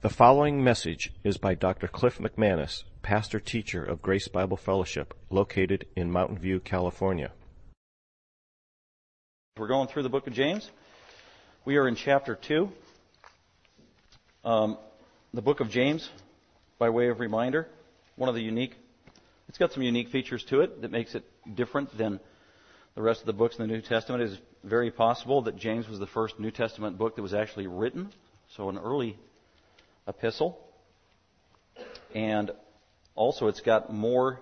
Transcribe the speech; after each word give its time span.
The 0.00 0.08
following 0.08 0.62
message 0.62 1.12
is 1.24 1.38
by 1.38 1.54
Dr. 1.56 1.88
Cliff 1.88 2.18
McManus, 2.18 2.84
pastor 3.02 3.40
teacher 3.40 3.82
of 3.82 4.00
Grace 4.00 4.28
Bible 4.28 4.56
Fellowship, 4.56 5.12
located 5.28 5.86
in 5.96 6.12
Mountain 6.12 6.38
View, 6.38 6.60
California. 6.60 7.32
We're 9.56 9.66
going 9.66 9.88
through 9.88 10.04
the 10.04 10.08
book 10.08 10.28
of 10.28 10.32
James. 10.34 10.70
We 11.64 11.78
are 11.78 11.88
in 11.88 11.96
chapter 11.96 12.36
2. 12.36 12.70
Um, 14.44 14.78
the 15.34 15.42
book 15.42 15.58
of 15.58 15.68
James, 15.68 16.10
by 16.78 16.90
way 16.90 17.08
of 17.08 17.18
reminder, 17.18 17.66
one 18.14 18.28
of 18.28 18.36
the 18.36 18.42
unique, 18.42 18.76
it's 19.48 19.58
got 19.58 19.72
some 19.72 19.82
unique 19.82 20.10
features 20.10 20.44
to 20.44 20.60
it 20.60 20.80
that 20.82 20.92
makes 20.92 21.16
it 21.16 21.24
different 21.56 21.98
than 21.98 22.20
the 22.94 23.02
rest 23.02 23.22
of 23.22 23.26
the 23.26 23.32
books 23.32 23.58
in 23.58 23.66
the 23.66 23.74
New 23.74 23.82
Testament. 23.82 24.22
It 24.22 24.30
is 24.30 24.38
very 24.62 24.92
possible 24.92 25.42
that 25.42 25.56
James 25.56 25.88
was 25.88 25.98
the 25.98 26.06
first 26.06 26.38
New 26.38 26.52
Testament 26.52 26.98
book 26.98 27.16
that 27.16 27.22
was 27.22 27.34
actually 27.34 27.66
written, 27.66 28.12
so 28.46 28.68
an 28.68 28.78
early 28.78 29.18
epistle. 30.08 30.58
And 32.14 32.50
also, 33.14 33.46
it's 33.48 33.60
got 33.60 33.92
more 33.92 34.40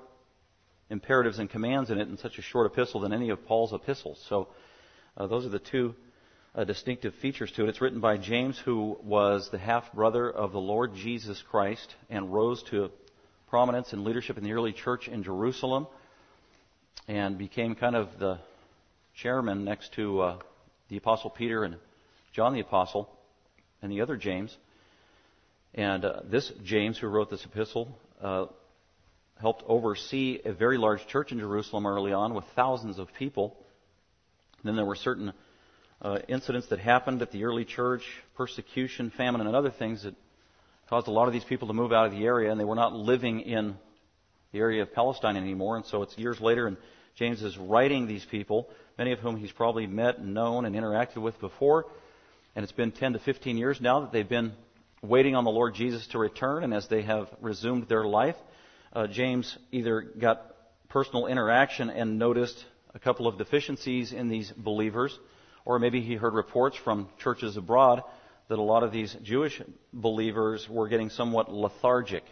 imperatives 0.89 1.39
and 1.39 1.51
commands 1.51 1.91
in 1.91 1.99
it 1.99 2.09
in 2.09 2.17
such 2.17 2.39
a 2.39 2.43
short 2.43 2.71
epistle 2.71 3.01
than 3.01 3.13
any 3.13 3.31
of 3.31 3.45
Paul's 3.47 3.73
epistles. 3.73 4.25
So, 4.29 4.49
uh, 5.17 5.27
those 5.27 5.45
are 5.45 5.51
the 5.51 5.59
two 5.59 5.95
uh, 6.55 6.65
distinctive 6.65 7.15
features 7.17 7.53
to 7.53 7.65
it. 7.65 7.69
It's 7.69 7.81
written 7.81 8.01
by 8.01 8.17
James, 8.17 8.59
who 8.59 8.99
was 9.03 9.51
the 9.51 9.59
half 9.59 9.93
brother 9.93 10.31
of 10.31 10.53
the 10.53 10.61
Lord 10.61 10.95
Jesus 10.95 11.43
Christ 11.51 11.95
and 12.09 12.33
rose 12.33 12.63
to 12.65 12.91
prominence 13.49 13.93
and 13.93 14.05
leadership 14.05 14.39
in 14.39 14.45
the 14.45 14.53
early 14.53 14.73
church 14.73 15.09
in 15.09 15.23
Jerusalem 15.23 15.87
and 17.09 17.39
became 17.39 17.75
kind 17.75 17.95
of 17.95 18.19
the 18.19 18.39
chairman 19.15 19.65
next 19.65 19.93
to 19.95 20.21
uh, 20.21 20.39
the 20.89 20.97
Apostle 20.97 21.31
Peter 21.31 21.65
and 21.65 21.77
John 22.33 22.55
the 22.55 22.61
Apostle 22.61 23.09
and 23.83 23.93
the 23.93 24.01
other 24.01 24.17
James. 24.17 24.57
And 25.75 26.05
uh, 26.05 26.21
this 26.25 26.51
James, 26.65 26.99
who 26.99 27.07
wrote 27.09 27.31
this 27.31 27.45
epistle, 27.45 27.99
uh, 28.21 28.47
helped 29.41 29.63
oversee 29.67 30.41
a 30.45 30.53
very 30.53 30.79
large 30.79 31.07
church 31.09 31.33
in 31.33 31.39
Jerusalem 31.39 31.87
early 31.87 32.13
on 32.13 32.35
with 32.35 32.45
thousands 32.55 32.99
of 32.99 33.13
people. 33.15 33.57
And 34.59 34.69
then 34.69 34.77
there 34.77 34.87
were 34.87 34.97
certain 34.97 35.33
uh, 36.01 36.19
incidents 36.29 36.69
that 36.69 36.79
happened 36.79 37.23
at 37.23 37.31
the 37.31 37.45
early 37.45 37.65
church, 37.65 38.03
persecution, 38.37 39.11
famine, 39.11 39.41
and 39.47 39.55
other 39.55 39.71
things 39.71 40.03
that 40.05 40.15
caused 40.89 41.09
a 41.09 41.11
lot 41.11 41.27
of 41.27 41.33
these 41.33 41.45
people 41.45 41.69
to 41.69 41.75
move 41.75 41.93
out 41.93 42.07
of 42.07 42.13
the 42.13 42.25
area, 42.25 42.51
and 42.51 42.61
they 42.61 42.65
were 42.65 42.75
not 42.75 42.93
living 42.93 43.41
in 43.41 43.77
the 44.53 44.59
area 44.59 44.83
of 44.83 44.93
Palestine 44.95 45.37
anymore. 45.37 45.77
And 45.77 45.85
so 45.85 46.03
it's 46.03 46.17
years 46.17 46.41
later, 46.41 46.67
and 46.67 46.77
James 47.17 47.43
is 47.43 47.57
writing 47.59 48.07
these 48.07 48.25
people, 48.25 48.69
many 48.99 49.13
of 49.13 49.19
whom 49.19 49.37
he's 49.37 49.53
probably 49.53 49.87
met 49.87 50.25
known 50.25 50.65
and 50.65 50.75
interacted 50.75 51.19
with 51.19 51.39
before. 51.41 51.87
And 52.55 52.63
it's 52.63 52.73
been 52.73 52.93
10 52.93 53.15
to 53.15 53.19
15 53.19 53.57
years 53.57 53.81
now 53.81 54.01
that 54.01 54.13
they've 54.13 54.29
been 54.29 54.53
waiting 55.09 55.35
on 55.35 55.45
the 55.45 55.51
Lord 55.51 55.75
Jesus 55.75 56.07
to 56.09 56.19
return, 56.19 56.65
and 56.65 56.75
as 56.75 56.89
they 56.89 57.03
have 57.03 57.29
resumed 57.41 57.89
their 57.89 58.05
life, 58.05 58.37
uh, 58.93 59.07
James 59.07 59.57
either 59.73 60.01
got 60.01 60.43
personal 60.89 61.27
interaction 61.27 61.91
and 61.91 62.19
noticed 62.19 62.65
a 62.95 62.99
couple 62.99 63.27
of 63.27 63.37
deficiencies 63.37 64.13
in 64.13 64.29
these 64.29 64.53
believers, 64.57 65.19
or 65.65 65.79
maybe 65.79 66.01
he 66.01 66.15
heard 66.15 66.35
reports 66.35 66.77
from 66.77 67.09
churches 67.19 67.57
abroad 67.57 68.03
that 68.49 68.59
a 68.59 68.63
lot 68.63 68.83
of 68.83 68.93
these 68.93 69.15
Jewish 69.23 69.61
believers 69.93 70.67
were 70.69 70.89
getting 70.89 71.11
somewhat 71.11 71.53
lethargic, 71.53 72.23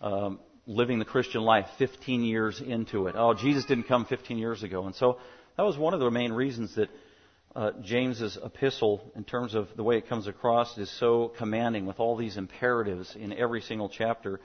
um, 0.00 0.40
living 0.66 0.98
the 0.98 1.04
Christian 1.04 1.42
life 1.42 1.66
15 1.78 2.24
years 2.24 2.60
into 2.60 3.06
it. 3.06 3.14
Oh, 3.16 3.34
Jesus 3.34 3.64
didn't 3.66 3.84
come 3.84 4.06
15 4.06 4.38
years 4.38 4.62
ago. 4.62 4.86
And 4.86 4.94
so 4.94 5.18
that 5.56 5.62
was 5.62 5.76
one 5.76 5.94
of 5.94 6.00
the 6.00 6.10
main 6.10 6.32
reasons 6.32 6.74
that 6.76 6.88
uh, 7.54 7.70
James's 7.82 8.36
epistle, 8.42 9.12
in 9.14 9.24
terms 9.24 9.54
of 9.54 9.68
the 9.76 9.84
way 9.84 9.96
it 9.96 10.08
comes 10.08 10.26
across, 10.26 10.76
is 10.76 10.90
so 10.98 11.28
commanding 11.28 11.86
with 11.86 12.00
all 12.00 12.16
these 12.16 12.36
imperatives 12.36 13.14
in 13.14 13.32
every 13.32 13.60
single 13.60 13.88
chapter, 13.88 14.40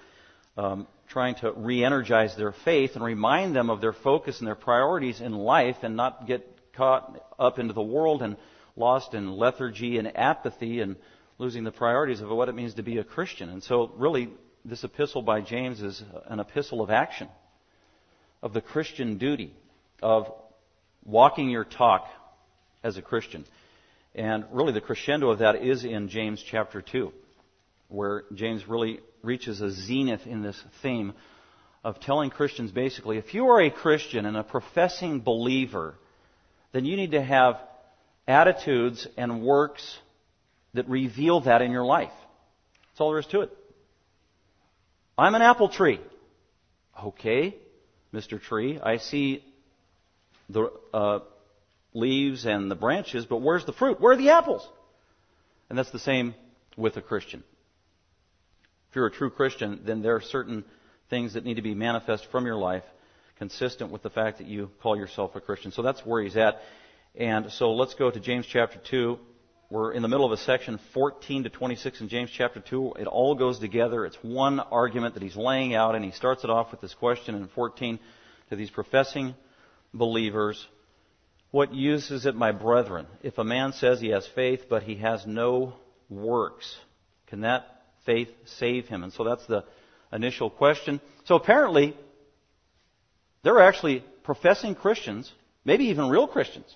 um, 0.57 0.87
trying 1.07 1.35
to 1.35 1.51
re-energize 1.51 2.35
their 2.35 2.51
faith 2.51 2.91
and 2.93 3.03
remind 3.03 3.55
them 3.55 3.69
of 3.69 3.81
their 3.81 3.93
focus 3.93 4.39
and 4.39 4.47
their 4.47 4.55
priorities 4.55 5.21
in 5.21 5.33
life, 5.33 5.77
and 5.81 5.95
not 5.95 6.27
get 6.27 6.45
caught 6.73 7.19
up 7.39 7.57
into 7.57 7.73
the 7.73 7.81
world 7.81 8.21
and 8.21 8.37
lost 8.75 9.13
in 9.15 9.31
lethargy 9.31 9.97
and 9.97 10.15
apathy 10.15 10.79
and 10.79 10.95
losing 11.39 11.63
the 11.63 11.71
priorities 11.71 12.21
of 12.21 12.29
what 12.29 12.47
it 12.47 12.53
means 12.53 12.75
to 12.75 12.83
be 12.83 12.99
a 12.99 13.03
Christian. 13.03 13.49
And 13.49 13.63
so, 13.63 13.91
really, 13.97 14.29
this 14.63 14.83
epistle 14.83 15.23
by 15.23 15.41
James 15.41 15.81
is 15.81 16.03
an 16.27 16.39
epistle 16.39 16.81
of 16.81 16.91
action, 16.91 17.27
of 18.43 18.53
the 18.53 18.61
Christian 18.61 19.17
duty, 19.17 19.55
of 20.01 20.31
walking 21.03 21.49
your 21.49 21.63
talk 21.63 22.07
as 22.83 22.97
a 22.97 23.01
Christian. 23.01 23.45
And 24.15 24.45
really, 24.51 24.73
the 24.73 24.81
crescendo 24.81 25.29
of 25.29 25.39
that 25.39 25.57
is 25.57 25.83
in 25.85 26.09
James 26.09 26.43
chapter 26.45 26.81
2, 26.81 27.11
where 27.89 28.23
James 28.33 28.67
really 28.67 28.99
reaches 29.21 29.61
a 29.61 29.71
zenith 29.71 30.25
in 30.25 30.41
this 30.41 30.61
theme 30.81 31.13
of 31.83 31.99
telling 31.99 32.29
Christians 32.29 32.71
basically 32.71 33.17
if 33.17 33.33
you 33.33 33.47
are 33.47 33.61
a 33.61 33.69
Christian 33.69 34.25
and 34.25 34.35
a 34.35 34.43
professing 34.43 35.21
believer, 35.21 35.95
then 36.71 36.85
you 36.85 36.97
need 36.97 37.11
to 37.11 37.21
have 37.21 37.59
attitudes 38.27 39.07
and 39.17 39.41
works 39.41 39.97
that 40.73 40.87
reveal 40.87 41.41
that 41.41 41.61
in 41.61 41.71
your 41.71 41.85
life. 41.85 42.11
That's 42.91 43.01
all 43.01 43.11
there 43.11 43.19
is 43.19 43.25
to 43.27 43.41
it. 43.41 43.57
I'm 45.17 45.35
an 45.35 45.41
apple 45.41 45.69
tree. 45.69 45.99
Okay, 47.03 47.55
Mr. 48.13 48.41
Tree, 48.41 48.79
I 48.81 48.97
see 48.97 49.43
the 50.49 50.71
uh, 50.93 51.19
leaves 51.93 52.45
and 52.45 52.69
the 52.69 52.75
branches, 52.75 53.25
but 53.25 53.41
where's 53.41 53.65
the 53.65 53.73
fruit? 53.73 53.99
Where 53.99 54.13
are 54.13 54.17
the 54.17 54.29
apples? 54.29 54.67
And 55.69 55.77
that's 55.77 55.91
the 55.91 55.99
same 55.99 56.35
with 56.77 56.97
a 56.97 57.01
Christian. 57.01 57.43
If 58.89 58.95
you're 58.95 59.07
a 59.07 59.11
true 59.11 59.29
Christian, 59.29 59.81
then 59.85 60.01
there 60.01 60.15
are 60.15 60.21
certain 60.21 60.63
things 61.09 61.33
that 61.33 61.45
need 61.45 61.55
to 61.55 61.61
be 61.61 61.75
manifest 61.75 62.27
from 62.31 62.45
your 62.45 62.55
life 62.55 62.83
consistent 63.37 63.91
with 63.91 64.03
the 64.03 64.09
fact 64.09 64.39
that 64.39 64.47
you 64.47 64.69
call 64.81 64.97
yourself 64.97 65.35
a 65.35 65.41
Christian. 65.41 65.71
So 65.71 65.81
that's 65.81 66.05
where 66.05 66.21
he's 66.21 66.37
at. 66.37 66.61
And 67.15 67.51
so 67.51 67.73
let's 67.73 67.93
go 67.93 68.11
to 68.11 68.19
James 68.19 68.45
chapter 68.45 68.79
2. 68.89 69.17
We're 69.69 69.93
in 69.93 70.01
the 70.01 70.07
middle 70.07 70.25
of 70.25 70.31
a 70.31 70.37
section 70.37 70.79
14 70.93 71.43
to 71.43 71.49
26 71.49 72.01
in 72.01 72.09
James 72.09 72.31
chapter 72.31 72.59
2. 72.59 72.93
It 72.99 73.07
all 73.07 73.35
goes 73.35 73.59
together. 73.59 74.05
It's 74.05 74.17
one 74.23 74.59
argument 74.59 75.13
that 75.13 75.23
he's 75.23 75.35
laying 75.35 75.75
out, 75.75 75.95
and 75.95 76.03
he 76.03 76.11
starts 76.11 76.43
it 76.43 76.49
off 76.49 76.71
with 76.71 76.81
this 76.81 76.93
question 76.95 77.35
in 77.35 77.47
14 77.49 77.99
to 78.49 78.55
these 78.55 78.71
professing 78.71 79.35
believers 79.93 80.67
what 81.51 81.73
use 81.73 82.11
is 82.11 82.25
it, 82.25 82.35
my 82.35 82.51
brethren, 82.51 83.07
if 83.23 83.37
a 83.37 83.43
man 83.43 83.73
says 83.73 83.99
he 83.99 84.09
has 84.09 84.27
faith, 84.35 84.65
but 84.69 84.83
he 84.83 84.95
has 84.97 85.25
no 85.25 85.73
works? 86.09 86.77
Can 87.27 87.41
that 87.41 87.65
faith 88.05 88.29
save 88.45 88.87
him? 88.87 89.03
And 89.03 89.11
so 89.11 89.23
that's 89.23 89.45
the 89.47 89.63
initial 90.13 90.49
question. 90.49 91.01
So 91.25 91.35
apparently, 91.35 91.95
there 93.43 93.55
are 93.55 93.67
actually 93.67 94.03
professing 94.23 94.75
Christians, 94.75 95.31
maybe 95.65 95.85
even 95.85 96.09
real 96.09 96.27
Christians, 96.27 96.75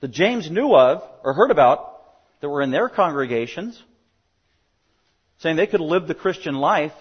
that 0.00 0.12
James 0.12 0.48
knew 0.50 0.74
of 0.74 1.02
or 1.24 1.34
heard 1.34 1.50
about 1.50 1.92
that 2.40 2.48
were 2.48 2.62
in 2.62 2.70
their 2.70 2.88
congregations, 2.88 3.82
saying 5.38 5.56
they 5.56 5.66
could 5.66 5.80
live 5.80 6.06
the 6.06 6.14
Christian 6.14 6.54
life 6.54 6.92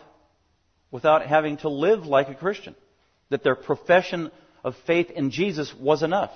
without 0.90 1.26
having 1.26 1.58
to 1.58 1.70
live 1.70 2.06
like 2.06 2.30
a 2.30 2.36
Christian. 2.36 2.76
That 3.30 3.44
their 3.44 3.56
profession 3.56 4.32
of 4.64 4.76
faith 4.88 5.12
in 5.12 5.30
Jesus 5.30 5.74
was 5.76 6.02
enough 6.02 6.32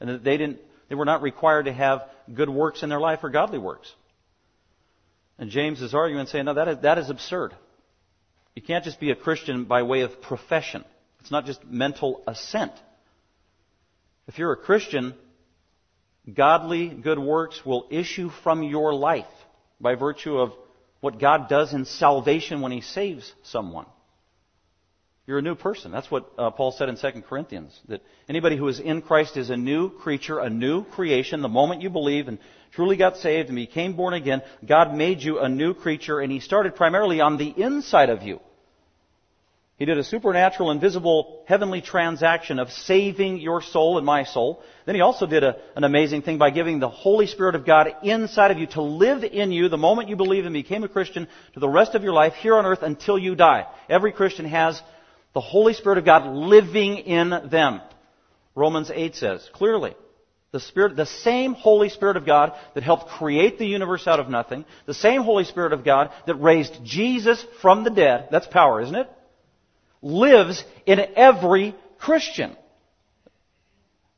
and 0.00 0.08
that 0.08 0.24
they 0.24 0.36
didn't 0.36 0.58
they 0.90 0.96
were 0.96 1.04
not 1.04 1.22
required 1.22 1.66
to 1.66 1.72
have 1.72 2.02
good 2.34 2.50
works 2.50 2.82
in 2.82 2.88
their 2.88 3.00
life 3.00 3.20
or 3.22 3.30
godly 3.30 3.58
works. 3.58 3.94
And 5.38 5.48
James 5.48 5.80
is 5.80 5.94
arguing 5.94 6.26
saying, 6.26 6.44
no, 6.44 6.54
that 6.54 6.68
is, 6.68 6.78
that 6.82 6.98
is 6.98 7.08
absurd. 7.08 7.54
You 8.54 8.62
can't 8.62 8.84
just 8.84 9.00
be 9.00 9.12
a 9.12 9.16
Christian 9.16 9.64
by 9.64 9.82
way 9.82 10.00
of 10.00 10.20
profession. 10.20 10.84
It's 11.20 11.30
not 11.30 11.46
just 11.46 11.64
mental 11.64 12.22
assent. 12.26 12.72
If 14.26 14.36
you're 14.38 14.52
a 14.52 14.56
Christian, 14.56 15.14
godly 16.32 16.88
good 16.88 17.18
works 17.18 17.64
will 17.64 17.86
issue 17.90 18.30
from 18.42 18.64
your 18.64 18.92
life 18.92 19.24
by 19.80 19.94
virtue 19.94 20.38
of 20.38 20.52
what 21.00 21.20
God 21.20 21.48
does 21.48 21.72
in 21.72 21.84
salvation 21.84 22.60
when 22.60 22.72
He 22.72 22.80
saves 22.80 23.32
someone. 23.44 23.86
You're 25.30 25.38
a 25.38 25.42
new 25.42 25.54
person. 25.54 25.92
That's 25.92 26.10
what 26.10 26.28
uh, 26.36 26.50
Paul 26.50 26.72
said 26.72 26.88
in 26.88 26.96
2 26.96 27.22
Corinthians. 27.22 27.78
That 27.86 28.02
anybody 28.28 28.56
who 28.56 28.66
is 28.66 28.80
in 28.80 29.00
Christ 29.00 29.36
is 29.36 29.48
a 29.48 29.56
new 29.56 29.88
creature, 29.88 30.40
a 30.40 30.50
new 30.50 30.82
creation. 30.82 31.40
The 31.40 31.48
moment 31.48 31.82
you 31.82 31.88
believe 31.88 32.26
and 32.26 32.40
truly 32.72 32.96
got 32.96 33.16
saved 33.16 33.48
and 33.48 33.54
became 33.54 33.92
born 33.92 34.12
again, 34.12 34.42
God 34.66 34.92
made 34.92 35.22
you 35.22 35.38
a 35.38 35.48
new 35.48 35.72
creature 35.72 36.18
and 36.18 36.32
He 36.32 36.40
started 36.40 36.74
primarily 36.74 37.20
on 37.20 37.36
the 37.36 37.48
inside 37.48 38.10
of 38.10 38.24
you. 38.24 38.40
He 39.76 39.84
did 39.84 39.98
a 39.98 40.02
supernatural, 40.02 40.72
invisible, 40.72 41.44
heavenly 41.46 41.80
transaction 41.80 42.58
of 42.58 42.72
saving 42.72 43.38
your 43.38 43.62
soul 43.62 43.98
and 43.98 44.04
my 44.04 44.24
soul. 44.24 44.64
Then 44.84 44.96
He 44.96 45.00
also 45.00 45.26
did 45.26 45.44
a, 45.44 45.58
an 45.76 45.84
amazing 45.84 46.22
thing 46.22 46.38
by 46.38 46.50
giving 46.50 46.80
the 46.80 46.88
Holy 46.88 47.28
Spirit 47.28 47.54
of 47.54 47.64
God 47.64 47.86
inside 48.02 48.50
of 48.50 48.58
you 48.58 48.66
to 48.66 48.82
live 48.82 49.22
in 49.22 49.52
you 49.52 49.68
the 49.68 49.78
moment 49.78 50.08
you 50.08 50.16
believe 50.16 50.44
and 50.44 50.52
became 50.52 50.82
a 50.82 50.88
Christian 50.88 51.28
to 51.54 51.60
the 51.60 51.68
rest 51.68 51.94
of 51.94 52.02
your 52.02 52.14
life 52.14 52.34
here 52.34 52.56
on 52.56 52.66
earth 52.66 52.82
until 52.82 53.16
you 53.16 53.36
die. 53.36 53.68
Every 53.88 54.10
Christian 54.10 54.46
has 54.46 54.82
the 55.32 55.40
Holy 55.40 55.74
Spirit 55.74 55.98
of 55.98 56.04
God 56.04 56.26
living 56.26 56.98
in 56.98 57.30
them. 57.50 57.80
Romans 58.54 58.90
8 58.92 59.14
says 59.14 59.48
clearly 59.52 59.94
The 60.52 60.60
Spirit, 60.60 60.96
the 60.96 61.06
same 61.06 61.54
Holy 61.54 61.88
Spirit 61.88 62.16
of 62.16 62.26
God 62.26 62.52
that 62.74 62.82
helped 62.82 63.08
create 63.08 63.58
the 63.58 63.66
universe 63.66 64.06
out 64.06 64.20
of 64.20 64.28
nothing, 64.28 64.64
the 64.86 64.94
same 64.94 65.22
Holy 65.22 65.44
Spirit 65.44 65.72
of 65.72 65.84
God 65.84 66.10
that 66.26 66.34
raised 66.36 66.84
Jesus 66.84 67.44
from 67.62 67.84
the 67.84 67.90
dead, 67.90 68.28
that's 68.30 68.46
power, 68.46 68.80
isn't 68.80 68.94
it? 68.94 69.10
Lives 70.02 70.64
in 70.86 70.98
every 71.16 71.74
Christian. 71.98 72.56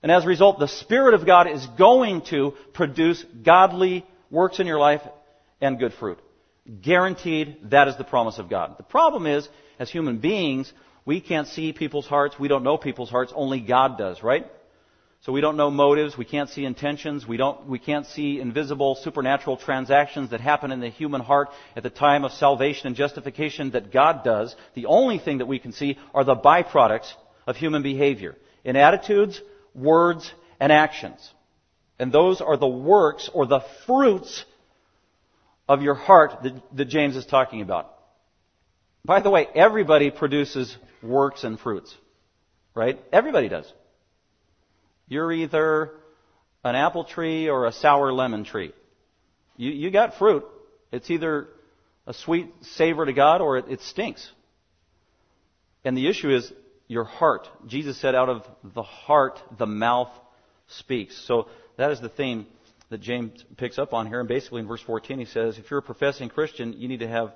And 0.03 0.11
as 0.11 0.25
a 0.25 0.29
result, 0.29 0.59
the 0.59 0.69
Spirit 0.69 1.15
of 1.15 1.27
God 1.27 1.49
is 1.49 1.65
going 1.79 2.23
to 2.31 2.55
produce 2.73 3.25
godly 3.45 4.05
works 4.31 4.59
in 4.59 4.67
your 4.67 4.81
life 4.81 5.03
and 5.61 5.79
good 5.79 5.93
fruit. 5.93 6.19
Guaranteed, 6.81 7.71
that 7.71 7.89
is 7.89 7.97
the 7.97 8.05
promise 8.05 8.39
of 8.39 8.49
God. 8.49 8.77
The 8.79 8.85
problem 8.85 9.27
is, 9.27 9.49
as 9.79 9.91
human 9.91 10.19
beings, 10.19 10.73
we 11.05 11.21
can't 11.21 11.49
see 11.49 11.73
people's 11.73 12.07
hearts. 12.07 12.39
We 12.39 12.49
don't 12.49 12.63
know 12.63 12.77
people's 12.77 13.11
hearts. 13.11 13.33
Only 13.35 13.61
God 13.61 13.99
does, 13.99 14.23
right? 14.23 14.47
So 15.23 15.33
we 15.33 15.41
don't 15.41 15.57
know 15.57 15.71
motives. 15.71 16.19
We 16.19 16.25
can't 16.25 16.51
see 16.51 16.65
intentions. 16.65 17.27
We 17.27 17.37
don't, 17.37 17.69
we 17.69 17.79
can't 17.79 18.07
see 18.07 18.41
invisible 18.41 18.97
supernatural 18.97 19.57
transactions 19.57 20.31
that 20.31 20.41
happen 20.41 20.73
in 20.73 20.81
the 20.81 20.89
human 20.89 21.21
heart 21.21 21.51
at 21.77 21.85
the 21.85 21.91
time 21.91 22.25
of 22.25 22.33
salvation 22.33 22.89
and 22.89 22.97
justification 22.97 23.71
that 23.71 23.93
God 23.93 24.25
does. 24.25 24.55
The 24.75 24.87
only 24.87 25.19
thing 25.19 25.39
that 25.39 25.47
we 25.47 25.61
can 25.61 25.73
see 25.73 25.97
are 26.13 26.25
the 26.25 26.35
byproducts 26.35 27.13
of 27.47 27.57
human 27.57 27.83
behavior 27.83 28.37
in 28.65 28.75
attitudes, 28.75 29.41
words, 29.75 30.33
and 30.59 30.73
actions. 30.73 31.33
And 32.01 32.11
those 32.11 32.41
are 32.41 32.57
the 32.57 32.67
works 32.67 33.31
or 33.33 33.47
the 33.47 33.61
fruits 33.87 34.45
of 35.69 35.83
your 35.83 35.95
heart 35.95 36.43
that, 36.43 36.61
that 36.77 36.85
James 36.87 37.15
is 37.15 37.27
talking 37.27 37.61
about. 37.61 37.92
By 39.05 39.21
the 39.21 39.31
way, 39.31 39.49
everybody 39.55 40.11
produces 40.11 40.77
works 41.03 41.45
and 41.45 41.59
fruits. 41.59 41.95
Right? 42.75 43.01
Everybody 43.13 43.49
does. 43.49 43.71
You're 45.09 45.33
either 45.33 45.91
an 46.65 46.77
apple 46.77 47.05
tree 47.05 47.49
or 47.49 47.67
a 47.67 47.73
sour 47.73 48.13
lemon 48.13 48.45
tree. 48.45 48.73
You, 49.57 49.71
you 49.71 49.91
got 49.91 50.15
fruit. 50.15 50.45
It's 50.91 51.11
either 51.11 51.49
a 52.07 52.15
sweet 52.15 52.53
savor 52.63 53.05
to 53.05 53.13
God 53.13 53.41
or 53.41 53.59
it, 53.59 53.67
it 53.69 53.81
stinks. 53.81 54.31
And 55.85 55.97
the 55.97 56.09
issue 56.09 56.31
is 56.31 56.53
your 56.87 57.05
heart. 57.05 57.49
Jesus 57.67 58.01
said, 58.01 58.15
out 58.15 58.29
of 58.29 58.47
the 58.63 58.83
heart, 58.83 59.41
the 59.59 59.67
mouth 59.67 60.11
speaks. 60.69 61.27
So 61.27 61.49
that 61.77 61.91
is 61.91 62.01
the 62.01 62.09
theme 62.09 62.47
that 62.91 63.01
James 63.01 63.45
picks 63.57 63.79
up 63.79 63.93
on 63.93 64.07
here. 64.07 64.21
And 64.21 64.29
basically 64.29 64.61
in 64.61 64.69
verse 64.69 64.83
14 64.83 65.19
he 65.19 65.25
says, 65.25 65.59
if 65.59 65.71
you're 65.71 65.81
a 65.81 65.83
professing 65.83 66.29
Christian, 66.29 66.75
you 66.75 66.89
need 66.89 67.01
to 67.01 67.09
have 67.09 67.33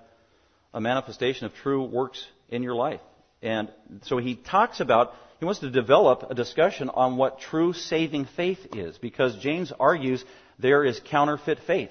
a 0.77 0.81
manifestation 0.81 1.47
of 1.47 1.55
true 1.55 1.83
works 1.85 2.23
in 2.51 2.63
your 2.63 2.75
life. 2.75 3.01
And 3.41 3.73
so 4.03 4.19
he 4.19 4.37
talks 4.37 4.79
about, 4.79 5.15
he 5.39 5.47
wants 5.47 5.61
to 5.61 5.71
develop 5.71 6.31
a 6.31 6.35
discussion 6.35 6.91
on 6.91 7.17
what 7.17 7.41
true 7.41 7.73
saving 7.73 8.27
faith 8.37 8.59
is, 8.75 8.99
because 8.99 9.35
James 9.39 9.73
argues 9.81 10.23
there 10.59 10.85
is 10.85 11.01
counterfeit 11.01 11.61
faith. 11.67 11.91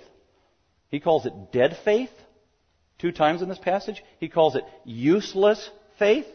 He 0.90 1.00
calls 1.00 1.26
it 1.26 1.34
dead 1.52 1.78
faith 1.84 2.12
two 3.00 3.12
times 3.12 3.42
in 3.42 3.50
this 3.50 3.58
passage. 3.58 4.04
He 4.20 4.30
calls 4.30 4.56
it 4.56 4.64
useless 4.84 5.68
faith 5.98 6.28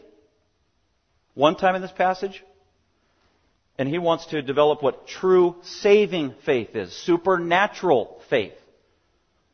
one 1.35 1.55
time 1.55 1.75
in 1.75 1.81
this 1.81 1.93
passage. 1.93 2.43
And 3.77 3.87
he 3.87 3.97
wants 3.97 4.25
to 4.27 4.41
develop 4.41 4.83
what 4.83 5.07
true 5.07 5.55
saving 5.63 6.35
faith 6.45 6.75
is 6.75 6.93
supernatural 6.93 8.21
faith 8.29 8.53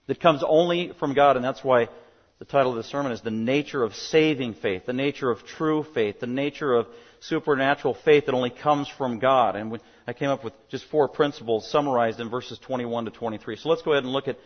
that 0.08 0.20
comes 0.20 0.44
only 0.46 0.94
from 1.00 1.14
God, 1.14 1.36
and 1.36 1.46
that's 1.46 1.64
why 1.64 1.90
the 2.39 2.45
title 2.45 2.72
of 2.72 2.78
the 2.78 2.84
sermon 2.84 3.12
is 3.12 3.22
The 3.22 3.31
Nature 3.31 3.84
of 3.84 3.95
Saving 3.95 4.54
Faith, 4.54 4.86
the 4.86 4.94
nature 4.94 5.31
of 5.31 5.44
true 5.45 5.84
faith, 5.95 6.19
the 6.19 6.28
nature 6.28 6.74
of 6.74 6.88
supernatural 7.19 7.95
faith 8.06 8.28
that 8.28 8.36
only 8.36 8.51
comes 8.51 8.88
from 8.88 9.18
God. 9.18 9.56
And 9.56 9.80
I 10.06 10.13
came 10.13 10.30
up 10.30 10.44
with 10.44 10.54
just 10.69 10.86
four 10.86 11.07
principles 11.07 11.69
summarized 11.69 12.19
in 12.19 12.30
verses 12.30 12.60
21 12.60 13.06
to 13.06 13.12
23. 13.12 13.56
So 13.56 13.69
let's 13.69 13.81
go 13.81 13.94
ahead 13.94 14.04
and 14.04 14.13
look 14.13 14.28
at, 14.28 14.38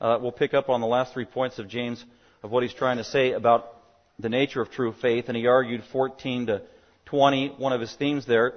uh, 0.00 0.18
we'll 0.20 0.30
pick 0.30 0.54
up 0.54 0.68
on 0.68 0.80
the 0.80 0.86
last 0.86 1.12
three 1.12 1.24
points 1.24 1.58
of 1.58 1.68
James, 1.68 2.04
of 2.44 2.52
what 2.52 2.62
he's 2.62 2.72
trying 2.72 2.98
to 2.98 3.04
say 3.04 3.32
about 3.32 3.66
the 4.20 4.28
nature 4.28 4.60
of 4.60 4.70
true 4.70 4.94
faith. 5.02 5.24
And 5.26 5.36
he 5.36 5.48
argued 5.48 5.82
14 5.90 6.46
to 6.46 6.62
20, 7.06 7.54
one 7.58 7.72
of 7.72 7.80
his 7.80 7.92
themes 7.96 8.26
there, 8.26 8.54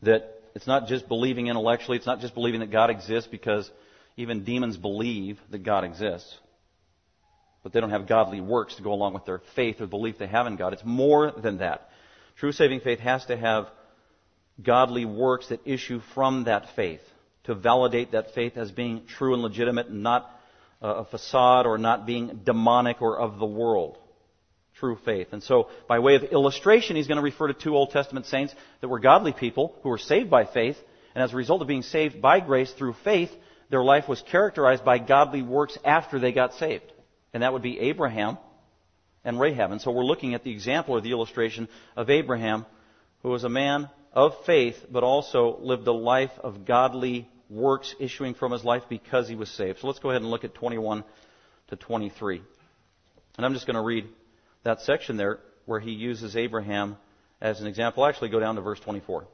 that 0.00 0.40
it's 0.54 0.66
not 0.66 0.86
just 0.88 1.08
believing 1.08 1.48
intellectually, 1.48 1.98
it's 1.98 2.06
not 2.06 2.20
just 2.20 2.32
believing 2.32 2.60
that 2.60 2.70
God 2.70 2.88
exists 2.88 3.28
because 3.30 3.70
even 4.16 4.44
demons 4.44 4.78
believe 4.78 5.38
that 5.50 5.62
God 5.62 5.84
exists 5.84 6.38
but 7.62 7.72
they 7.72 7.80
don't 7.80 7.90
have 7.90 8.08
godly 8.08 8.40
works 8.40 8.74
to 8.76 8.82
go 8.82 8.92
along 8.92 9.14
with 9.14 9.24
their 9.24 9.40
faith 9.54 9.80
or 9.80 9.86
belief 9.86 10.18
they 10.18 10.26
have 10.26 10.46
in 10.46 10.56
God. 10.56 10.72
It's 10.72 10.84
more 10.84 11.30
than 11.30 11.58
that. 11.58 11.90
True 12.36 12.52
saving 12.52 12.80
faith 12.80 12.98
has 12.98 13.24
to 13.26 13.36
have 13.36 13.68
godly 14.62 15.04
works 15.04 15.48
that 15.48 15.60
issue 15.64 16.00
from 16.14 16.44
that 16.44 16.74
faith 16.74 17.00
to 17.44 17.54
validate 17.54 18.12
that 18.12 18.34
faith 18.34 18.56
as 18.56 18.70
being 18.70 19.02
true 19.06 19.34
and 19.34 19.42
legitimate 19.42 19.88
and 19.88 20.02
not 20.02 20.30
uh, 20.82 20.94
a 20.94 21.04
facade 21.04 21.66
or 21.66 21.78
not 21.78 22.06
being 22.06 22.40
demonic 22.44 23.00
or 23.00 23.18
of 23.18 23.38
the 23.38 23.46
world. 23.46 23.98
True 24.78 24.98
faith. 25.04 25.28
And 25.32 25.42
so, 25.42 25.68
by 25.86 26.00
way 26.00 26.16
of 26.16 26.24
illustration, 26.24 26.96
he's 26.96 27.06
going 27.06 27.16
to 27.16 27.22
refer 27.22 27.48
to 27.48 27.54
two 27.54 27.76
Old 27.76 27.90
Testament 27.90 28.26
saints 28.26 28.54
that 28.80 28.88
were 28.88 28.98
godly 28.98 29.32
people 29.32 29.76
who 29.82 29.90
were 29.90 29.98
saved 29.98 30.30
by 30.30 30.44
faith, 30.44 30.76
and 31.14 31.22
as 31.22 31.32
a 31.32 31.36
result 31.36 31.62
of 31.62 31.68
being 31.68 31.82
saved 31.82 32.20
by 32.20 32.40
grace 32.40 32.72
through 32.72 32.94
faith, 33.04 33.30
their 33.70 33.84
life 33.84 34.08
was 34.08 34.22
characterized 34.22 34.84
by 34.84 34.98
godly 34.98 35.42
works 35.42 35.78
after 35.84 36.18
they 36.18 36.32
got 36.32 36.54
saved 36.54 36.91
and 37.32 37.42
that 37.42 37.52
would 37.52 37.62
be 37.62 37.78
Abraham 37.80 38.38
and 39.24 39.38
Rahab. 39.38 39.72
And 39.72 39.80
so 39.80 39.90
we're 39.90 40.04
looking 40.04 40.34
at 40.34 40.44
the 40.44 40.50
example 40.50 40.94
or 40.94 41.00
the 41.00 41.12
illustration 41.12 41.68
of 41.96 42.10
Abraham, 42.10 42.66
who 43.22 43.30
was 43.30 43.44
a 43.44 43.48
man 43.48 43.88
of 44.12 44.32
faith, 44.44 44.76
but 44.90 45.02
also 45.02 45.58
lived 45.60 45.86
a 45.86 45.92
life 45.92 46.32
of 46.42 46.64
godly 46.64 47.28
works 47.48 47.94
issuing 47.98 48.34
from 48.34 48.52
his 48.52 48.64
life 48.64 48.82
because 48.88 49.28
he 49.28 49.34
was 49.34 49.50
saved. 49.50 49.80
So 49.80 49.86
let's 49.86 49.98
go 49.98 50.10
ahead 50.10 50.22
and 50.22 50.30
look 50.30 50.44
at 50.44 50.54
21 50.54 51.04
to 51.68 51.76
23. 51.76 52.42
And 53.36 53.46
I'm 53.46 53.54
just 53.54 53.66
going 53.66 53.76
to 53.76 53.82
read 53.82 54.06
that 54.64 54.80
section 54.82 55.16
there 55.16 55.40
where 55.66 55.80
he 55.80 55.92
uses 55.92 56.36
Abraham 56.36 56.96
as 57.40 57.60
an 57.60 57.66
example. 57.66 58.02
I'll 58.02 58.08
actually 58.08 58.30
go 58.30 58.40
down 58.40 58.56
to 58.56 58.60
verse 58.60 58.80
24. 58.80 59.26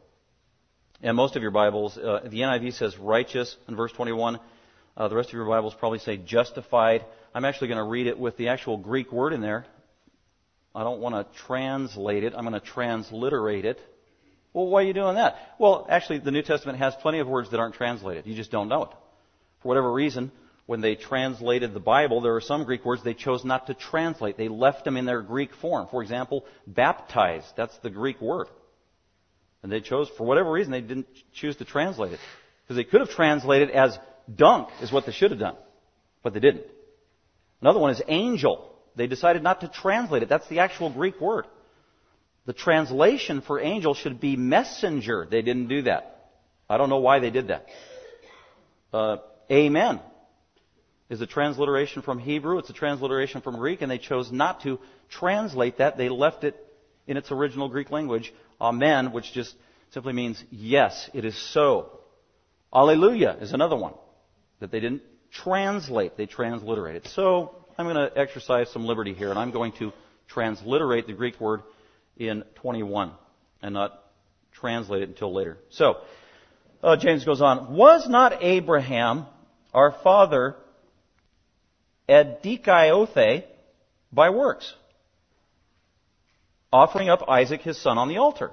And 1.02 1.16
most 1.16 1.36
of 1.36 1.42
your 1.42 1.52
Bibles, 1.52 1.96
uh, 1.96 2.20
the 2.24 2.40
NIV 2.40 2.74
says 2.74 2.98
righteous 2.98 3.56
in 3.68 3.76
verse 3.76 3.92
21. 3.92 4.40
Uh, 4.96 5.08
the 5.08 5.14
rest 5.14 5.28
of 5.28 5.34
your 5.34 5.46
Bibles 5.46 5.74
probably 5.74 6.00
say 6.00 6.16
justified. 6.16 7.04
I'm 7.34 7.44
actually 7.44 7.68
going 7.68 7.78
to 7.78 7.84
read 7.84 8.06
it 8.06 8.18
with 8.18 8.36
the 8.36 8.48
actual 8.48 8.76
Greek 8.76 9.12
word 9.12 9.32
in 9.32 9.40
there. 9.40 9.66
I 10.74 10.82
don't 10.84 11.00
want 11.00 11.14
to 11.14 11.38
translate 11.46 12.24
it. 12.24 12.34
I'm 12.36 12.46
going 12.46 12.60
to 12.60 12.66
transliterate 12.66 13.64
it. 13.64 13.80
Well, 14.52 14.66
why 14.66 14.82
are 14.82 14.86
you 14.86 14.94
doing 14.94 15.16
that? 15.16 15.36
Well, 15.58 15.86
actually, 15.88 16.20
the 16.20 16.30
New 16.30 16.42
Testament 16.42 16.78
has 16.78 16.94
plenty 17.02 17.18
of 17.18 17.28
words 17.28 17.50
that 17.50 17.60
aren't 17.60 17.74
translated. 17.74 18.26
You 18.26 18.34
just 18.34 18.50
don't 18.50 18.68
know 18.68 18.84
it. 18.84 18.90
For 19.62 19.68
whatever 19.68 19.92
reason, 19.92 20.30
when 20.66 20.80
they 20.80 20.94
translated 20.94 21.74
the 21.74 21.80
Bible, 21.80 22.20
there 22.20 22.34
are 22.36 22.40
some 22.40 22.64
Greek 22.64 22.84
words 22.84 23.02
they 23.02 23.14
chose 23.14 23.44
not 23.44 23.66
to 23.68 23.74
translate. 23.74 24.36
They 24.36 24.48
left 24.48 24.84
them 24.84 24.96
in 24.96 25.04
their 25.04 25.22
Greek 25.22 25.54
form. 25.54 25.88
For 25.90 26.02
example, 26.02 26.44
baptize. 26.66 27.44
That's 27.56 27.76
the 27.78 27.90
Greek 27.90 28.20
word. 28.20 28.48
And 29.62 29.72
they 29.72 29.80
chose, 29.80 30.08
for 30.16 30.24
whatever 30.24 30.50
reason, 30.52 30.72
they 30.72 30.80
didn't 30.80 31.08
choose 31.32 31.56
to 31.56 31.64
translate 31.64 32.12
it. 32.12 32.20
Because 32.64 32.76
they 32.76 32.84
could 32.84 33.00
have 33.00 33.10
translated 33.10 33.70
as 33.70 33.98
dunk, 34.32 34.68
is 34.82 34.92
what 34.92 35.06
they 35.06 35.12
should 35.12 35.30
have 35.30 35.40
done. 35.40 35.56
But 36.22 36.34
they 36.34 36.40
didn't. 36.40 36.66
Another 37.60 37.78
one 37.78 37.90
is 37.90 38.02
angel. 38.08 38.74
They 38.96 39.06
decided 39.06 39.42
not 39.42 39.60
to 39.60 39.68
translate 39.68 40.22
it. 40.22 40.28
That's 40.28 40.48
the 40.48 40.60
actual 40.60 40.90
Greek 40.90 41.20
word. 41.20 41.46
The 42.46 42.52
translation 42.52 43.42
for 43.42 43.60
angel 43.60 43.94
should 43.94 44.20
be 44.20 44.36
messenger. 44.36 45.26
They 45.30 45.42
didn't 45.42 45.68
do 45.68 45.82
that. 45.82 46.30
I 46.68 46.78
don't 46.78 46.88
know 46.88 46.98
why 46.98 47.18
they 47.18 47.30
did 47.30 47.48
that. 47.48 47.66
Uh, 48.92 49.16
amen 49.50 50.00
is 51.08 51.20
a 51.20 51.26
transliteration 51.26 52.02
from 52.02 52.18
Hebrew. 52.18 52.58
It's 52.58 52.70
a 52.70 52.74
transliteration 52.74 53.40
from 53.40 53.56
Greek, 53.56 53.82
and 53.82 53.90
they 53.90 53.98
chose 53.98 54.30
not 54.30 54.62
to 54.62 54.78
translate 55.08 55.78
that. 55.78 55.96
They 55.96 56.08
left 56.08 56.44
it 56.44 56.54
in 57.06 57.16
its 57.16 57.30
original 57.32 57.68
Greek 57.68 57.90
language. 57.90 58.32
Amen, 58.60 59.12
which 59.12 59.32
just 59.32 59.54
simply 59.90 60.12
means 60.12 60.42
yes, 60.50 61.08
it 61.14 61.24
is 61.24 61.36
so. 61.52 62.00
Alleluia 62.74 63.38
is 63.40 63.52
another 63.52 63.76
one 63.76 63.94
that 64.60 64.70
they 64.70 64.80
didn't 64.80 65.02
translate, 65.32 66.16
they 66.16 66.26
transliterate 66.26 66.96
it. 66.96 67.08
So 67.08 67.54
I'm 67.78 67.86
going 67.86 67.96
to 67.96 68.18
exercise 68.18 68.70
some 68.70 68.84
liberty 68.84 69.14
here, 69.14 69.30
and 69.30 69.38
I'm 69.38 69.50
going 69.50 69.72
to 69.78 69.92
transliterate 70.28 71.06
the 71.06 71.12
Greek 71.12 71.40
word 71.40 71.62
in 72.16 72.44
21 72.56 73.12
and 73.62 73.74
not 73.74 74.02
translate 74.52 75.02
it 75.02 75.08
until 75.08 75.32
later. 75.32 75.58
So, 75.70 75.98
uh, 76.82 76.96
James 76.96 77.24
goes 77.24 77.40
on, 77.40 77.74
Was 77.74 78.08
not 78.08 78.42
Abraham, 78.42 79.26
our 79.72 79.92
father, 80.02 80.56
edikaiote 82.08 83.44
by 84.12 84.30
works, 84.30 84.74
offering 86.72 87.08
up 87.08 87.28
Isaac 87.28 87.62
his 87.62 87.80
son 87.80 87.98
on 87.98 88.08
the 88.08 88.18
altar? 88.18 88.52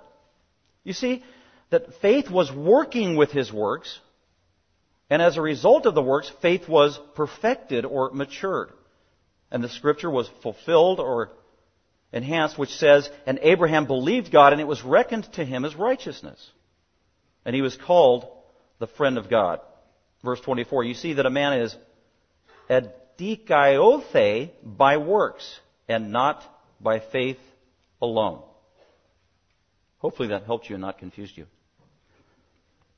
You 0.84 0.94
see, 0.94 1.24
that 1.72 1.96
faith 2.01 2.29
was 2.29 2.51
working 2.51 3.15
with 3.15 3.32
his 3.32 3.51
works, 3.51 4.00
and 5.10 5.22
as 5.22 5.38
a 5.38 5.42
result 5.42 5.86
of 5.86 5.94
the 5.94 6.02
works, 6.02 6.32
faith 6.42 6.68
was 6.68 7.00
perfected 7.16 7.86
or 7.86 8.12
matured. 8.12 8.72
And 9.52 9.64
the 9.64 9.70
scripture 9.70 10.10
was 10.10 10.30
fulfilled 10.42 11.00
or 11.00 11.32
enhanced, 12.12 12.58
which 12.58 12.72
says, 12.72 13.10
And 13.26 13.40
Abraham 13.42 13.86
believed 13.86 14.32
God, 14.32 14.52
and 14.52 14.62
it 14.62 14.68
was 14.68 14.84
reckoned 14.84 15.32
to 15.34 15.46
him 15.46 15.64
as 15.64 15.76
righteousness. 15.76 16.50
And 17.46 17.56
he 17.56 17.62
was 17.62 17.78
called 17.78 18.28
the 18.80 18.88
friend 18.88 19.18
of 19.18 19.30
God. 19.30 19.60
Verse 20.24 20.42
24, 20.42 20.84
you 20.86 20.96
see 20.96 21.14
that 21.14 21.28
a 21.28 21.30
man 21.30 21.60
is 21.60 21.76
edikaiothei 22.68 24.50
by 24.64 24.98
works 24.98 25.60
and 25.88 26.12
not 26.12 26.44
by 26.82 27.00
faith 27.00 27.38
alone. 28.02 28.42
Hopefully 30.00 30.30
that 30.30 30.46
helped 30.46 30.68
you 30.68 30.76
and 30.76 30.82
not 30.82 30.98
confused 30.98 31.38
you. 31.38 31.46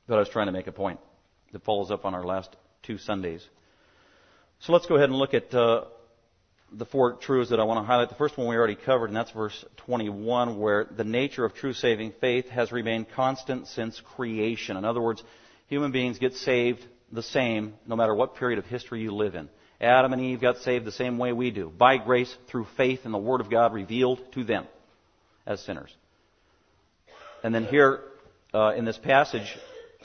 But 0.07 0.15
I 0.15 0.19
was 0.19 0.29
trying 0.29 0.45
to 0.45 0.53
make 0.53 0.67
a 0.67 0.71
point 0.71 1.01
that 1.51 1.63
follows 1.63 1.91
up 1.91 2.05
on 2.05 2.13
our 2.13 2.23
last 2.23 2.55
two 2.83 2.97
Sundays. 2.97 3.45
So 4.59 4.73
let's 4.73 4.85
go 4.85 4.95
ahead 4.95 5.09
and 5.09 5.17
look 5.17 5.33
at 5.33 5.53
uh, 5.53 5.85
the 6.71 6.85
four 6.85 7.13
truths 7.13 7.51
that 7.51 7.59
I 7.59 7.63
want 7.63 7.79
to 7.79 7.85
highlight. 7.85 8.09
The 8.09 8.15
first 8.15 8.37
one 8.37 8.47
we 8.47 8.55
already 8.55 8.75
covered, 8.75 9.07
and 9.07 9.15
that's 9.15 9.31
verse 9.31 9.65
21, 9.77 10.59
where 10.59 10.85
the 10.85 11.03
nature 11.03 11.45
of 11.45 11.53
true 11.53 11.73
saving 11.73 12.13
faith 12.19 12.49
has 12.49 12.71
remained 12.71 13.07
constant 13.11 13.67
since 13.67 14.01
creation. 14.15 14.77
In 14.77 14.85
other 14.85 15.01
words, 15.01 15.23
human 15.67 15.91
beings 15.91 16.19
get 16.19 16.33
saved 16.33 16.85
the 17.11 17.23
same 17.23 17.75
no 17.85 17.95
matter 17.95 18.13
what 18.13 18.35
period 18.35 18.59
of 18.59 18.65
history 18.65 19.01
you 19.01 19.11
live 19.11 19.35
in. 19.35 19.49
Adam 19.79 20.11
and 20.11 20.21
Eve 20.21 20.41
got 20.41 20.57
saved 20.57 20.85
the 20.85 20.91
same 20.91 21.17
way 21.17 21.31
we 21.33 21.51
do, 21.51 21.69
by 21.69 21.97
grace 21.97 22.35
through 22.47 22.65
faith 22.75 23.01
in 23.05 23.11
the 23.11 23.17
Word 23.17 23.41
of 23.41 23.49
God 23.49 23.73
revealed 23.73 24.19
to 24.33 24.43
them 24.43 24.65
as 25.45 25.61
sinners. 25.61 25.95
And 27.43 27.53
then 27.53 27.65
here 27.65 28.01
uh, 28.53 28.73
in 28.75 28.85
this 28.85 28.97
passage, 28.97 29.55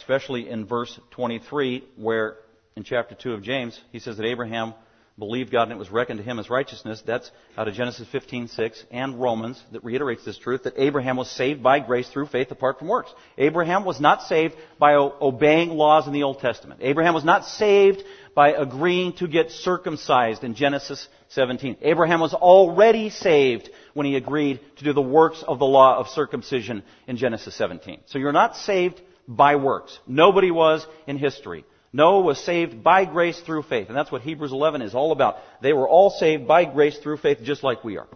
especially 0.03 0.49
in 0.49 0.67
verse 0.67 0.99
23, 1.13 1.85
where 1.97 2.37
in 2.75 2.83
chapter 2.83 3.15
2 3.15 3.35
of 3.35 3.43
James, 3.43 3.81
he 3.93 4.01
says 4.01 4.17
that 4.17 4.27
Abraham 4.27 4.75
believed 5.19 5.53
God 5.53 5.65
and 5.65 5.73
it 5.73 5.79
was 5.79 5.91
reckoned 5.91 6.19
to 6.19 6.25
him 6.25 6.41
as 6.41 6.51
righteousness. 6.51 7.03
That's 7.07 7.31
out 7.57 7.69
of 7.69 7.75
Genesis 7.75 8.09
15:6 8.09 8.85
and 8.91 9.21
Romans 9.21 9.63
that 9.71 9.85
reiterates 9.85 10.25
this 10.25 10.39
truth 10.39 10.65
that 10.65 10.75
Abraham 10.79 11.17
was 11.17 11.31
saved 11.31 11.63
by 11.63 11.79
grace 11.81 12.09
through 12.09 12.27
faith 12.27 12.51
apart 12.51 12.79
from 12.79 12.89
works. 12.89 13.13
Abraham 13.39 13.85
was 13.85 14.01
not 14.01 14.23
saved 14.23 14.57
by 14.79 14.95
obeying 14.95 15.71
laws 15.71 16.07
in 16.07 16.13
the 16.13 16.23
Old 16.23 16.41
Testament. 16.41 16.81
Abraham 16.83 17.15
was 17.15 17.25
not 17.25 17.45
saved 17.45 18.03
by 18.35 18.53
agreeing 18.53 19.13
to 19.13 19.29
get 19.29 19.51
circumcised 19.51 20.43
in 20.43 20.55
Genesis 20.55 21.07
17. 21.29 21.77
Abraham 21.83 22.21
was 22.21 22.33
already 22.33 23.11
saved 23.11 23.69
when 23.93 24.07
he 24.07 24.17
agreed 24.17 24.61
to 24.77 24.85
do 24.85 24.95
the 24.95 25.03
works 25.03 25.45
of 25.47 25.59
the 25.59 25.67
law 25.67 25.99
of 25.99 26.09
circumcision 26.09 26.83
in 27.07 27.19
Genesis 27.19 27.55
17. 27.55 28.01
So 28.07 28.19
you're 28.19 28.33
not 28.33 28.57
saved 28.57 29.01
by 29.26 29.57
works. 29.57 29.99
Nobody 30.07 30.50
was 30.50 30.87
in 31.07 31.19
history. 31.19 31.64
Noah 31.93 32.23
was 32.23 32.38
saved 32.38 32.83
by 32.83 33.05
grace 33.05 33.38
through 33.41 33.62
faith. 33.64 33.88
And 33.88 33.97
that's 33.97 34.11
what 34.11 34.23
Hebrews 34.23 34.52
11 34.52 34.83
is 34.83 34.95
all 34.95 35.12
about. 35.12 35.37
They 35.61 35.73
were 35.73 35.88
all 35.88 36.11
saved 36.11 36.49
by 36.49 36.64
grace 36.64 36.99
through 36.99 37.19
faith 37.19 37.38
just 37.43 37.62
like 37.62 37.85
we 37.85 37.99
are. 37.99 38.09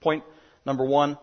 Point 0.00 0.24
number 0.66 0.84
one. 0.84 1.16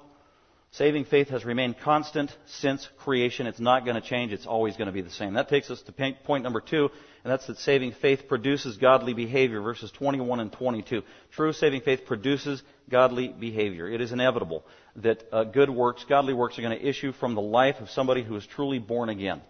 Saving 0.71 1.05
faith 1.05 1.29
has 1.29 1.45
remained 1.45 1.79
constant 1.79 2.35
since 2.45 2.87
creation. 2.99 3.47
It's 3.47 3.59
not 3.59 3.85
going 3.85 3.95
to 3.95 4.07
change. 4.07 4.33
It's 4.33 4.45
always 4.45 4.75
going 4.75 4.87
to 4.87 4.93
be 4.93 5.01
the 5.01 5.09
same. 5.09 5.33
That 5.33 5.49
takes 5.49 5.71
us 5.71 5.81
to 5.83 6.13
point 6.25 6.43
number 6.43 6.59
two, 6.59 6.89
and 7.23 7.31
that's 7.31 7.47
that 7.47 7.57
saving 7.59 7.93
faith 7.93 8.27
produces 8.27 8.75
godly 8.77 9.13
behavior, 9.13 9.61
verses 9.61 9.91
21 9.91 10.41
and 10.41 10.51
22. 10.51 11.03
True 11.31 11.53
saving 11.53 11.81
faith 11.81 12.05
produces 12.05 12.61
godly 12.89 13.29
behavior. 13.29 13.89
It 13.89 14.01
is 14.01 14.11
inevitable 14.11 14.65
that 14.97 15.23
uh, 15.31 15.43
good 15.43 15.69
works, 15.69 16.03
godly 16.07 16.33
works, 16.33 16.57
are 16.57 16.61
going 16.61 16.77
to 16.77 16.87
issue 16.87 17.11
from 17.13 17.35
the 17.35 17.41
life 17.41 17.75
of 17.79 17.89
somebody 17.89 18.23
who 18.23 18.35
is 18.35 18.45
truly 18.45 18.79
born 18.79 19.09
again. 19.09 19.41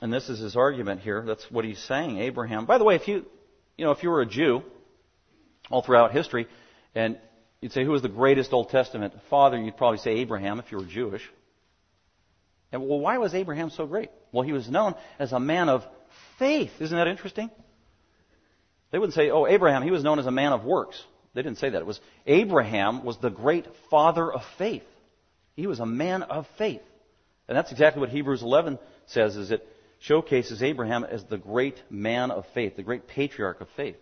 And 0.00 0.12
this 0.12 0.28
is 0.28 0.38
his 0.38 0.54
argument 0.54 1.00
here. 1.00 1.24
That's 1.26 1.50
what 1.50 1.64
he's 1.64 1.80
saying. 1.80 2.18
Abraham. 2.18 2.66
By 2.66 2.78
the 2.78 2.84
way, 2.84 2.94
if 2.94 3.08
you, 3.08 3.26
you 3.76 3.84
know, 3.84 3.90
if 3.90 4.02
you 4.04 4.10
were 4.10 4.20
a 4.20 4.26
Jew, 4.26 4.62
all 5.70 5.82
throughout 5.82 6.12
history, 6.12 6.46
and 6.94 7.18
you'd 7.60 7.72
say, 7.72 7.84
who 7.84 7.90
was 7.90 8.02
the 8.02 8.08
greatest 8.08 8.52
Old 8.52 8.70
Testament 8.70 9.12
father? 9.28 9.60
You'd 9.60 9.76
probably 9.76 9.98
say 9.98 10.18
Abraham 10.18 10.60
if 10.60 10.70
you 10.70 10.78
were 10.78 10.84
Jewish. 10.84 11.28
And 12.70 12.86
well, 12.86 13.00
why 13.00 13.18
was 13.18 13.34
Abraham 13.34 13.70
so 13.70 13.86
great? 13.86 14.10
Well, 14.30 14.44
he 14.44 14.52
was 14.52 14.68
known 14.68 14.94
as 15.18 15.32
a 15.32 15.40
man 15.40 15.68
of 15.68 15.84
faith. 16.38 16.70
Isn't 16.80 16.96
that 16.96 17.08
interesting? 17.08 17.50
They 18.92 18.98
wouldn't 18.98 19.14
say, 19.14 19.30
oh, 19.30 19.46
Abraham, 19.46 19.82
he 19.82 19.90
was 19.90 20.04
known 20.04 20.18
as 20.18 20.26
a 20.26 20.30
man 20.30 20.52
of 20.52 20.64
works. 20.64 21.02
They 21.38 21.42
didn't 21.42 21.58
say 21.58 21.70
that. 21.70 21.78
It 21.78 21.86
was 21.86 22.00
Abraham 22.26 23.04
was 23.04 23.16
the 23.18 23.30
great 23.30 23.64
father 23.90 24.32
of 24.32 24.42
faith. 24.58 24.82
He 25.54 25.68
was 25.68 25.78
a 25.78 25.86
man 25.86 26.24
of 26.24 26.48
faith. 26.58 26.80
And 27.46 27.56
that's 27.56 27.70
exactly 27.70 28.00
what 28.00 28.08
Hebrews 28.08 28.42
11 28.42 28.76
says, 29.06 29.36
is 29.36 29.52
it 29.52 29.64
showcases 30.00 30.64
Abraham 30.64 31.04
as 31.04 31.22
the 31.26 31.38
great 31.38 31.80
man 31.90 32.32
of 32.32 32.44
faith, 32.54 32.74
the 32.74 32.82
great 32.82 33.06
patriarch 33.06 33.60
of 33.60 33.68
faith. 33.76 33.94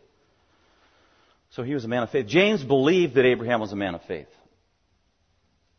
So 1.51 1.63
he 1.63 1.75
was 1.75 1.85
a 1.85 1.89
man 1.89 2.05
of 2.05 2.09
faith. 2.09 2.27
James 2.27 2.65
believed 2.65 3.17
that 3.17 3.27
Abraham 3.27 3.61
was 3.61 3.71
a 3.71 3.77
man 3.77 3.95
of 3.95 4.01
faith. 4.05 4.29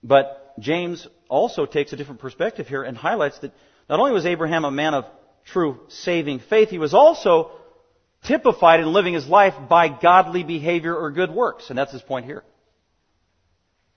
But 0.03 0.53
James 0.59 1.07
also 1.27 1.65
takes 1.65 1.91
a 1.91 1.95
different 1.95 2.21
perspective 2.21 2.67
here 2.67 2.83
and 2.83 2.95
highlights 2.95 3.39
that 3.39 3.51
not 3.89 3.99
only 3.99 4.11
was 4.11 4.27
Abraham 4.27 4.63
a 4.63 4.69
man 4.69 4.93
of 4.93 5.05
true 5.43 5.79
saving 5.87 6.37
faith, 6.37 6.69
he 6.69 6.77
was 6.77 6.93
also 6.93 7.49
typified 8.27 8.81
in 8.81 8.91
living 8.91 9.13
his 9.13 9.27
life 9.27 9.53
by 9.69 9.88
godly 9.88 10.43
behavior 10.43 10.96
or 10.96 11.12
good 11.12 11.31
works. 11.31 11.69
And 11.69 11.77
that's 11.77 11.91
his 11.91 12.01
point 12.01 12.25
here. 12.25 12.43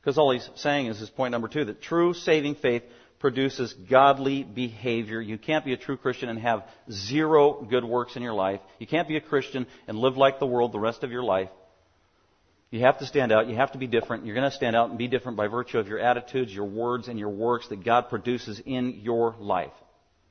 Because 0.00 0.16
all 0.16 0.30
he's 0.30 0.48
saying 0.56 0.86
is 0.86 0.98
his 0.98 1.10
point 1.10 1.32
number 1.32 1.48
two, 1.48 1.66
that 1.66 1.82
true 1.82 2.14
saving 2.14 2.54
faith 2.54 2.82
produces 3.18 3.74
godly 3.74 4.42
behavior. 4.42 5.20
You 5.20 5.36
can't 5.36 5.64
be 5.64 5.74
a 5.74 5.76
true 5.76 5.98
Christian 5.98 6.30
and 6.30 6.38
have 6.38 6.62
zero 6.90 7.66
good 7.68 7.84
works 7.84 8.16
in 8.16 8.22
your 8.22 8.32
life. 8.32 8.60
You 8.78 8.86
can't 8.86 9.08
be 9.08 9.18
a 9.18 9.20
Christian 9.20 9.66
and 9.86 9.98
live 9.98 10.16
like 10.16 10.38
the 10.38 10.46
world 10.46 10.72
the 10.72 10.78
rest 10.78 11.04
of 11.04 11.10
your 11.10 11.22
life. 11.22 11.50
You 12.70 12.80
have 12.80 12.98
to 12.98 13.06
stand 13.06 13.32
out. 13.32 13.48
You 13.48 13.56
have 13.56 13.72
to 13.72 13.78
be 13.78 13.88
different. 13.88 14.24
You're 14.24 14.36
going 14.36 14.48
to 14.48 14.56
stand 14.56 14.76
out 14.76 14.88
and 14.88 14.98
be 14.98 15.08
different 15.08 15.36
by 15.36 15.48
virtue 15.48 15.78
of 15.78 15.88
your 15.88 15.98
attitudes, 15.98 16.54
your 16.54 16.66
words, 16.66 17.08
and 17.08 17.18
your 17.18 17.28
works 17.28 17.68
that 17.68 17.84
God 17.84 18.08
produces 18.08 18.62
in 18.64 19.00
your 19.02 19.34
life. 19.38 19.72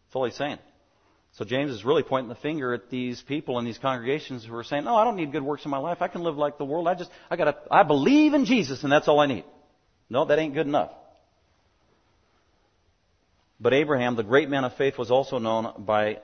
That's 0.07 0.15
all 0.15 0.25
he's 0.25 0.35
saying. 0.35 0.57
So 1.33 1.45
James 1.45 1.71
is 1.71 1.85
really 1.85 2.03
pointing 2.03 2.29
the 2.29 2.35
finger 2.35 2.73
at 2.73 2.89
these 2.89 3.21
people 3.21 3.59
in 3.59 3.65
these 3.65 3.77
congregations 3.77 4.43
who 4.43 4.55
are 4.55 4.63
saying, 4.63 4.83
"No, 4.83 4.95
I 4.95 5.03
don't 5.03 5.15
need 5.15 5.31
good 5.31 5.43
works 5.43 5.63
in 5.63 5.71
my 5.71 5.77
life. 5.77 6.01
I 6.01 6.07
can 6.07 6.23
live 6.23 6.37
like 6.37 6.57
the 6.57 6.65
world. 6.65 6.87
I 6.87 6.95
just, 6.95 7.11
I 7.29 7.35
got 7.35 7.45
to, 7.45 7.55
I 7.71 7.83
believe 7.83 8.33
in 8.33 8.45
Jesus, 8.45 8.83
and 8.83 8.91
that's 8.91 9.07
all 9.07 9.19
I 9.19 9.27
need." 9.27 9.45
No, 10.09 10.25
that 10.25 10.39
ain't 10.39 10.53
good 10.53 10.67
enough. 10.67 10.91
But 13.59 13.73
Abraham, 13.73 14.15
the 14.15 14.23
great 14.23 14.49
man 14.49 14.63
of 14.63 14.73
faith, 14.75 14.97
was 14.97 15.11
also 15.11 15.37
known 15.37 15.73
by 15.85 16.19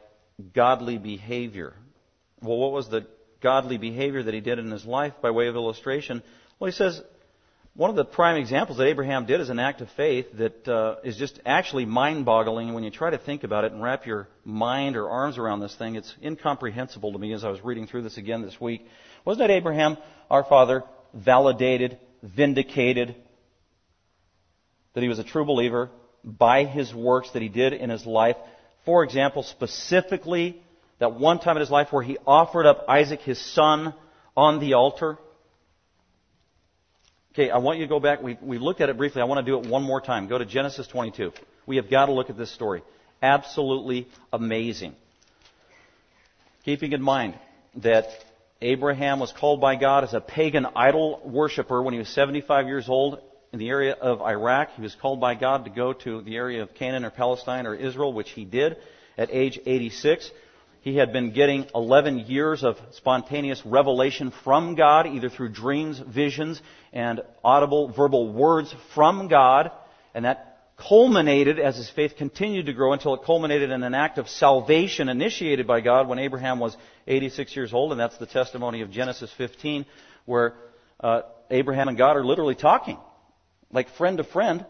godly 0.53 0.97
behavior. 0.97 1.73
Well, 2.41 2.57
what 2.57 2.71
was 2.71 2.89
the 2.89 3.07
godly 3.41 3.77
behavior 3.77 4.23
that 4.23 4.33
he 4.33 4.39
did 4.39 4.59
in 4.59 4.71
his 4.71 4.85
life 4.85 5.13
by 5.21 5.31
way 5.31 5.47
of 5.47 5.55
illustration? 5.55 6.23
Well, 6.59 6.69
he 6.69 6.75
says 6.75 7.01
one 7.75 7.89
of 7.89 7.97
the 7.97 8.05
prime 8.05 8.37
examples 8.37 8.77
that 8.77 8.87
Abraham 8.87 9.25
did 9.25 9.41
as 9.41 9.49
an 9.49 9.59
act 9.59 9.81
of 9.81 9.89
faith 9.97 10.27
that 10.37 10.65
uh, 10.65 10.95
is 11.03 11.17
just 11.17 11.41
actually 11.45 11.85
mind-boggling 11.85 12.73
when 12.73 12.85
you 12.85 12.89
try 12.89 13.09
to 13.09 13.17
think 13.17 13.43
about 13.43 13.65
it 13.65 13.73
and 13.73 13.83
wrap 13.83 14.05
your 14.05 14.29
mind 14.45 14.95
or 14.95 15.09
arms 15.09 15.37
around 15.37 15.59
this 15.59 15.75
thing. 15.75 15.95
It's 15.95 16.15
incomprehensible 16.23 17.11
to 17.11 17.19
me 17.19 17.33
as 17.33 17.43
I 17.43 17.49
was 17.49 17.61
reading 17.65 17.85
through 17.85 18.03
this 18.03 18.17
again 18.17 18.41
this 18.41 18.61
week. 18.61 18.85
Wasn't 19.25 19.45
that 19.45 19.53
Abraham, 19.53 19.97
our 20.31 20.45
father, 20.45 20.85
validated, 21.13 21.99
vindicated 22.23 23.13
that 24.93 25.03
he 25.03 25.09
was 25.09 25.19
a 25.19 25.25
true 25.25 25.43
believer, 25.43 25.89
by 26.23 26.63
his 26.63 26.93
works 26.93 27.29
that 27.31 27.41
he 27.41 27.49
did 27.49 27.73
in 27.73 27.89
his 27.89 28.05
life. 28.05 28.37
For 28.85 29.03
example, 29.03 29.43
specifically, 29.43 30.61
that 30.99 31.19
one 31.19 31.39
time 31.39 31.57
in 31.57 31.59
his 31.59 31.69
life 31.69 31.89
where 31.91 32.01
he 32.01 32.17
offered 32.25 32.65
up 32.65 32.85
Isaac, 32.87 33.19
his 33.19 33.39
son, 33.53 33.93
on 34.35 34.59
the 34.59 34.73
altar. 34.73 35.17
Okay, 37.35 37.49
I 37.49 37.57
want 37.57 37.79
you 37.79 37.83
to 37.83 37.89
go 37.89 37.99
back. 37.99 38.23
We, 38.23 38.37
we 38.41 38.57
looked 38.57 38.79
at 38.79 38.87
it 38.87 38.95
briefly. 38.95 39.21
I 39.21 39.25
want 39.25 39.45
to 39.45 39.51
do 39.51 39.59
it 39.59 39.69
one 39.69 39.83
more 39.83 39.99
time. 39.99 40.29
Go 40.29 40.37
to 40.37 40.45
Genesis 40.45 40.87
22. 40.87 41.33
We 41.65 41.75
have 41.75 41.89
got 41.89 42.05
to 42.05 42.13
look 42.13 42.29
at 42.29 42.37
this 42.37 42.49
story. 42.49 42.81
Absolutely 43.21 44.07
amazing. 44.31 44.95
Keeping 46.63 46.93
in 46.93 47.01
mind 47.01 47.37
that 47.81 48.07
Abraham 48.61 49.19
was 49.19 49.33
called 49.33 49.59
by 49.59 49.75
God 49.75 50.05
as 50.05 50.13
a 50.13 50.21
pagan 50.21 50.65
idol 50.77 51.19
worshiper 51.25 51.83
when 51.83 51.93
he 51.93 51.99
was 51.99 52.07
75 52.07 52.67
years 52.67 52.87
old 52.87 53.19
in 53.51 53.59
the 53.59 53.67
area 53.67 53.91
of 53.91 54.21
Iraq. 54.21 54.69
He 54.77 54.81
was 54.81 54.95
called 54.95 55.19
by 55.19 55.35
God 55.35 55.65
to 55.65 55.69
go 55.69 55.91
to 55.91 56.21
the 56.21 56.37
area 56.37 56.63
of 56.63 56.73
Canaan 56.73 57.03
or 57.03 57.09
Palestine 57.09 57.67
or 57.67 57.75
Israel, 57.75 58.13
which 58.13 58.29
he 58.29 58.45
did 58.45 58.77
at 59.17 59.27
age 59.29 59.59
86. 59.65 60.31
He 60.85 60.97
had 60.97 61.11
been 61.11 61.31
getting 61.31 61.65
11 61.73 62.19
years 62.27 62.63
of 62.63 62.77
spontaneous 62.91 63.59
revelation 63.65 64.31
from 64.43 64.75
God, 64.75 65.07
either 65.07 65.29
through 65.29 65.49
dreams, 65.49 65.97
visions, 65.97 66.61
and 66.93 67.23
audible 67.43 67.87
verbal 67.91 68.31
words 68.31 68.71
from 68.93 69.27
God. 69.27 69.71
And 70.13 70.25
that 70.25 70.69
culminated 70.77 71.57
as 71.57 71.75
his 71.75 71.89
faith 71.89 72.17
continued 72.17 72.67
to 72.67 72.73
grow 72.73 72.93
until 72.93 73.15
it 73.15 73.21
culminated 73.25 73.71
in 73.71 73.81
an 73.81 73.95
act 73.95 74.19
of 74.19 74.29
salvation 74.29 75.09
initiated 75.09 75.65
by 75.65 75.81
God 75.81 76.07
when 76.07 76.19
Abraham 76.19 76.59
was 76.59 76.77
86 77.07 77.55
years 77.55 77.73
old. 77.73 77.91
And 77.91 77.99
that's 77.99 78.19
the 78.19 78.27
testimony 78.27 78.81
of 78.81 78.91
Genesis 78.91 79.33
15, 79.39 79.87
where 80.25 80.53
uh, 80.99 81.21
Abraham 81.49 81.87
and 81.87 81.97
God 81.97 82.15
are 82.15 82.23
literally 82.23 82.53
talking 82.53 82.99
like 83.71 83.89
friend 83.95 84.19
to 84.19 84.23
friend. 84.23 84.67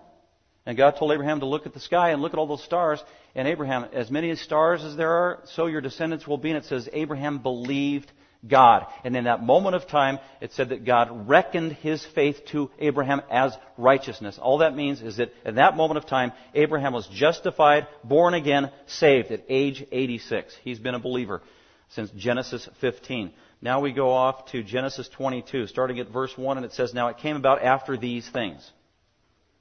And 0.65 0.77
God 0.77 0.95
told 0.97 1.11
Abraham 1.11 1.41
to 1.41 1.45
look 1.45 1.67
at 1.67 1.73
the 1.73 1.79
sky 1.79 2.09
and 2.09 2.21
look 2.21 2.33
at 2.33 2.39
all 2.39 2.47
those 2.47 2.63
stars. 2.63 3.03
And 3.35 3.47
Abraham, 3.47 3.85
as 3.93 4.09
many 4.09 4.35
stars 4.35 4.83
as 4.83 4.95
there 4.95 5.11
are, 5.11 5.39
so 5.45 5.67
your 5.67 5.81
descendants 5.81 6.25
will 6.25 6.37
be. 6.37 6.49
And 6.49 6.57
it 6.57 6.65
says 6.65 6.89
Abraham 6.91 7.37
believed 7.39 8.11
God. 8.47 8.87
And 9.03 9.15
in 9.15 9.25
that 9.25 9.43
moment 9.43 9.75
of 9.75 9.87
time, 9.87 10.19
it 10.41 10.53
said 10.53 10.69
that 10.69 10.85
God 10.85 11.27
reckoned 11.27 11.73
his 11.73 12.05
faith 12.15 12.45
to 12.51 12.71
Abraham 12.79 13.21
as 13.29 13.55
righteousness. 13.77 14.39
All 14.41 14.59
that 14.59 14.75
means 14.75 15.01
is 15.01 15.17
that 15.17 15.33
in 15.45 15.55
that 15.55 15.77
moment 15.77 15.97
of 15.97 16.07
time, 16.07 16.31
Abraham 16.53 16.93
was 16.93 17.07
justified, 17.07 17.87
born 18.03 18.33
again, 18.33 18.71
saved 18.87 19.31
at 19.31 19.43
age 19.49 19.85
86. 19.91 20.55
He's 20.63 20.79
been 20.79 20.95
a 20.95 20.99
believer 20.99 21.41
since 21.89 22.09
Genesis 22.11 22.67
15. 22.81 23.31
Now 23.61 23.81
we 23.81 23.93
go 23.93 24.11
off 24.11 24.51
to 24.51 24.63
Genesis 24.63 25.09
22, 25.09 25.67
starting 25.67 25.99
at 25.99 26.09
verse 26.09 26.35
1, 26.35 26.57
and 26.57 26.65
it 26.65 26.73
says, 26.73 26.93
Now 26.93 27.07
it 27.07 27.17
came 27.17 27.35
about 27.35 27.63
after 27.63 27.97
these 27.97 28.27
things. 28.29 28.69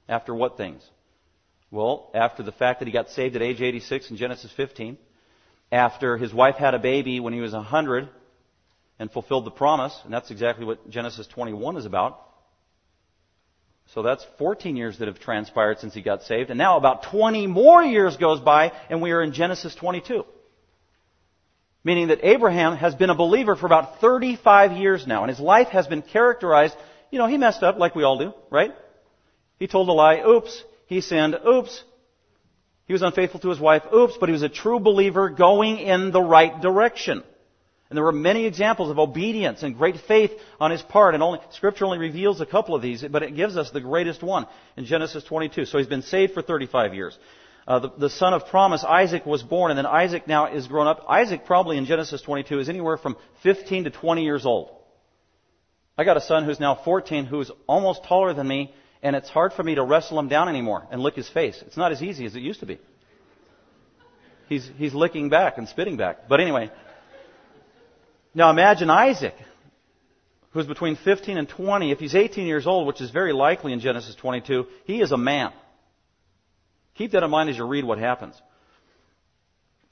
After 0.07 0.35
what 0.35 0.57
things? 0.57 0.87
Well, 1.75 2.09
after 2.13 2.41
the 2.41 2.53
fact 2.53 2.79
that 2.79 2.85
he 2.85 2.93
got 2.93 3.09
saved 3.09 3.35
at 3.35 3.41
age 3.41 3.59
86 3.59 4.09
in 4.09 4.15
Genesis 4.15 4.49
15, 4.55 4.97
after 5.73 6.15
his 6.15 6.33
wife 6.33 6.55
had 6.55 6.73
a 6.73 6.79
baby 6.79 7.19
when 7.19 7.33
he 7.33 7.41
was 7.41 7.51
100 7.51 8.07
and 8.97 9.11
fulfilled 9.11 9.43
the 9.43 9.51
promise, 9.51 9.93
and 10.05 10.13
that's 10.13 10.31
exactly 10.31 10.63
what 10.63 10.89
Genesis 10.89 11.27
21 11.27 11.75
is 11.75 11.85
about. 11.85 12.21
So 13.93 14.03
that's 14.03 14.25
14 14.37 14.77
years 14.77 14.99
that 14.99 15.09
have 15.09 15.19
transpired 15.19 15.79
since 15.79 15.93
he 15.93 16.01
got 16.01 16.23
saved, 16.23 16.49
and 16.49 16.57
now 16.57 16.77
about 16.77 17.11
20 17.11 17.45
more 17.47 17.83
years 17.83 18.15
goes 18.15 18.39
by, 18.39 18.71
and 18.89 19.01
we 19.01 19.11
are 19.11 19.21
in 19.21 19.33
Genesis 19.33 19.75
22. 19.75 20.23
Meaning 21.83 22.07
that 22.07 22.23
Abraham 22.23 22.77
has 22.77 22.95
been 22.95 23.09
a 23.09 23.15
believer 23.15 23.57
for 23.57 23.65
about 23.65 23.99
35 23.99 24.77
years 24.77 25.05
now, 25.05 25.23
and 25.23 25.29
his 25.29 25.41
life 25.41 25.67
has 25.67 25.87
been 25.87 26.03
characterized, 26.03 26.77
you 27.11 27.19
know, 27.19 27.27
he 27.27 27.37
messed 27.37 27.63
up 27.63 27.77
like 27.77 27.95
we 27.95 28.03
all 28.03 28.17
do, 28.17 28.33
right? 28.49 28.71
He 29.59 29.67
told 29.67 29.89
a 29.89 29.91
lie, 29.91 30.23
oops. 30.25 30.63
He 30.87 31.01
sinned, 31.01 31.37
oops. 31.47 31.83
He 32.85 32.93
was 32.93 33.01
unfaithful 33.01 33.39
to 33.41 33.49
his 33.49 33.59
wife, 33.59 33.83
oops, 33.93 34.17
but 34.19 34.29
he 34.29 34.33
was 34.33 34.43
a 34.43 34.49
true 34.49 34.79
believer 34.79 35.29
going 35.29 35.79
in 35.79 36.11
the 36.11 36.21
right 36.21 36.61
direction. 36.61 37.23
And 37.89 37.97
there 37.97 38.03
were 38.03 38.11
many 38.11 38.45
examples 38.45 38.89
of 38.89 38.99
obedience 38.99 39.63
and 39.63 39.77
great 39.77 39.97
faith 40.07 40.31
on 40.59 40.71
his 40.71 40.81
part, 40.81 41.13
and 41.13 41.21
only, 41.21 41.39
Scripture 41.51 41.85
only 41.85 41.97
reveals 41.99 42.41
a 42.41 42.45
couple 42.45 42.75
of 42.75 42.81
these, 42.81 43.03
but 43.03 43.23
it 43.23 43.35
gives 43.35 43.57
us 43.57 43.71
the 43.71 43.81
greatest 43.81 44.23
one 44.23 44.47
in 44.75 44.85
Genesis 44.85 45.23
22. 45.23 45.65
So 45.65 45.77
he's 45.77 45.87
been 45.87 46.01
saved 46.01 46.33
for 46.33 46.41
35 46.41 46.93
years. 46.93 47.17
Uh, 47.67 47.79
the, 47.79 47.91
the, 47.97 48.09
son 48.09 48.33
of 48.33 48.47
promise, 48.47 48.83
Isaac, 48.83 49.25
was 49.25 49.41
born, 49.41 49.71
and 49.71 49.77
then 49.77 49.87
Isaac 49.87 50.27
now 50.27 50.53
is 50.53 50.67
grown 50.67 50.85
up. 50.85 51.05
Isaac 51.09 51.45
probably 51.45 51.77
in 51.77 51.85
Genesis 51.85 52.21
22 52.21 52.59
is 52.59 52.69
anywhere 52.69 52.97
from 52.97 53.17
15 53.41 53.85
to 53.85 53.89
20 53.89 54.23
years 54.23 54.45
old. 54.45 54.69
I 55.97 56.03
got 56.03 56.17
a 56.17 56.21
son 56.21 56.43
who's 56.43 56.59
now 56.59 56.75
14 56.75 57.25
who's 57.25 57.49
almost 57.67 58.03
taller 58.03 58.33
than 58.33 58.47
me, 58.47 58.73
and 59.05 59.15
it's 59.15 59.29
hard 59.29 59.53
for 59.53 59.61
me 59.61 59.75
to 59.75 59.83
wrestle 59.83 60.17
him 60.17 60.29
down 60.29 60.49
anymore 60.49 60.87
and 60.89 60.99
lick 60.99 61.13
his 61.13 61.29
face. 61.29 61.61
It's 61.67 61.77
not 61.77 61.91
as 61.91 62.01
easy 62.01 62.25
as 62.25 62.35
it 62.35 62.39
used 62.39 62.61
to 62.61 62.65
be. 62.65 62.79
He's, 64.49 64.67
he's 64.77 64.95
licking 64.95 65.29
back 65.29 65.59
and 65.59 65.69
spitting 65.69 65.95
back. 65.95 66.27
But 66.27 66.39
anyway. 66.39 66.71
Now 68.33 68.49
imagine 68.49 68.89
Isaac, 68.89 69.35
who's 70.53 70.65
between 70.65 70.95
15 70.95 71.37
and 71.37 71.47
20. 71.47 71.91
If 71.91 71.99
he's 71.99 72.15
18 72.15 72.47
years 72.47 72.65
old, 72.65 72.87
which 72.87 72.99
is 72.99 73.11
very 73.11 73.31
likely 73.31 73.73
in 73.73 73.79
Genesis 73.79 74.15
22, 74.15 74.65
he 74.85 75.01
is 75.01 75.11
a 75.11 75.17
man. 75.17 75.53
Keep 76.95 77.11
that 77.11 77.21
in 77.21 77.29
mind 77.29 77.51
as 77.51 77.57
you 77.57 77.67
read 77.67 77.83
what 77.83 77.99
happens. 77.99 78.33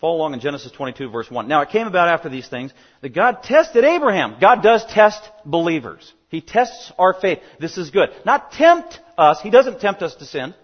Follow 0.01 0.15
along 0.15 0.33
in 0.33 0.39
Genesis 0.39 0.71
22 0.71 1.11
verse 1.11 1.29
1. 1.29 1.47
Now 1.47 1.61
it 1.61 1.69
came 1.69 1.85
about 1.85 2.07
after 2.07 2.29
these 2.29 2.49
things 2.49 2.73
that 3.01 3.13
God 3.13 3.43
tested 3.43 3.83
Abraham. 3.83 4.37
God 4.41 4.63
does 4.63 4.83
test 4.85 5.21
believers. 5.45 6.11
He 6.33 6.41
tests 6.41 6.91
our 6.97 7.13
faith. 7.13 7.37
This 7.59 7.77
is 7.77 7.91
good. 7.91 8.09
Not 8.25 8.53
tempt 8.53 8.99
us. 9.19 9.39
He 9.39 9.51
doesn't 9.51 9.79
tempt 9.79 10.01
us 10.01 10.15
to 10.15 10.25
sin. 10.25 10.55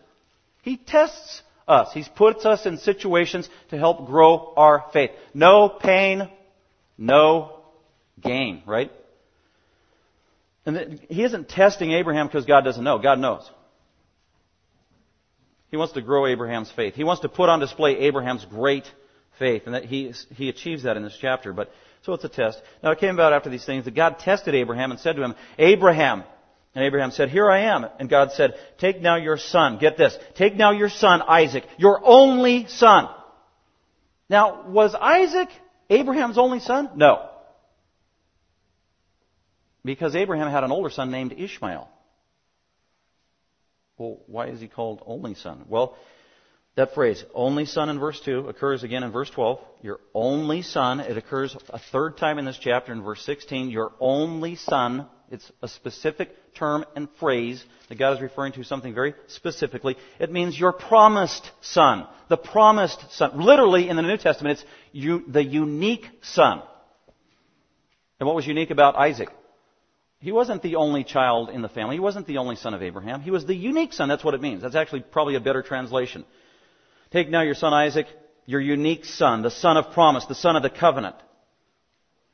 He 0.64 0.78
tests 0.78 1.44
us. 1.68 1.94
He 1.94 2.04
puts 2.16 2.44
us 2.44 2.66
in 2.66 2.80
situations 2.80 3.48
to 3.70 3.78
help 3.78 4.08
grow 4.08 4.52
our 4.58 4.86
faith. 4.92 5.12
No 5.32 5.70
pain, 5.70 6.28
no 6.98 7.60
gain, 8.20 8.64
right? 8.66 8.92
And 10.66 11.00
he 11.08 11.24
isn't 11.24 11.50
testing 11.50 11.92
Abraham 11.92 12.26
because 12.26 12.46
God 12.46 12.62
doesn't 12.62 12.84
know. 12.84 12.98
God 12.98 13.20
knows. 13.20 13.48
He 15.70 15.78
wants 15.78 15.94
to 15.94 16.02
grow 16.02 16.26
Abraham's 16.26 16.72
faith. 16.72 16.96
He 16.96 17.04
wants 17.04 17.22
to 17.22 17.30
put 17.30 17.48
on 17.48 17.60
display 17.60 17.96
Abraham's 18.00 18.44
great 18.46 18.92
faith, 19.38 19.64
and 19.68 19.76
that 19.76 19.86
he, 19.86 20.14
he 20.34 20.50
achieves 20.50 20.82
that 20.82 20.98
in 20.98 21.04
this 21.04 21.18
chapter. 21.22 21.54
But 21.54 21.70
so 22.02 22.14
it's 22.14 22.24
a 22.24 22.30
test. 22.30 22.62
Now 22.82 22.92
it 22.92 23.00
came 23.00 23.14
about 23.14 23.34
after 23.34 23.50
these 23.50 23.66
things 23.66 23.86
that 23.86 23.96
God 23.96 24.20
tested 24.20 24.56
Abraham 24.56 24.92
and 24.92 25.00
said 25.00 25.16
to 25.16 25.24
him, 25.24 25.36
Abraham. 25.58 26.24
And 26.76 26.86
Abraham 26.86 27.12
said, 27.12 27.30
Here 27.30 27.50
I 27.50 27.62
am. 27.76 27.86
And 28.00 28.10
God 28.10 28.32
said, 28.32 28.54
Take 28.78 29.02
now 29.02 29.16
your 29.16 29.38
son. 29.38 29.80
Get 29.80 29.98
this. 29.98 30.18
Take 30.36 30.56
now 30.56 30.72
your 30.72 30.90
son, 30.90 31.22
Isaac, 31.22 31.66
your 31.78 32.00
only 32.04 32.68
son. 32.68 33.10
Now, 34.30 34.68
was 34.68 34.94
Isaac 34.94 35.50
Abraham's 35.90 36.38
only 36.38 36.60
son? 36.60 36.92
No. 36.96 37.30
Because 39.84 40.16
Abraham 40.16 40.52
had 40.52 40.64
an 40.64 40.72
older 40.72 40.90
son 40.90 41.10
named 41.10 41.34
Ishmael. 41.36 41.90
Well, 43.98 44.20
why 44.28 44.48
is 44.48 44.62
he 44.62 44.68
called 44.68 45.02
only 45.06 45.34
son? 45.34 45.66
Well, 45.68 45.98
that 46.76 46.94
phrase, 46.94 47.24
only 47.34 47.66
son 47.66 47.90
in 47.90 48.00
verse 48.00 48.20
2, 48.24 48.48
occurs 48.48 48.84
again 48.84 49.04
in 49.04 49.12
verse 49.12 49.30
12. 49.30 49.60
Your 49.82 50.00
only 50.14 50.62
son, 50.62 51.00
it 51.00 51.18
occurs 51.18 51.56
a 51.70 51.80
third 51.80 52.18
time 52.18 52.40
in 52.40 52.46
this 52.46 52.58
chapter 52.58 52.94
in 52.94 53.04
verse 53.04 53.22
16. 53.26 53.70
Your 53.70 53.92
only 54.00 54.56
son, 54.56 55.08
it's 55.30 55.52
a 55.62 55.68
specific 55.68 56.30
term 56.56 56.86
and 56.96 57.10
phrase 57.20 57.64
that 57.90 57.98
God 57.98 58.16
is 58.16 58.22
referring 58.22 58.54
to 58.54 58.64
something 58.64 58.94
very 58.94 59.14
specifically. 59.28 59.98
It 60.20 60.32
means 60.32 60.60
your 60.60 60.72
promised 60.72 61.50
son. 61.62 62.08
The 62.30 62.38
promised 62.38 63.12
son. 63.12 63.42
Literally 63.42 63.90
in 63.90 63.96
the 63.96 64.02
New 64.02 64.18
Testament, 64.18 64.60
it's 64.60 64.70
you, 64.92 65.24
the 65.28 65.44
unique 65.44 66.08
son. 66.22 66.62
And 68.20 68.28
what 68.28 68.36
was 68.36 68.48
unique 68.48 68.70
about 68.70 68.96
Isaac? 68.96 69.30
He 70.22 70.32
wasn't 70.32 70.62
the 70.62 70.76
only 70.76 71.06
child 71.06 71.50
in 71.50 71.62
the 71.62 71.70
family. 71.70 71.96
He 71.96 72.02
wasn't 72.02 72.28
the 72.28 72.38
only 72.38 72.58
son 72.58 72.74
of 72.74 72.84
Abraham. 72.84 73.22
He 73.22 73.32
was 73.32 73.46
the 73.46 73.56
unique 73.56 73.94
son. 73.94 74.10
That's 74.10 74.24
what 74.24 74.34
it 74.34 74.42
means. 74.42 74.62
That's 74.62 74.76
actually 74.76 75.02
probably 75.02 75.36
a 75.36 75.40
better 75.40 75.62
translation. 75.62 76.26
Take 77.12 77.30
now 77.30 77.42
your 77.42 77.56
son 77.56 77.74
Isaac, 77.74 78.08
your 78.46 78.62
unique 78.62 79.06
son, 79.06 79.42
the 79.42 79.52
son 79.52 79.78
of 79.78 79.92
promise, 79.92 80.26
the 80.26 80.36
son 80.36 80.56
of 80.56 80.64
the 80.64 80.70
covenant. 80.70 81.16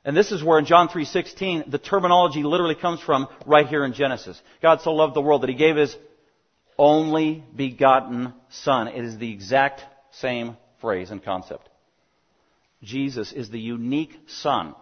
And 0.04 0.16
this 0.16 0.32
is 0.32 0.44
where 0.44 0.60
in 0.60 0.66
John 0.66 0.88
3:16 0.88 1.70
the 1.70 1.80
terminology 1.80 2.44
literally 2.44 2.76
comes 2.76 3.02
from 3.02 3.28
right 3.46 3.68
here 3.68 3.84
in 3.84 3.94
Genesis. 3.94 4.40
God 4.62 4.82
so 4.82 4.94
loved 4.94 5.16
the 5.16 5.22
world 5.22 5.42
that 5.42 5.50
he 5.50 5.56
gave 5.56 5.76
his 5.76 5.98
only 6.78 7.44
begotten 7.56 8.34
son. 8.50 8.88
It 8.88 9.04
is 9.04 9.18
the 9.18 9.32
exact 9.32 9.84
same 10.12 10.58
phrase 10.80 11.10
and 11.10 11.24
concept. 11.24 11.70
Jesus 12.84 13.32
is 13.32 13.50
the 13.50 13.60
unique 13.60 14.16
son 14.28 14.76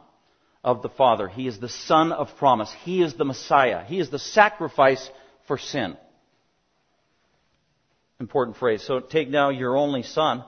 of 0.63 0.81
the 0.81 0.89
Father. 0.89 1.27
He 1.27 1.47
is 1.47 1.59
the 1.59 1.69
Son 1.69 2.11
of 2.11 2.35
promise. 2.37 2.73
He 2.83 3.01
is 3.01 3.13
the 3.13 3.25
Messiah. 3.25 3.83
He 3.83 3.99
is 3.99 4.09
the 4.09 4.19
sacrifice 4.19 5.09
for 5.47 5.57
sin. 5.57 5.97
Important 8.23 8.55
phrase. 8.55 8.81
So 8.81 9.01
take 9.01 9.27
now 9.27 9.49
your 9.49 9.75
only 9.75 10.01
son, 10.01 10.45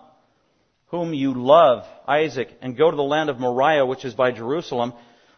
whom 0.85 1.13
you 1.13 1.33
love, 1.33 1.85
Isaac, 2.07 2.47
and 2.61 2.77
go 2.77 2.89
to 2.89 2.95
the 2.95 3.03
land 3.03 3.29
of 3.29 3.37
Moriah, 3.37 3.85
which 3.85 4.05
is 4.05 4.13
by 4.13 4.31
Jerusalem, 4.31 4.93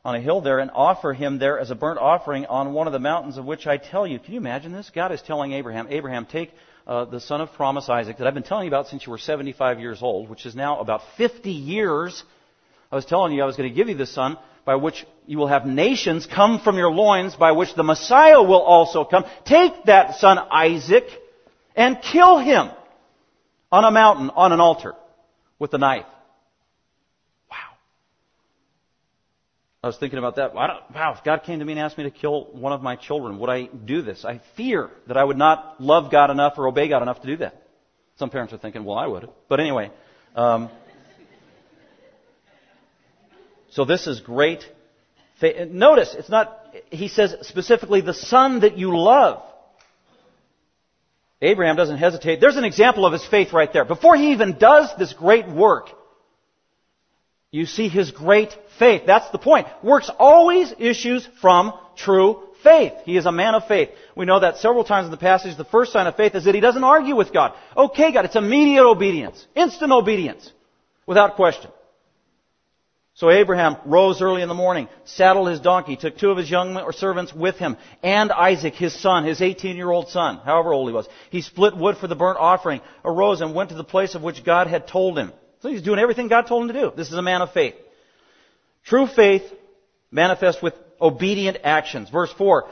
on 0.05 0.13
a 0.13 0.21
hill 0.21 0.41
there, 0.41 0.59
and 0.59 0.69
offer 0.71 1.13
him 1.13 1.39
there 1.39 1.57
as 1.57 1.71
a 1.71 1.75
burnt 1.75 1.97
offering 1.97 2.45
on 2.45 2.73
one 2.73 2.85
of 2.85 2.93
the 2.93 2.99
mountains 2.99 3.39
of 3.39 3.45
which 3.45 3.65
I 3.65 3.77
tell 3.77 4.05
you. 4.05 4.19
Can 4.19 4.35
you 4.35 4.39
imagine 4.39 4.71
this? 4.71 4.91
God 4.93 5.11
is 5.11 5.19
telling 5.23 5.53
Abraham, 5.53 5.87
Abraham, 5.89 6.27
take 6.27 6.51
uh, 6.85 7.05
the 7.05 7.19
son 7.19 7.41
of 7.41 7.51
promise, 7.53 7.89
Isaac, 7.89 8.19
that 8.19 8.27
I've 8.27 8.35
been 8.35 8.43
telling 8.43 8.65
you 8.65 8.69
about 8.69 8.85
since 8.85 9.03
you 9.03 9.11
were 9.11 9.17
75 9.17 9.79
years 9.79 10.03
old, 10.03 10.29
which 10.29 10.45
is 10.45 10.53
now 10.53 10.79
about 10.79 11.01
50 11.17 11.49
years. 11.49 12.23
I 12.91 12.95
was 12.97 13.05
telling 13.05 13.33
you 13.33 13.41
I 13.41 13.47
was 13.47 13.57
going 13.57 13.67
to 13.67 13.75
give 13.75 13.89
you 13.89 13.95
this 13.95 14.13
son 14.13 14.37
by 14.63 14.75
which 14.75 15.07
you 15.25 15.39
will 15.39 15.47
have 15.47 15.65
nations 15.65 16.27
come 16.27 16.59
from 16.59 16.77
your 16.77 16.91
loins, 16.91 17.35
by 17.35 17.53
which 17.53 17.73
the 17.73 17.81
Messiah 17.81 18.43
will 18.43 18.61
also 18.61 19.05
come. 19.05 19.25
Take 19.43 19.85
that 19.85 20.17
son 20.17 20.37
Isaac 20.37 21.05
and 21.77 22.01
kill 22.01 22.39
him 22.39 22.71
on 23.71 23.85
a 23.85 23.91
mountain, 23.91 24.31
on 24.31 24.51
an 24.51 24.59
altar, 24.59 24.95
with 25.59 25.73
a 25.73 25.77
knife. 25.77 26.05
Wow. 27.49 27.77
I 29.83 29.87
was 29.87 29.97
thinking 29.97 30.17
about 30.17 30.37
that. 30.37 30.55
Wow, 30.55 31.13
if 31.17 31.23
God 31.23 31.43
came 31.43 31.59
to 31.59 31.65
me 31.65 31.73
and 31.73 31.79
asked 31.79 31.97
me 31.97 32.03
to 32.05 32.11
kill 32.11 32.45
one 32.51 32.73
of 32.73 32.81
my 32.81 32.95
children, 32.95 33.39
would 33.39 33.49
I 33.49 33.65
do 33.65 34.01
this? 34.01 34.25
I 34.25 34.41
fear 34.57 34.89
that 35.07 35.15
I 35.15 35.23
would 35.23 35.37
not 35.37 35.79
love 35.79 36.11
God 36.11 36.31
enough 36.31 36.55
or 36.57 36.67
obey 36.67 36.89
God 36.89 37.03
enough 37.03 37.21
to 37.21 37.27
do 37.27 37.37
that. 37.37 37.61
Some 38.17 38.31
parents 38.31 38.51
are 38.51 38.57
thinking, 38.57 38.83
well, 38.83 38.97
I 38.97 39.05
would. 39.05 39.29
But 39.47 39.59
anyway, 39.59 39.91
um, 40.35 40.69
so 43.69 43.85
this 43.85 44.07
is 44.07 44.19
great. 44.21 44.63
Notice, 45.69 46.15
it's 46.17 46.29
not, 46.29 46.59
he 46.89 47.09
says 47.09 47.35
specifically, 47.43 48.01
the 48.01 48.15
son 48.15 48.61
that 48.61 48.79
you 48.79 48.97
love. 48.97 49.43
Abraham 51.41 51.75
doesn't 51.75 51.97
hesitate. 51.97 52.41
There's 52.41 52.57
an 52.57 52.63
example 52.63 53.05
of 53.05 53.13
his 53.13 53.25
faith 53.25 53.53
right 53.53 53.71
there. 53.71 53.85
Before 53.85 54.15
he 54.15 54.31
even 54.31 54.57
does 54.57 54.89
this 54.97 55.13
great 55.13 55.47
work, 55.47 55.89
you 57.51 57.65
see 57.65 57.87
his 57.89 58.11
great 58.11 58.57
faith. 58.79 59.03
That's 59.05 59.29
the 59.29 59.37
point. 59.37 59.67
Works 59.83 60.09
always 60.17 60.73
issues 60.79 61.27
from 61.41 61.73
true 61.95 62.43
faith. 62.63 62.93
He 63.05 63.17
is 63.17 63.25
a 63.25 63.31
man 63.31 63.55
of 63.55 63.67
faith. 63.67 63.89
We 64.15 64.25
know 64.25 64.39
that 64.39 64.57
several 64.57 64.83
times 64.83 65.05
in 65.05 65.11
the 65.11 65.17
passage. 65.17 65.55
The 65.55 65.63
first 65.63 65.93
sign 65.93 66.07
of 66.07 66.15
faith 66.15 66.35
is 66.35 66.45
that 66.45 66.55
he 66.55 66.61
doesn't 66.61 66.83
argue 66.83 67.15
with 67.15 67.31
God. 67.31 67.53
Okay, 67.75 68.11
God. 68.11 68.25
It's 68.25 68.35
immediate 68.35 68.83
obedience. 68.85 69.45
Instant 69.55 69.91
obedience. 69.91 70.51
Without 71.05 71.35
question. 71.35 71.71
So 73.17 73.31
Abraham 73.31 73.77
rose 73.85 74.21
early 74.21 74.43
in 74.43 74.47
the 74.47 74.53
morning, 74.53 74.87
saddled 75.05 75.47
his 75.47 75.59
donkey, 75.59 75.95
took 75.95 76.19
two 76.19 76.29
of 76.29 76.37
his 76.37 76.51
young 76.51 76.79
servants 76.91 77.33
with 77.33 77.55
him, 77.55 77.75
and 78.03 78.31
Isaac, 78.31 78.75
his 78.75 78.93
son, 78.93 79.23
his 79.23 79.39
18-year-old 79.39 80.09
son, 80.09 80.37
however 80.45 80.71
old 80.71 80.87
he 80.87 80.93
was. 80.93 81.07
He 81.31 81.41
split 81.41 81.75
wood 81.75 81.97
for 81.97 82.05
the 82.05 82.15
burnt 82.15 82.37
offering, 82.37 82.79
arose 83.03 83.41
and 83.41 83.55
went 83.55 83.69
to 83.69 83.75
the 83.75 83.83
place 83.83 84.13
of 84.13 84.21
which 84.21 84.45
God 84.45 84.67
had 84.67 84.87
told 84.87 85.17
him. 85.17 85.33
So 85.61 85.69
he's 85.69 85.81
doing 85.81 85.97
everything 85.97 86.27
God 86.27 86.45
told 86.45 86.61
him 86.61 86.75
to 86.75 86.79
do. 86.79 86.91
This 86.95 87.07
is 87.07 87.17
a 87.17 87.23
man 87.23 87.41
of 87.41 87.51
faith. 87.53 87.73
True 88.85 89.07
faith 89.07 89.41
manifests 90.11 90.61
with 90.61 90.75
obedient 91.01 91.57
actions. 91.63 92.11
Verse 92.11 92.31
4, 92.37 92.67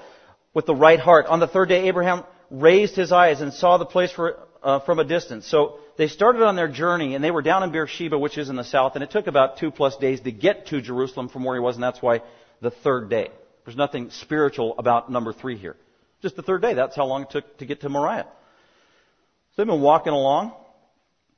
with 0.53 0.67
the 0.67 0.75
right 0.75 0.99
heart. 0.99 1.25
On 1.25 1.39
the 1.39 1.47
third 1.47 1.69
day, 1.69 1.88
Abraham 1.88 2.23
raised 2.51 2.95
his 2.95 3.12
eyes 3.12 3.41
and 3.41 3.51
saw 3.51 3.79
the 3.79 3.86
place 3.86 4.12
for, 4.12 4.38
uh, 4.65 4.80
from 4.80 4.97
a 4.99 5.04
distance. 5.04 5.47
So 5.47 5.78
they 5.97 6.08
started 6.08 6.41
on 6.41 6.56
their 6.56 6.67
journey 6.67 7.13
and 7.13 7.23
they 7.23 7.32
were 7.32 7.43
down 7.43 7.63
in 7.63 7.71
Beersheba, 7.71 8.17
which 8.17 8.38
is 8.38 8.49
in 8.49 8.56
the 8.56 8.63
south, 8.63 8.95
and 8.95 9.04
it 9.04 9.12
took 9.12 9.28
about 9.28 9.60
two 9.60 9.71
plus 9.71 9.95
days 9.97 10.19
to 10.21 10.32
get 10.32 10.67
to 10.67 10.82
Jerusalem 10.82 11.30
from 11.30 11.43
where 11.43 11.56
he 11.56 11.62
was, 11.62 11.75
and 11.75 11.84
that's 11.84 12.01
why 12.01 12.21
the 12.62 12.71
third 12.71 13.10
day. 13.10 13.30
There's 13.63 13.78
nothing 13.78 14.10
spiritual 14.10 14.75
about 14.78 15.12
number 15.12 15.34
three 15.34 15.58
here. 15.58 15.75
Just 16.21 16.36
the 16.36 16.41
third 16.41 16.62
day. 16.62 16.73
That's 16.73 16.95
how 16.95 17.06
long 17.06 17.23
it 17.23 17.30
took 17.30 17.58
to 17.60 17.65
get 17.65 17.82
to 17.82 17.89
Moriah. 17.89 18.25
So 18.25 19.62
they've 19.62 19.67
been 19.67 19.82
walking 19.82 20.13
along. 20.13 20.54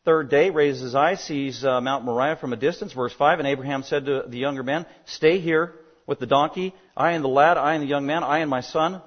Third 0.05 0.29
day, 0.29 0.49
raises 0.49 0.81
his 0.81 0.95
eyes, 0.95 1.21
sees 1.21 1.65
uh, 1.65 1.81
Mount 1.81 2.05
Moriah 2.05 2.37
from 2.37 2.53
a 2.53 2.55
distance. 2.55 2.93
Verse 2.93 3.13
5, 3.13 3.39
and 3.39 3.47
Abraham 3.47 3.83
said 3.83 4.05
to 4.05 4.23
the 4.25 4.37
younger 4.37 4.63
man, 4.63 4.85
Stay 5.05 5.39
here 5.39 5.73
with 6.05 6.19
the 6.19 6.25
donkey, 6.25 6.73
I 6.95 7.11
and 7.11 7.23
the 7.23 7.29
lad, 7.29 7.57
I 7.57 7.73
and 7.73 7.83
the 7.83 7.87
young 7.87 8.05
man, 8.05 8.23
I 8.23 8.39
and 8.39 8.49
my 8.49 8.61
son. 8.61 9.01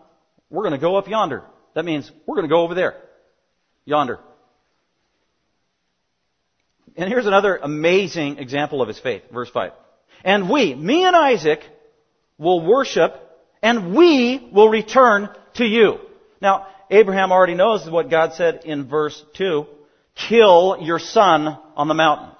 We're 0.50 0.62
going 0.62 0.74
to 0.74 0.78
go 0.78 0.96
up 0.96 1.08
yonder. 1.08 1.42
That 1.74 1.86
means 1.86 2.10
we're 2.26 2.36
going 2.36 2.46
to 2.46 2.52
go 2.52 2.62
over 2.62 2.74
there. 2.74 2.96
Yonder. 3.90 4.20
And 6.96 7.08
here's 7.08 7.26
another 7.26 7.56
amazing 7.56 8.38
example 8.38 8.82
of 8.82 8.88
his 8.88 9.00
faith. 9.00 9.22
Verse 9.32 9.50
5. 9.50 9.72
And 10.24 10.48
we, 10.48 10.74
me 10.74 11.04
and 11.04 11.16
Isaac, 11.16 11.60
will 12.38 12.64
worship 12.64 13.14
and 13.62 13.94
we 13.94 14.48
will 14.52 14.68
return 14.68 15.28
to 15.54 15.64
you. 15.64 15.98
Now, 16.40 16.68
Abraham 16.90 17.32
already 17.32 17.54
knows 17.54 17.88
what 17.88 18.10
God 18.10 18.34
said 18.34 18.62
in 18.64 18.88
verse 18.88 19.22
2. 19.34 19.66
Kill 20.14 20.78
your 20.80 20.98
son 20.98 21.58
on 21.76 21.88
the 21.88 21.94
mountain. 21.94 22.30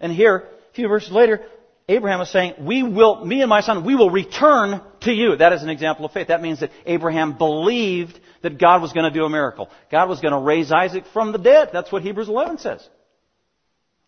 And 0.00 0.12
here, 0.12 0.48
a 0.70 0.74
few 0.74 0.88
verses 0.88 1.12
later, 1.12 1.40
Abraham 1.88 2.20
is 2.20 2.30
saying, 2.30 2.54
we 2.60 2.82
will, 2.82 3.24
me 3.24 3.42
and 3.42 3.48
my 3.48 3.60
son, 3.60 3.84
we 3.84 3.94
will 3.94 4.10
return 4.10 4.80
to 5.02 5.12
you. 5.12 5.36
That 5.36 5.52
is 5.52 5.62
an 5.62 5.68
example 5.70 6.04
of 6.04 6.12
faith. 6.12 6.28
That 6.28 6.42
means 6.42 6.60
that 6.60 6.70
Abraham 6.86 7.36
believed 7.36 8.18
that 8.42 8.58
God 8.58 8.82
was 8.82 8.92
going 8.92 9.10
to 9.10 9.16
do 9.16 9.24
a 9.24 9.30
miracle. 9.30 9.68
God 9.90 10.08
was 10.08 10.20
going 10.20 10.32
to 10.32 10.40
raise 10.40 10.72
Isaac 10.72 11.04
from 11.12 11.32
the 11.32 11.38
dead. 11.38 11.70
That's 11.72 11.92
what 11.92 12.02
Hebrews 12.02 12.28
11 12.28 12.58
says. 12.58 12.86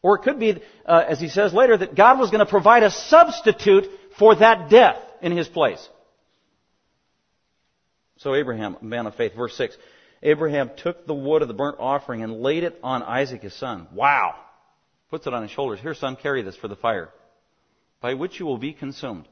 Or 0.03 0.17
it 0.17 0.23
could 0.23 0.41
be, 0.41 0.61
uh, 0.85 1.05
as 1.09 1.21
he 1.21 1.29
says 1.29 1.55
later, 1.55 1.77
that 1.77 1.95
God 1.95 2.19
was 2.19 2.31
going 2.31 2.45
to 2.45 2.51
provide 2.51 2.83
a 2.83 2.91
substitute 2.91 3.87
for 4.19 4.35
that 4.37 4.69
death 4.69 4.99
in 5.21 5.37
his 5.37 5.47
place. 5.49 5.87
So 8.19 8.35
Abraham, 8.35 8.77
man 8.81 9.07
of 9.07 9.15
faith, 9.15 9.35
verse 9.35 9.57
6. 9.57 9.77
Abraham 10.23 10.71
took 10.77 11.07
the 11.07 11.15
wood 11.15 11.43
of 11.43 11.49
the 11.49 11.55
burnt 11.55 11.77
offering 11.81 12.23
and 12.23 12.41
laid 12.41 12.63
it 12.63 12.79
on 12.83 13.03
Isaac 13.03 13.43
his 13.43 13.55
son. 13.55 13.89
Wow! 13.93 14.37
Puts 15.11 15.27
it 15.27 15.35
on 15.35 15.43
his 15.43 15.51
shoulders. 15.51 15.81
Here, 15.81 15.95
son, 15.95 16.17
carry 16.17 16.43
this 16.43 16.57
for 16.57 16.69
the 16.69 16.77
fire, 16.77 17.11
by 18.01 18.15
which 18.15 18.39
you 18.39 18.47
will 18.47 18.59
be 18.59 18.73
consumed. 18.73 19.27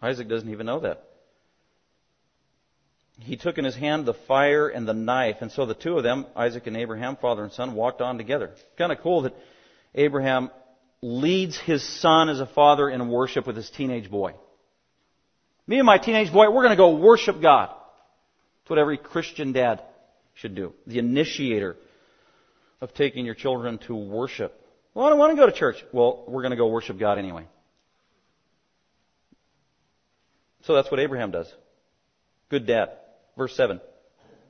Isaac 0.00 0.28
doesn't 0.28 0.48
even 0.48 0.66
know 0.66 0.80
that. 0.80 1.05
He 3.18 3.36
took 3.36 3.56
in 3.58 3.64
his 3.64 3.74
hand 3.74 4.04
the 4.04 4.14
fire 4.14 4.68
and 4.68 4.86
the 4.86 4.92
knife, 4.92 5.36
and 5.40 5.50
so 5.50 5.64
the 5.64 5.74
two 5.74 5.96
of 5.96 6.02
them, 6.02 6.26
Isaac 6.36 6.66
and 6.66 6.76
Abraham, 6.76 7.16
father 7.16 7.42
and 7.42 7.52
son, 7.52 7.74
walked 7.74 8.00
on 8.02 8.18
together. 8.18 8.50
Kind 8.76 8.92
of 8.92 9.00
cool 9.00 9.22
that 9.22 9.34
Abraham 9.94 10.50
leads 11.00 11.58
his 11.58 11.82
son 11.82 12.28
as 12.28 12.40
a 12.40 12.46
father 12.46 12.90
in 12.90 13.08
worship 13.08 13.46
with 13.46 13.56
his 13.56 13.70
teenage 13.70 14.10
boy. 14.10 14.34
Me 15.66 15.78
and 15.78 15.86
my 15.86 15.98
teenage 15.98 16.32
boy, 16.32 16.50
we're 16.50 16.62
going 16.62 16.70
to 16.70 16.76
go 16.76 16.96
worship 16.96 17.40
God. 17.40 17.70
It's 18.62 18.70
what 18.70 18.78
every 18.78 18.98
Christian 18.98 19.52
dad 19.52 19.82
should 20.34 20.54
do. 20.54 20.74
The 20.86 20.98
initiator 20.98 21.76
of 22.80 22.92
taking 22.92 23.24
your 23.24 23.34
children 23.34 23.78
to 23.86 23.94
worship. 23.94 24.60
Well, 24.92 25.06
I 25.06 25.10
don't 25.10 25.18
want 25.18 25.32
to 25.32 25.36
go 25.36 25.46
to 25.46 25.52
church. 25.52 25.82
Well, 25.92 26.24
we're 26.28 26.42
going 26.42 26.50
to 26.50 26.56
go 26.56 26.68
worship 26.68 26.98
God 26.98 27.18
anyway. 27.18 27.46
So 30.64 30.74
that's 30.74 30.90
what 30.90 31.00
Abraham 31.00 31.30
does. 31.30 31.52
Good 32.50 32.66
dad. 32.66 32.90
Verse 33.36 33.54
7. 33.56 33.80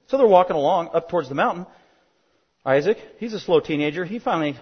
So 0.06 0.18
they're 0.18 0.26
walking 0.26 0.56
along 0.56 0.90
up 0.94 1.08
towards 1.08 1.28
the 1.28 1.34
mountain. 1.34 1.66
Isaac, 2.64 2.98
he's 3.18 3.34
a 3.34 3.40
slow 3.40 3.60
teenager. 3.60 4.04
He 4.04 4.18
finally 4.18 4.56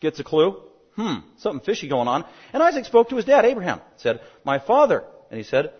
gets 0.00 0.18
a 0.20 0.24
clue. 0.24 0.60
Hmm, 0.96 1.20
something 1.38 1.64
fishy 1.64 1.88
going 1.88 2.08
on. 2.08 2.24
And 2.52 2.62
Isaac 2.62 2.84
spoke 2.84 3.08
to 3.08 3.16
his 3.16 3.24
dad, 3.24 3.44
Abraham. 3.44 3.80
Said, 3.96 4.20
My 4.44 4.58
father. 4.58 5.04
And 5.30 5.38
he 5.38 5.44
said, 5.44 5.72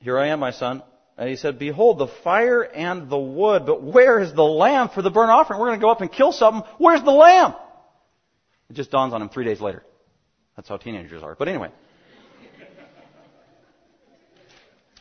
Here 0.00 0.18
I 0.18 0.28
am, 0.28 0.40
my 0.40 0.50
son. 0.50 0.82
And 1.16 1.28
he 1.28 1.36
said, 1.36 1.58
Behold, 1.58 1.98
the 1.98 2.08
fire 2.08 2.62
and 2.62 3.08
the 3.08 3.18
wood, 3.18 3.66
but 3.66 3.82
where 3.82 4.18
is 4.18 4.32
the 4.34 4.42
lamb 4.42 4.88
for 4.88 5.00
the 5.00 5.10
burnt 5.10 5.30
offering? 5.30 5.60
We're 5.60 5.68
going 5.68 5.78
to 5.78 5.84
go 5.84 5.90
up 5.90 6.00
and 6.00 6.10
kill 6.10 6.32
something. 6.32 6.68
Where's 6.78 7.02
the 7.02 7.12
lamb? 7.12 7.54
It 8.68 8.72
just 8.74 8.90
dawns 8.90 9.14
on 9.14 9.22
him 9.22 9.28
three 9.28 9.44
days 9.44 9.60
later. 9.60 9.84
That's 10.56 10.68
how 10.68 10.76
teenagers 10.76 11.22
are. 11.22 11.36
But 11.36 11.48
anyway. 11.48 11.70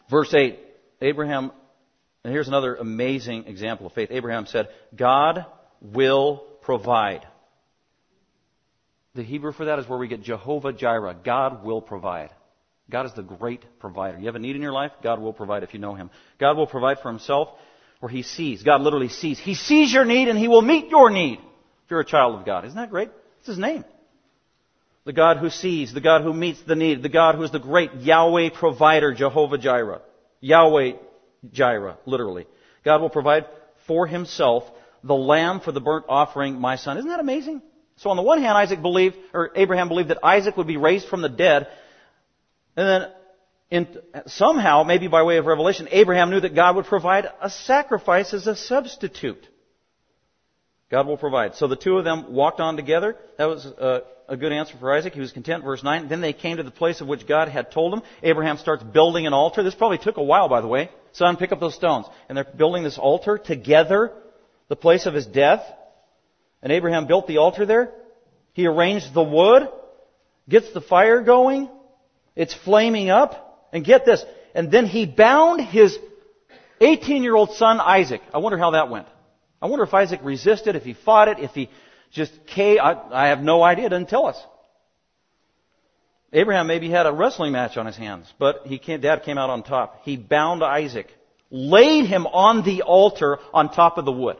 Verse 0.09 0.31
8. 0.33 0.59
Abraham, 1.01 1.51
and 2.23 2.33
here's 2.33 2.47
another 2.47 2.75
amazing 2.75 3.45
example 3.47 3.87
of 3.87 3.93
faith. 3.93 4.09
Abraham 4.11 4.45
said, 4.45 4.69
God 4.95 5.45
will 5.81 6.45
provide. 6.61 7.27
The 9.15 9.23
Hebrew 9.23 9.51
for 9.51 9.65
that 9.65 9.79
is 9.79 9.87
where 9.87 9.99
we 9.99 10.07
get 10.07 10.23
Jehovah 10.23 10.73
Jireh. 10.73 11.15
God 11.23 11.63
will 11.63 11.81
provide. 11.81 12.31
God 12.89 13.05
is 13.05 13.13
the 13.13 13.21
great 13.21 13.63
provider. 13.79 14.19
You 14.19 14.25
have 14.25 14.35
a 14.35 14.39
need 14.39 14.55
in 14.55 14.61
your 14.61 14.71
life? 14.71 14.91
God 15.01 15.19
will 15.19 15.33
provide 15.33 15.63
if 15.63 15.73
you 15.73 15.79
know 15.79 15.93
Him. 15.93 16.09
God 16.39 16.57
will 16.57 16.67
provide 16.67 16.99
for 16.99 17.09
Himself 17.09 17.49
or 18.01 18.09
He 18.09 18.23
sees. 18.23 18.63
God 18.63 18.81
literally 18.81 19.09
sees. 19.09 19.39
He 19.39 19.55
sees 19.55 19.93
your 19.93 20.05
need 20.05 20.27
and 20.27 20.37
He 20.37 20.47
will 20.47 20.61
meet 20.61 20.89
your 20.89 21.09
need 21.09 21.39
if 21.39 21.91
you're 21.91 21.99
a 21.99 22.05
child 22.05 22.39
of 22.39 22.45
God. 22.45 22.65
Isn't 22.65 22.77
that 22.77 22.89
great? 22.89 23.09
It's 23.39 23.47
His 23.47 23.57
name. 23.57 23.85
The 25.05 25.13
God 25.13 25.37
who 25.37 25.49
sees, 25.49 25.93
the 25.93 26.01
God 26.01 26.21
who 26.21 26.33
meets 26.33 26.61
the 26.63 26.75
need, 26.75 27.03
the 27.03 27.09
God 27.09 27.35
who 27.35 27.43
is 27.43 27.51
the 27.51 27.59
great 27.59 27.93
Yahweh 27.95 28.49
provider, 28.53 29.13
Jehovah 29.13 29.57
Jireh. 29.57 30.01
Yahweh 30.43 30.91
Jireh, 31.53 31.97
literally. 32.05 32.45
God 32.83 32.99
will 33.01 33.09
provide 33.09 33.45
for 33.87 34.05
himself 34.05 34.69
the 35.01 35.15
lamb 35.15 35.61
for 35.61 35.71
the 35.71 35.79
burnt 35.79 36.05
offering, 36.09 36.59
my 36.59 36.75
son. 36.75 36.97
Isn't 36.97 37.09
that 37.09 37.21
amazing? 37.21 37.61
So 37.95 38.09
on 38.09 38.17
the 38.17 38.23
one 38.23 38.41
hand, 38.41 38.57
Isaac 38.57 38.81
believed, 38.81 39.15
or 39.33 39.51
Abraham 39.55 39.87
believed 39.87 40.09
that 40.09 40.19
Isaac 40.21 40.57
would 40.57 40.67
be 40.67 40.75
raised 40.75 41.07
from 41.07 41.21
the 41.21 41.29
dead. 41.29 41.67
And 42.75 42.87
then, 42.87 43.11
in, 43.69 43.97
somehow, 44.27 44.83
maybe 44.83 45.07
by 45.07 45.23
way 45.23 45.37
of 45.37 45.45
revelation, 45.45 45.87
Abraham 45.91 46.29
knew 46.29 46.41
that 46.41 46.53
God 46.53 46.75
would 46.75 46.85
provide 46.85 47.25
a 47.41 47.49
sacrifice 47.49 48.33
as 48.33 48.45
a 48.45 48.55
substitute. 48.55 49.47
God 50.93 51.07
will 51.07 51.17
provide. 51.17 51.55
So 51.55 51.67
the 51.67 51.75
two 51.75 51.97
of 51.97 52.03
them 52.03 52.33
walked 52.33 52.59
on 52.59 52.75
together. 52.75 53.17
That 53.39 53.45
was 53.45 53.65
a, 53.65 54.03
a, 54.29 54.37
good 54.37 54.51
answer 54.51 54.75
for 54.79 54.93
Isaac. 54.93 55.15
He 55.15 55.21
was 55.21 55.31
content. 55.31 55.63
Verse 55.63 55.81
9. 55.81 56.07
Then 56.07 56.21
they 56.21 56.33
came 56.33 56.57
to 56.57 56.63
the 56.63 56.69
place 56.69 57.01
of 57.01 57.07
which 57.07 57.25
God 57.25 57.49
had 57.49 57.71
told 57.71 57.95
him. 57.95 58.03
Abraham 58.21 58.59
starts 58.59 58.83
building 58.83 59.25
an 59.25 59.33
altar. 59.33 59.63
This 59.63 59.73
probably 59.73 59.97
took 59.97 60.17
a 60.17 60.23
while, 60.23 60.49
by 60.49 60.61
the 60.61 60.67
way. 60.67 60.91
Son, 61.13 61.35
pick 61.37 61.51
up 61.51 61.59
those 61.59 61.73
stones. 61.73 62.05
And 62.29 62.37
they're 62.37 62.43
building 62.43 62.83
this 62.83 62.99
altar 62.99 63.39
together, 63.39 64.11
the 64.67 64.75
place 64.75 65.07
of 65.07 65.15
his 65.15 65.25
death. 65.25 65.65
And 66.61 66.71
Abraham 66.71 67.07
built 67.07 67.25
the 67.25 67.37
altar 67.37 67.65
there. 67.65 67.91
He 68.51 68.67
arranged 68.67 69.15
the 69.15 69.23
wood, 69.23 69.69
gets 70.47 70.71
the 70.73 70.81
fire 70.81 71.23
going. 71.23 71.69
It's 72.35 72.53
flaming 72.53 73.09
up. 73.09 73.67
And 73.73 73.83
get 73.83 74.05
this. 74.05 74.23
And 74.53 74.69
then 74.69 74.85
he 74.85 75.07
bound 75.07 75.59
his 75.59 75.97
18 76.81 77.23
year 77.23 77.35
old 77.35 77.55
son 77.55 77.79
Isaac. 77.79 78.21
I 78.31 78.37
wonder 78.37 78.59
how 78.59 78.71
that 78.71 78.91
went. 78.91 79.07
I 79.63 79.67
wonder 79.67 79.85
if 79.85 79.93
Isaac 79.93 80.19
resisted, 80.23 80.75
if 80.75 80.83
he 80.83 80.93
fought 80.93 81.29
it, 81.29 81.39
if 81.39 81.51
he 81.51 81.69
just 82.11 82.33
I 82.57 83.27
have 83.29 83.39
no 83.39 83.63
idea. 83.63 83.85
It 83.85 83.89
doesn't 83.89 84.09
tell 84.09 84.25
us. 84.25 84.35
Abraham 86.33 86.67
maybe 86.67 86.89
had 86.89 87.05
a 87.05 87.13
wrestling 87.13 87.53
match 87.53 87.77
on 87.77 87.85
his 87.85 87.95
hands, 87.95 88.31
but 88.37 88.63
he 88.65 88.77
came, 88.77 88.99
dad 88.99 89.23
came 89.23 89.37
out 89.37 89.49
on 89.49 89.63
top. 89.63 90.01
He 90.03 90.17
bound 90.17 90.63
Isaac, 90.63 91.07
laid 91.49 92.07
him 92.07 92.27
on 92.27 92.65
the 92.65 92.81
altar 92.81 93.39
on 93.53 93.71
top 93.71 93.97
of 93.97 94.03
the 94.03 94.11
wood. 94.11 94.35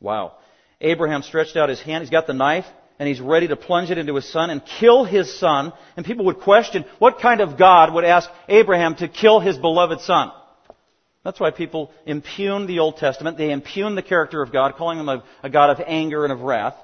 Wow. 0.00 0.32
Abraham 0.80 1.22
stretched 1.22 1.56
out 1.56 1.68
his 1.68 1.80
hand. 1.80 2.02
He's 2.02 2.10
got 2.10 2.26
the 2.26 2.32
knife 2.32 2.66
and 2.98 3.08
he's 3.08 3.20
ready 3.20 3.46
to 3.46 3.56
plunge 3.56 3.92
it 3.92 3.98
into 3.98 4.16
his 4.16 4.30
son 4.32 4.50
and 4.50 4.60
kill 4.80 5.04
his 5.04 5.38
son. 5.38 5.72
And 5.96 6.04
people 6.04 6.24
would 6.24 6.40
question, 6.40 6.84
what 6.98 7.20
kind 7.20 7.40
of 7.40 7.56
God 7.56 7.94
would 7.94 8.04
ask 8.04 8.28
Abraham 8.48 8.96
to 8.96 9.06
kill 9.06 9.38
his 9.38 9.56
beloved 9.56 10.00
son? 10.00 10.32
That's 11.22 11.38
why 11.38 11.50
people 11.50 11.92
impugn 12.06 12.66
the 12.66 12.78
Old 12.78 12.96
Testament. 12.96 13.36
They 13.36 13.50
impugn 13.50 13.94
the 13.94 14.02
character 14.02 14.42
of 14.42 14.52
God, 14.52 14.76
calling 14.76 14.98
him 14.98 15.08
a, 15.08 15.22
a, 15.42 15.50
God 15.50 15.70
of 15.70 15.84
anger 15.86 16.24
and 16.24 16.32
of 16.32 16.40
wrath. 16.40 16.74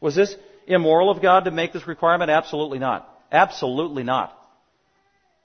Was 0.00 0.16
this 0.16 0.34
immoral 0.66 1.10
of 1.10 1.22
God 1.22 1.44
to 1.44 1.52
make 1.52 1.72
this 1.72 1.86
requirement? 1.86 2.30
Absolutely 2.30 2.80
not. 2.80 3.08
Absolutely 3.30 4.02
not. 4.02 4.36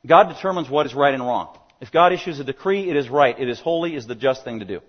God 0.05 0.33
determines 0.33 0.69
what 0.69 0.87
is 0.87 0.95
right 0.95 1.13
and 1.13 1.21
wrong. 1.21 1.57
If 1.79 1.91
God 1.91 2.11
issues 2.11 2.39
a 2.39 2.43
decree, 2.43 2.89
it 2.89 2.95
is 2.95 3.07
right. 3.07 3.37
It 3.39 3.49
is 3.49 3.59
holy, 3.59 3.93
it 3.93 3.97
is 3.97 4.07
the 4.07 4.15
just 4.15 4.43
thing 4.43 4.59
to 4.59 4.65
do. 4.65 4.79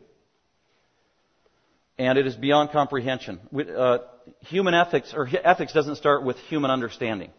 And 1.99 2.17
it 2.17 2.27
is 2.27 2.35
beyond 2.35 2.71
comprehension. 2.71 3.41
Uh, 3.53 3.99
human 4.41 4.73
ethics, 4.73 5.13
or 5.15 5.29
ethics 5.45 5.73
doesn't 5.75 5.97
start 5.97 6.23
with 6.25 6.39
human 6.49 6.71
understanding. 6.71 7.31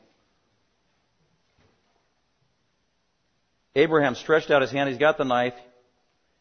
Abraham 3.76 4.16
stretched 4.16 4.52
out 4.52 4.62
his 4.62 4.72
hand, 4.72 4.90
he's 4.90 4.98
got 5.00 5.18
the 5.18 5.24
knife, 5.24 5.54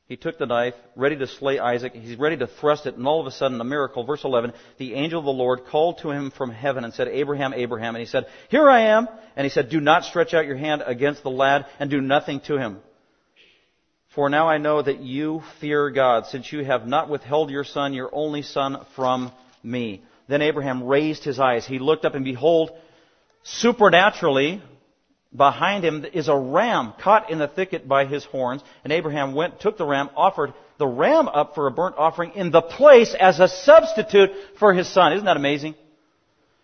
he 0.09 0.17
took 0.17 0.39
the 0.39 0.47
knife, 0.47 0.73
ready 0.97 1.17
to 1.17 1.27
slay 1.27 1.59
Isaac. 1.59 1.93
He's 1.95 2.19
ready 2.19 2.39
to 2.39 2.47
thrust 2.47 2.87
it, 2.87 2.97
and 2.97 3.07
all 3.07 3.21
of 3.21 3.27
a 3.27 3.31
sudden, 3.31 3.61
a 3.61 3.65
miracle. 3.65 4.05
Verse 4.05 4.25
11, 4.25 4.55
the 4.79 4.95
angel 4.95 5.19
of 5.19 5.27
the 5.27 5.31
Lord 5.31 5.67
called 5.67 5.99
to 5.99 6.11
him 6.11 6.31
from 6.31 6.51
heaven 6.51 6.85
and 6.85 6.95
said, 6.95 7.09
Abraham, 7.09 7.53
Abraham. 7.53 7.95
And 7.95 8.01
he 8.01 8.07
said, 8.07 8.25
Here 8.49 8.71
I 8.71 8.97
am. 8.97 9.07
And 9.37 9.45
he 9.45 9.51
said, 9.51 9.69
Do 9.69 9.81
not 9.81 10.05
stretch 10.05 10.33
out 10.33 10.47
your 10.47 10.57
hand 10.57 10.83
against 10.87 11.23
the 11.23 11.31
lad 11.31 11.67
and 11.79 11.91
do 11.91 12.01
nothing 12.01 12.41
to 12.47 12.57
him. 12.57 12.79
For 14.15 14.31
now 14.31 14.49
I 14.49 14.57
know 14.57 14.81
that 14.81 15.01
you 15.01 15.43
fear 15.61 15.91
God, 15.91 16.25
since 16.25 16.51
you 16.51 16.65
have 16.65 16.87
not 16.87 17.11
withheld 17.11 17.51
your 17.51 17.65
son, 17.65 17.93
your 17.93 18.09
only 18.11 18.41
son, 18.41 18.87
from 18.97 19.31
me. 19.63 20.03
Then 20.27 20.41
Abraham 20.41 20.85
raised 20.85 21.23
his 21.23 21.39
eyes. 21.39 21.67
He 21.67 21.79
looked 21.79 22.07
up 22.07 22.15
and 22.15 22.25
behold, 22.25 22.71
supernaturally, 23.43 24.63
Behind 25.35 25.85
him 25.85 26.07
is 26.13 26.29
a 26.29 26.37
ram 26.37 26.95
caught 27.01 27.31
in 27.31 27.39
the 27.39 27.49
thicket 27.49 27.87
by 27.87 28.07
his 28.07 28.25
horns. 28.25 28.63
And 28.83 28.93
Abraham 28.93 29.35
went, 29.35 29.61
took 29.61 29.77
the 29.77 29.85
ram, 29.85 30.09
offered 30.17 30.55
the 30.79 30.87
ram 30.87 31.29
up 31.29 31.55
for 31.55 31.67
a 31.67 31.71
burnt 31.71 31.97
offering 31.99 32.33
in 32.35 32.51
the 32.51 32.63
place 32.63 33.15
as 33.19 33.39
a 33.39 33.49
substitute 33.49 34.31
for 34.59 34.73
his 34.73 34.89
son. 34.89 35.13
Isn't 35.13 35.27
that 35.27 35.37
amazing? 35.37 35.75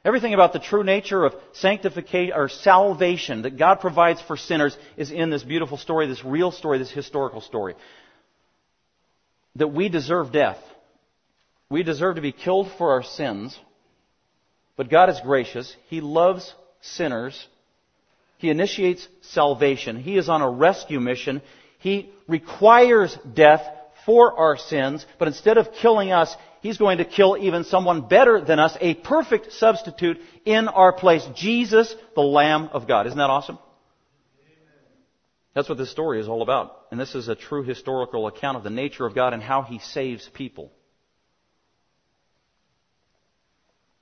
Everything 0.04 0.34
about 0.34 0.52
the 0.52 0.58
true 0.58 0.84
nature 0.84 1.24
of 1.24 1.34
sanctification 1.52 2.34
or 2.34 2.48
salvation 2.48 3.42
that 3.42 3.58
God 3.58 3.80
provides 3.80 4.20
for 4.22 4.36
sinners 4.36 4.76
is 4.96 5.10
in 5.10 5.30
this 5.30 5.42
beautiful 5.42 5.78
story, 5.78 6.06
this 6.06 6.24
real 6.24 6.50
story, 6.50 6.78
this 6.78 6.90
historical 6.90 7.40
story. 7.40 7.74
That 9.56 9.68
we 9.68 9.88
deserve 9.88 10.32
death. 10.32 10.58
We 11.70 11.82
deserve 11.82 12.16
to 12.16 12.22
be 12.22 12.32
killed 12.32 12.70
for 12.76 12.92
our 12.92 13.02
sins. 13.02 13.58
But 14.76 14.90
God 14.90 15.10
is 15.10 15.20
gracious. 15.22 15.74
He 15.88 16.00
loves 16.00 16.54
sinners 16.80 17.46
he 18.38 18.50
initiates 18.50 19.06
salvation. 19.22 19.96
He 19.96 20.16
is 20.16 20.28
on 20.28 20.42
a 20.42 20.50
rescue 20.50 21.00
mission. 21.00 21.42
He 21.78 22.10
requires 22.26 23.16
death 23.34 23.62
for 24.04 24.38
our 24.38 24.56
sins, 24.56 25.06
but 25.18 25.28
instead 25.28 25.58
of 25.58 25.72
killing 25.72 26.12
us, 26.12 26.34
He's 26.60 26.78
going 26.78 26.96
to 26.96 27.04
kill 27.04 27.36
even 27.38 27.64
someone 27.64 28.08
better 28.08 28.40
than 28.40 28.58
us, 28.58 28.74
a 28.80 28.94
perfect 28.94 29.52
substitute 29.52 30.18
in 30.46 30.66
our 30.68 30.94
place. 30.94 31.22
Jesus, 31.34 31.94
the 32.14 32.22
Lamb 32.22 32.70
of 32.72 32.88
God. 32.88 33.06
Isn't 33.06 33.18
that 33.18 33.28
awesome? 33.28 33.58
That's 35.54 35.68
what 35.68 35.76
this 35.76 35.90
story 35.90 36.20
is 36.20 36.28
all 36.28 36.40
about. 36.40 36.86
And 36.90 36.98
this 36.98 37.14
is 37.14 37.28
a 37.28 37.34
true 37.34 37.64
historical 37.64 38.26
account 38.28 38.56
of 38.56 38.64
the 38.64 38.70
nature 38.70 39.04
of 39.04 39.14
God 39.14 39.34
and 39.34 39.42
how 39.42 39.60
He 39.60 39.78
saves 39.78 40.26
people. 40.32 40.72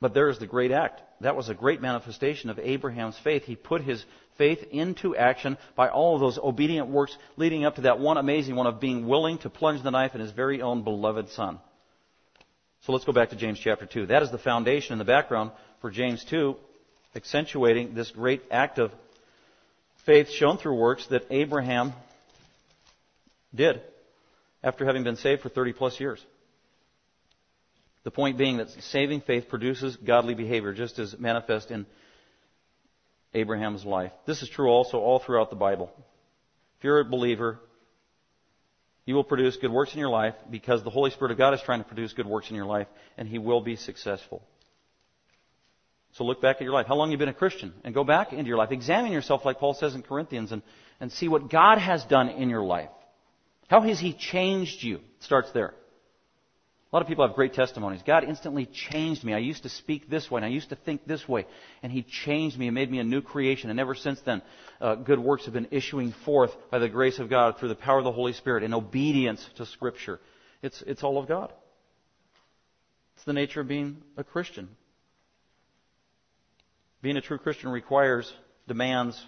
But 0.03 0.15
there 0.15 0.29
is 0.29 0.41
the 0.41 0.49
great 0.49 0.73
act. 0.73 1.01
That 1.21 1.37
was 1.37 1.49
a 1.49 1.55
great 1.55 1.81
manifestation 1.81 2.51
of 2.51 2.59
Abraham's 2.59 3.17
faith. 3.23 3.45
He 3.45 3.55
put 3.55 3.83
his 3.83 4.05
faith 4.37 4.59
into 4.73 5.15
action 5.15 5.57
by 5.77 5.91
all 5.91 6.17
of 6.17 6.21
those 6.21 6.41
obedient 6.43 6.89
works 6.89 7.17
leading 7.37 7.65
up 7.65 7.77
to 7.77 7.83
that 7.83 8.01
one 8.01 8.17
amazing 8.17 8.57
one 8.57 8.67
of 8.67 8.81
being 8.81 9.07
willing 9.07 9.39
to 9.39 9.49
plunge 9.49 9.81
the 9.85 9.93
knife 9.93 10.17
in 10.17 10.21
his 10.21 10.33
very 10.33 10.61
own 10.61 10.83
beloved 10.83 11.29
son. 11.29 11.61
So 12.81 12.91
let's 12.91 13.05
go 13.05 13.13
back 13.13 13.31
to 13.31 13.37
James 13.37 13.61
chapter 13.61 13.87
2. 13.87 14.07
That 14.07 14.25
is 14.25 14.33
the 14.33 14.39
foundation 14.39 14.93
in 14.93 14.99
the 14.99 15.05
background 15.05 15.53
for 15.81 15.89
James 15.89 16.25
2, 16.25 16.57
accentuating 17.15 17.95
this 17.95 18.11
great 18.11 18.43
act 18.51 18.81
of 18.81 18.91
faith 20.05 20.31
shown 20.31 20.59
through 20.59 20.81
works 20.81 21.07
that 21.11 21.27
Abraham 21.31 21.93
did 23.55 23.81
after 24.65 24.85
having 24.85 25.05
been 25.05 25.15
saved 25.15 25.43
for 25.43 25.49
30 25.49 25.75
plus 25.75 26.01
years. 26.01 26.27
The 28.05 28.11
point 28.11 28.37
being 28.37 28.57
that 28.57 28.71
saving 28.71 29.21
faith 29.21 29.49
produces 29.49 29.97
godly 29.97 30.35
behavior, 30.35 30.73
just 30.73 30.99
as 30.99 31.19
manifest 31.19 31.71
in 31.71 31.87
Abraham's 33.35 33.85
life. 33.85 34.13
This 34.27 34.43
is 34.43 34.49
true 34.49 34.69
also 34.69 34.99
all 34.99 35.21
throughout 35.21 35.51
the 35.51 35.57
Bible. 35.57 35.91
If 36.79 36.85
you're 36.85 37.01
a 37.01 37.05
believer, 37.05 37.61
you 39.05 39.15
will 39.15 39.25
produce 39.25 39.57
good 39.57 39.71
works 39.71 39.93
in 39.93 40.01
your 40.01 40.11
life 40.11 40.35
because 40.51 40.83
the 40.83 40.91
Holy 40.91 41.11
Spirit 41.11 41.33
of 41.33 41.39
God 41.39 41.55
is 41.55 41.63
trying 41.63 41.81
to 41.81 41.87
produce 41.87 42.13
good 42.13 42.27
works 42.27 42.51
in 42.51 42.57
your 42.57 42.67
life, 42.67 42.89
and 43.17 43.29
He 43.29 43.39
will 43.39 43.61
be 43.61 43.77
successful. 43.77 44.43
So 46.15 46.25
look 46.25 46.43
back 46.43 46.57
at 46.57 46.63
your 46.63 46.75
life. 46.75 46.87
How 46.87 46.95
long 46.95 47.09
have 47.09 47.13
you 47.13 47.19
been 47.19 47.29
a 47.29 47.35
Christian? 47.35 47.73
And 47.85 47.95
go 47.95 48.05
back 48.05 48.33
into 48.33 48.49
your 48.49 48.59
life. 48.59 48.71
Examine 48.71 49.13
yourself, 49.13 49.45
like 49.45 49.59
Paul 49.59 49.75
says 49.75 49.95
in 49.95 50.03
Corinthians, 50.03 50.53
and, 50.53 50.63
and 51.01 51.11
see 51.11 51.27
what 51.27 51.51
God 51.51 51.79
has 51.79 52.05
done 52.05 52.29
in 52.29 52.51
your 52.51 52.63
life. 52.63 52.91
How 53.69 53.81
has 53.81 53.99
He 53.99 54.13
changed 54.13 54.83
you? 54.83 54.97
It 54.97 55.03
starts 55.21 55.51
there. 55.53 55.75
A 56.93 56.97
lot 56.97 57.01
of 57.01 57.09
people 57.09 57.27
have 57.27 57.35
great 57.35 57.55
testimonies. 57.55 58.03
God 58.07 58.23
instantly 58.25 58.67
changed 58.67 59.25
me. 59.25 59.33
I 59.33 59.39
used 59.39 59.63
to 59.63 59.71
speak 59.71 60.11
this 60.11 60.31
way, 60.31 60.39
and 60.39 60.45
I 60.45 60.49
used 60.49 60.69
to 60.69 60.77
think 60.77 61.07
this 61.07 61.27
way, 61.27 61.47
and 61.83 61.91
He 61.91 62.03
changed 62.03 62.59
me 62.59 62.69
and 62.69 62.75
made 62.75 62.91
me 62.91 62.99
a 62.99 63.05
new 63.05 63.23
creation. 63.23 63.71
And 63.71 63.81
ever 63.81 63.95
since 63.95 64.21
then, 64.27 64.43
uh, 64.79 64.97
good 64.97 65.19
works 65.19 65.47
have 65.47 65.55
been 65.55 65.69
issuing 65.71 66.13
forth 66.27 66.51
by 66.71 66.79
the 66.79 66.91
grace 66.91 67.19
of 67.19 67.31
God 67.31 67.57
through 67.57 67.71
the 67.71 67.75
power 67.77 67.97
of 67.97 68.05
the 68.05 68.13
Holy 68.13 68.35
Spirit 68.35 68.63
in 68.63 68.75
obedience 68.75 69.43
to 69.57 69.65
Scripture. 69.65 70.21
It's, 70.61 70.83
it's 70.83 71.03
all 71.03 71.17
of 71.17 71.27
God. 71.27 71.51
It's 73.17 73.25
the 73.25 73.33
nature 73.33 73.63
of 73.63 73.69
being 73.69 74.03
a 74.19 74.25
Christian. 74.25 74.69
Being 77.01 77.17
a 77.17 77.23
true 77.23 77.39
Christian 77.39 77.71
requires, 77.71 78.31
demands, 78.69 79.19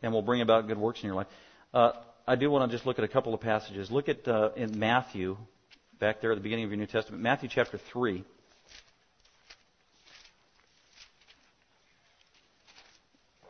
and 0.00 0.12
will 0.12 0.22
bring 0.22 0.40
about 0.40 0.66
good 0.66 0.78
works 0.78 1.00
in 1.02 1.06
your 1.06 1.14
life. 1.14 1.28
Uh, 1.72 1.92
I 2.26 2.34
do 2.34 2.50
want 2.50 2.68
to 2.68 2.76
just 2.76 2.84
look 2.84 2.98
at 2.98 3.04
a 3.04 3.08
couple 3.08 3.32
of 3.32 3.40
passages. 3.40 3.92
Look 3.92 4.08
at 4.08 4.26
uh, 4.26 4.50
in 4.56 4.76
Matthew 4.76 5.36
back 5.98 6.20
there 6.20 6.30
at 6.30 6.36
the 6.36 6.42
beginning 6.42 6.64
of 6.64 6.70
your 6.70 6.78
New 6.78 6.86
Testament, 6.86 7.22
Matthew 7.22 7.48
chapter 7.52 7.76
3. 7.76 8.24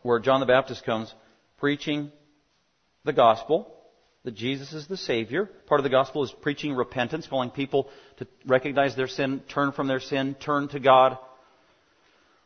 Where 0.03 0.19
John 0.19 0.41
the 0.41 0.47
Baptist 0.47 0.85
comes 0.85 1.13
preaching 1.59 2.11
the 3.05 3.13
gospel, 3.13 3.71
that 4.25 4.35
Jesus 4.35 4.73
is 4.73 4.87
the 4.87 4.97
Savior. 4.97 5.45
Part 5.67 5.81
of 5.81 5.85
the 5.85 5.91
gospel 5.91 6.25
is 6.25 6.33
preaching 6.41 6.75
repentance, 6.75 7.27
calling 7.27 7.51
people 7.51 7.91
to 8.17 8.27
recognize 8.47 8.97
their 8.97 9.09
sin, 9.09 9.43
turn 9.49 9.73
from 9.73 9.87
their 9.87 10.01
sin, 10.01 10.35
turn 10.35 10.69
to 10.69 10.81
God, 10.81 11.19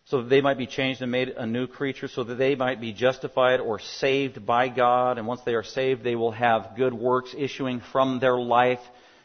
so 0.06 0.22
that 0.22 0.28
they 0.28 0.40
might 0.40 0.58
be 0.58 0.66
changed 0.66 1.00
and 1.00 1.12
made 1.12 1.28
a 1.28 1.46
new 1.46 1.68
creature, 1.68 2.08
so 2.08 2.24
that 2.24 2.34
they 2.34 2.56
might 2.56 2.80
be 2.80 2.92
justified 2.92 3.60
or 3.60 3.78
saved 3.78 4.44
by 4.44 4.68
God. 4.68 5.18
And 5.18 5.28
once 5.28 5.42
they 5.42 5.54
are 5.54 5.62
saved, 5.62 6.02
they 6.02 6.16
will 6.16 6.32
have 6.32 6.74
good 6.76 6.92
works 6.92 7.34
issuing 7.38 7.80
from 7.92 8.18
their 8.18 8.36
life 8.36 8.80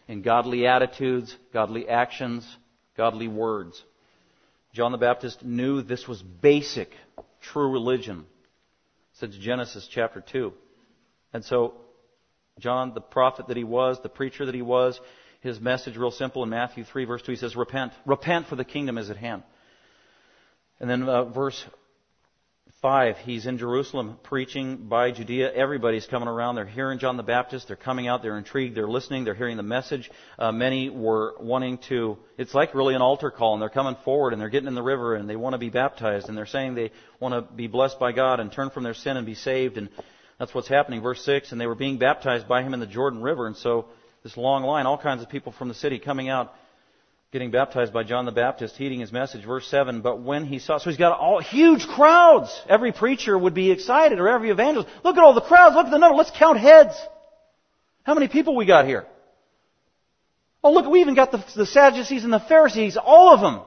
in 0.07 0.21
godly 0.21 0.67
attitudes, 0.67 1.35
godly 1.53 1.87
actions, 1.87 2.47
godly 2.95 3.27
words. 3.27 3.81
John 4.73 4.91
the 4.91 4.97
Baptist 4.97 5.43
knew 5.43 5.81
this 5.81 6.07
was 6.07 6.21
basic, 6.21 6.91
true 7.41 7.71
religion 7.71 8.25
since 9.13 9.35
Genesis 9.35 9.87
chapter 9.91 10.21
2. 10.21 10.53
And 11.33 11.43
so, 11.43 11.73
John, 12.59 12.93
the 12.93 13.01
prophet 13.01 13.47
that 13.47 13.57
he 13.57 13.63
was, 13.63 13.99
the 14.01 14.09
preacher 14.09 14.45
that 14.45 14.55
he 14.55 14.61
was, 14.61 14.99
his 15.41 15.59
message, 15.59 15.97
real 15.97 16.11
simple 16.11 16.43
in 16.43 16.49
Matthew 16.49 16.83
3, 16.83 17.05
verse 17.05 17.21
2, 17.21 17.31
he 17.31 17.37
says, 17.37 17.55
Repent. 17.55 17.93
Repent, 18.05 18.47
for 18.47 18.55
the 18.55 18.65
kingdom 18.65 18.97
is 18.97 19.09
at 19.09 19.17
hand. 19.17 19.43
And 20.79 20.89
then 20.89 21.07
uh, 21.07 21.25
verse 21.25 21.63
5, 22.81 23.17
he's 23.17 23.47
in 23.47 23.57
Jerusalem 23.57 24.19
preaching 24.21 24.87
by 24.87 25.09
Judea. 25.09 25.51
Everybody's 25.51 26.05
coming 26.05 26.27
around. 26.27 26.53
They're 26.53 26.65
hearing 26.67 26.99
John 26.99 27.17
the 27.17 27.23
Baptist. 27.23 27.65
They're 27.65 27.75
coming 27.75 28.07
out. 28.07 28.21
They're 28.21 28.37
intrigued. 28.37 28.77
They're 28.77 28.87
listening. 28.87 29.23
They're 29.23 29.33
hearing 29.33 29.57
the 29.57 29.63
message. 29.63 30.11
Uh, 30.37 30.51
many 30.51 30.91
were 30.91 31.33
wanting 31.39 31.79
to, 31.89 32.19
it's 32.37 32.53
like 32.53 32.75
really 32.75 32.93
an 32.93 33.01
altar 33.01 33.31
call, 33.31 33.53
and 33.53 33.61
they're 33.63 33.69
coming 33.69 33.95
forward 34.05 34.31
and 34.33 34.39
they're 34.39 34.49
getting 34.49 34.67
in 34.67 34.75
the 34.75 34.83
river 34.83 35.15
and 35.15 35.27
they 35.27 35.35
want 35.35 35.53
to 35.53 35.57
be 35.57 35.71
baptized 35.71 36.29
and 36.29 36.37
they're 36.37 36.45
saying 36.45 36.75
they 36.75 36.91
want 37.19 37.33
to 37.33 37.51
be 37.51 37.65
blessed 37.65 37.99
by 37.99 38.11
God 38.11 38.39
and 38.39 38.51
turn 38.51 38.69
from 38.69 38.83
their 38.83 38.93
sin 38.93 39.17
and 39.17 39.25
be 39.25 39.33
saved. 39.33 39.79
And 39.79 39.89
that's 40.37 40.53
what's 40.53 40.67
happening. 40.67 41.01
Verse 41.01 41.25
6, 41.25 41.51
and 41.51 41.59
they 41.59 41.65
were 41.65 41.73
being 41.73 41.97
baptized 41.97 42.47
by 42.47 42.61
him 42.61 42.75
in 42.75 42.79
the 42.79 42.85
Jordan 42.85 43.23
River. 43.23 43.47
And 43.47 43.57
so 43.57 43.87
this 44.21 44.37
long 44.37 44.61
line, 44.61 44.85
all 44.85 44.99
kinds 44.99 45.23
of 45.23 45.29
people 45.29 45.51
from 45.51 45.67
the 45.67 45.73
city 45.73 45.97
coming 45.97 46.29
out 46.29 46.53
getting 47.31 47.51
baptized 47.51 47.91
by 47.91 48.03
John 48.03 48.25
the 48.25 48.31
Baptist, 48.31 48.77
heeding 48.77 48.99
his 48.99 49.11
message. 49.11 49.45
Verse 49.45 49.67
7, 49.67 50.01
but 50.01 50.21
when 50.21 50.45
he 50.45 50.59
saw, 50.59 50.77
so 50.77 50.89
he's 50.89 50.97
got 50.97 51.17
all 51.17 51.41
huge 51.41 51.85
crowds. 51.85 52.61
Every 52.69 52.91
preacher 52.91 53.37
would 53.37 53.53
be 53.53 53.71
excited, 53.71 54.19
or 54.19 54.29
every 54.29 54.49
evangelist. 54.49 54.89
Look 55.03 55.17
at 55.17 55.23
all 55.23 55.33
the 55.33 55.41
crowds, 55.41 55.75
look 55.75 55.87
at 55.87 55.91
the 55.91 55.97
number, 55.97 56.15
let's 56.15 56.31
count 56.31 56.59
heads. 56.59 56.95
How 58.03 58.13
many 58.13 58.27
people 58.27 58.55
we 58.55 58.65
got 58.65 58.85
here? 58.85 59.05
Oh, 60.63 60.71
look, 60.71 60.89
we 60.89 61.01
even 61.01 61.15
got 61.15 61.31
the, 61.31 61.43
the 61.55 61.65
Sadducees 61.65 62.23
and 62.23 62.31
the 62.31 62.39
Pharisees, 62.39 62.97
all 62.97 63.33
of 63.33 63.41
them. 63.41 63.61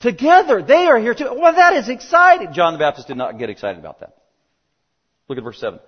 Together, 0.00 0.62
they 0.62 0.86
are 0.86 0.98
here 0.98 1.14
too. 1.14 1.28
Well, 1.34 1.54
that 1.54 1.74
is 1.74 1.88
exciting. 1.88 2.52
John 2.52 2.74
the 2.74 2.78
Baptist 2.78 3.08
did 3.08 3.16
not 3.16 3.38
get 3.38 3.48
excited 3.48 3.78
about 3.78 4.00
that. 4.00 4.16
Look 5.28 5.38
at 5.38 5.44
verse 5.44 5.58
7. 5.58 5.80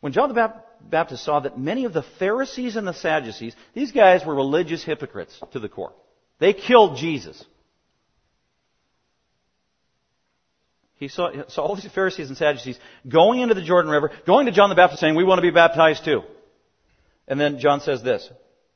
When 0.00 0.12
John 0.12 0.32
the 0.32 0.52
Baptist 0.88 1.24
saw 1.24 1.40
that 1.40 1.58
many 1.58 1.84
of 1.84 1.92
the 1.92 2.04
Pharisees 2.18 2.76
and 2.76 2.86
the 2.86 2.94
Sadducees, 2.94 3.54
these 3.74 3.92
guys 3.92 4.24
were 4.24 4.34
religious 4.34 4.84
hypocrites 4.84 5.38
to 5.52 5.58
the 5.58 5.68
core. 5.68 5.92
They 6.40 6.52
killed 6.52 6.96
Jesus. 6.96 7.44
He 10.96 11.08
saw, 11.08 11.30
saw 11.48 11.62
all 11.62 11.76
these 11.76 11.90
Pharisees 11.92 12.28
and 12.28 12.36
Sadducees 12.36 12.78
going 13.08 13.40
into 13.40 13.54
the 13.54 13.62
Jordan 13.62 13.90
River, 13.90 14.10
going 14.26 14.46
to 14.46 14.52
John 14.52 14.68
the 14.68 14.74
Baptist 14.74 15.00
saying, 15.00 15.14
we 15.14 15.24
want 15.24 15.38
to 15.38 15.42
be 15.42 15.50
baptized 15.50 16.04
too. 16.04 16.22
And 17.28 17.40
then 17.40 17.58
John 17.58 17.80
says 17.80 18.02
this. 18.02 18.28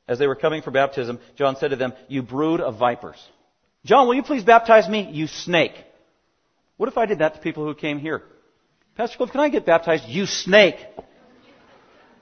As 0.07 0.19
they 0.19 0.27
were 0.27 0.35
coming 0.35 0.63
for 0.63 0.71
baptism, 0.71 1.19
John 1.37 1.57
said 1.57 1.71
to 1.71 1.77
them, 1.77 1.95
you 2.09 2.23
brood 2.23 2.61
of 2.61 2.79
vipers. 2.79 3.17
John, 3.85 4.07
will 4.07 4.15
you 4.15 4.23
please 4.23 4.45
baptize 4.45 4.89
me? 4.89 5.11
You 5.11 5.27
snake. 5.27 5.73
What 6.77 6.89
if 6.89 6.99
I 6.99 7.07
did 7.07 7.19
that 7.19 7.35
to 7.35 7.41
people 7.41 7.65
who 7.65 7.75
came 7.75 7.99
here? 7.99 8.23
Pastor 8.97 9.17
Cliff, 9.17 9.31
can 9.31 9.41
I 9.41 9.49
get 9.49 9.67
baptized? 9.67 10.05
You 10.07 10.27
snake. 10.27 10.77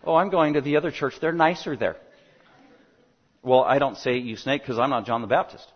Oh, 0.05 0.15
I'm 0.15 0.31
going 0.31 0.55
to 0.55 0.61
the 0.61 0.77
other 0.77 0.91
church. 0.91 1.15
They're 1.21 1.33
nicer 1.33 1.77
there. 1.77 1.97
Well, 3.43 3.63
I 3.63 3.79
don't 3.79 3.97
say 3.97 4.19
you 4.19 4.37
snake 4.37 4.63
because 4.63 4.79
I'm 4.79 4.91
not 4.91 5.07
John 5.07 5.21
the 5.21 5.27
Baptist. 5.27 5.67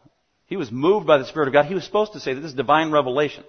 He 0.46 0.56
was 0.56 0.70
moved 0.70 1.06
by 1.06 1.18
the 1.18 1.24
Spirit 1.24 1.48
of 1.48 1.52
God. 1.52 1.66
He 1.66 1.74
was 1.74 1.84
supposed 1.84 2.12
to 2.12 2.20
say 2.20 2.34
that 2.34 2.40
this 2.40 2.50
is 2.50 2.56
divine 2.56 2.92
revelation. 2.92 3.44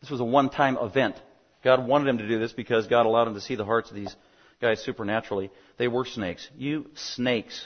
This 0.00 0.10
was 0.10 0.20
a 0.20 0.24
one-time 0.24 0.78
event. 0.80 1.16
God 1.62 1.86
wanted 1.86 2.08
him 2.08 2.18
to 2.18 2.28
do 2.28 2.38
this 2.38 2.52
because 2.52 2.86
God 2.86 3.04
allowed 3.04 3.28
him 3.28 3.34
to 3.34 3.40
see 3.40 3.54
the 3.54 3.66
hearts 3.66 3.90
of 3.90 3.96
these 3.96 4.14
guys 4.62 4.80
supernaturally. 4.82 5.50
They 5.76 5.88
were 5.88 6.06
snakes. 6.06 6.48
You 6.56 6.86
snakes. 6.94 7.62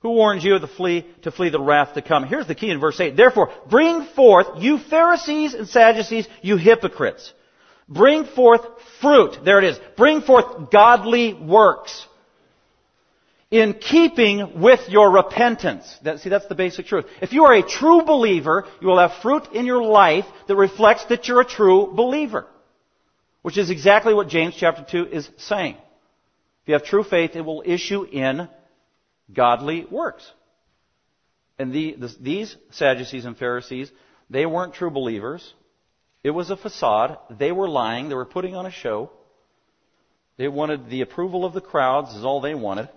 Who 0.00 0.10
warns 0.10 0.44
you 0.44 0.56
to 0.58 0.66
flee, 0.68 1.04
to 1.22 1.32
flee 1.32 1.48
the 1.48 1.60
wrath 1.60 1.94
to 1.94 2.02
come? 2.02 2.24
Here's 2.24 2.46
the 2.46 2.54
key 2.54 2.70
in 2.70 2.78
verse 2.78 3.00
8. 3.00 3.16
Therefore, 3.16 3.50
bring 3.68 4.04
forth, 4.14 4.46
you 4.58 4.78
Pharisees 4.78 5.54
and 5.54 5.68
Sadducees, 5.68 6.28
you 6.42 6.56
hypocrites. 6.56 7.32
Bring 7.88 8.24
forth 8.24 8.60
fruit. 9.00 9.38
There 9.44 9.58
it 9.58 9.64
is. 9.64 9.80
Bring 9.96 10.20
forth 10.20 10.70
godly 10.70 11.34
works 11.34 12.06
in 13.54 13.74
keeping 13.74 14.60
with 14.60 14.80
your 14.88 15.12
repentance. 15.12 15.86
That, 16.02 16.18
see, 16.18 16.28
that's 16.28 16.48
the 16.48 16.56
basic 16.56 16.86
truth. 16.86 17.04
If 17.22 17.32
you 17.32 17.44
are 17.44 17.54
a 17.54 17.62
true 17.62 18.02
believer, 18.02 18.64
you 18.80 18.88
will 18.88 18.98
have 18.98 19.22
fruit 19.22 19.44
in 19.52 19.64
your 19.64 19.80
life 19.80 20.24
that 20.48 20.56
reflects 20.56 21.04
that 21.04 21.28
you're 21.28 21.42
a 21.42 21.44
true 21.44 21.92
believer. 21.94 22.48
Which 23.42 23.56
is 23.56 23.70
exactly 23.70 24.12
what 24.12 24.26
James 24.26 24.56
chapter 24.58 24.84
2 24.90 25.06
is 25.06 25.30
saying. 25.36 25.76
If 26.62 26.68
you 26.68 26.74
have 26.74 26.82
true 26.82 27.04
faith, 27.04 27.36
it 27.36 27.42
will 27.42 27.62
issue 27.64 28.02
in 28.02 28.48
godly 29.32 29.86
works. 29.88 30.28
And 31.56 31.72
the, 31.72 31.94
the, 31.96 32.12
these 32.20 32.56
Sadducees 32.72 33.24
and 33.24 33.38
Pharisees, 33.38 33.92
they 34.28 34.46
weren't 34.46 34.74
true 34.74 34.90
believers. 34.90 35.54
It 36.24 36.32
was 36.32 36.50
a 36.50 36.56
facade. 36.56 37.18
They 37.30 37.52
were 37.52 37.68
lying. 37.68 38.08
They 38.08 38.16
were 38.16 38.24
putting 38.24 38.56
on 38.56 38.66
a 38.66 38.72
show. 38.72 39.12
They 40.38 40.48
wanted 40.48 40.90
the 40.90 41.02
approval 41.02 41.44
of 41.44 41.52
the 41.52 41.60
crowds, 41.60 42.16
is 42.16 42.24
all 42.24 42.40
they 42.40 42.56
wanted. 42.56 42.88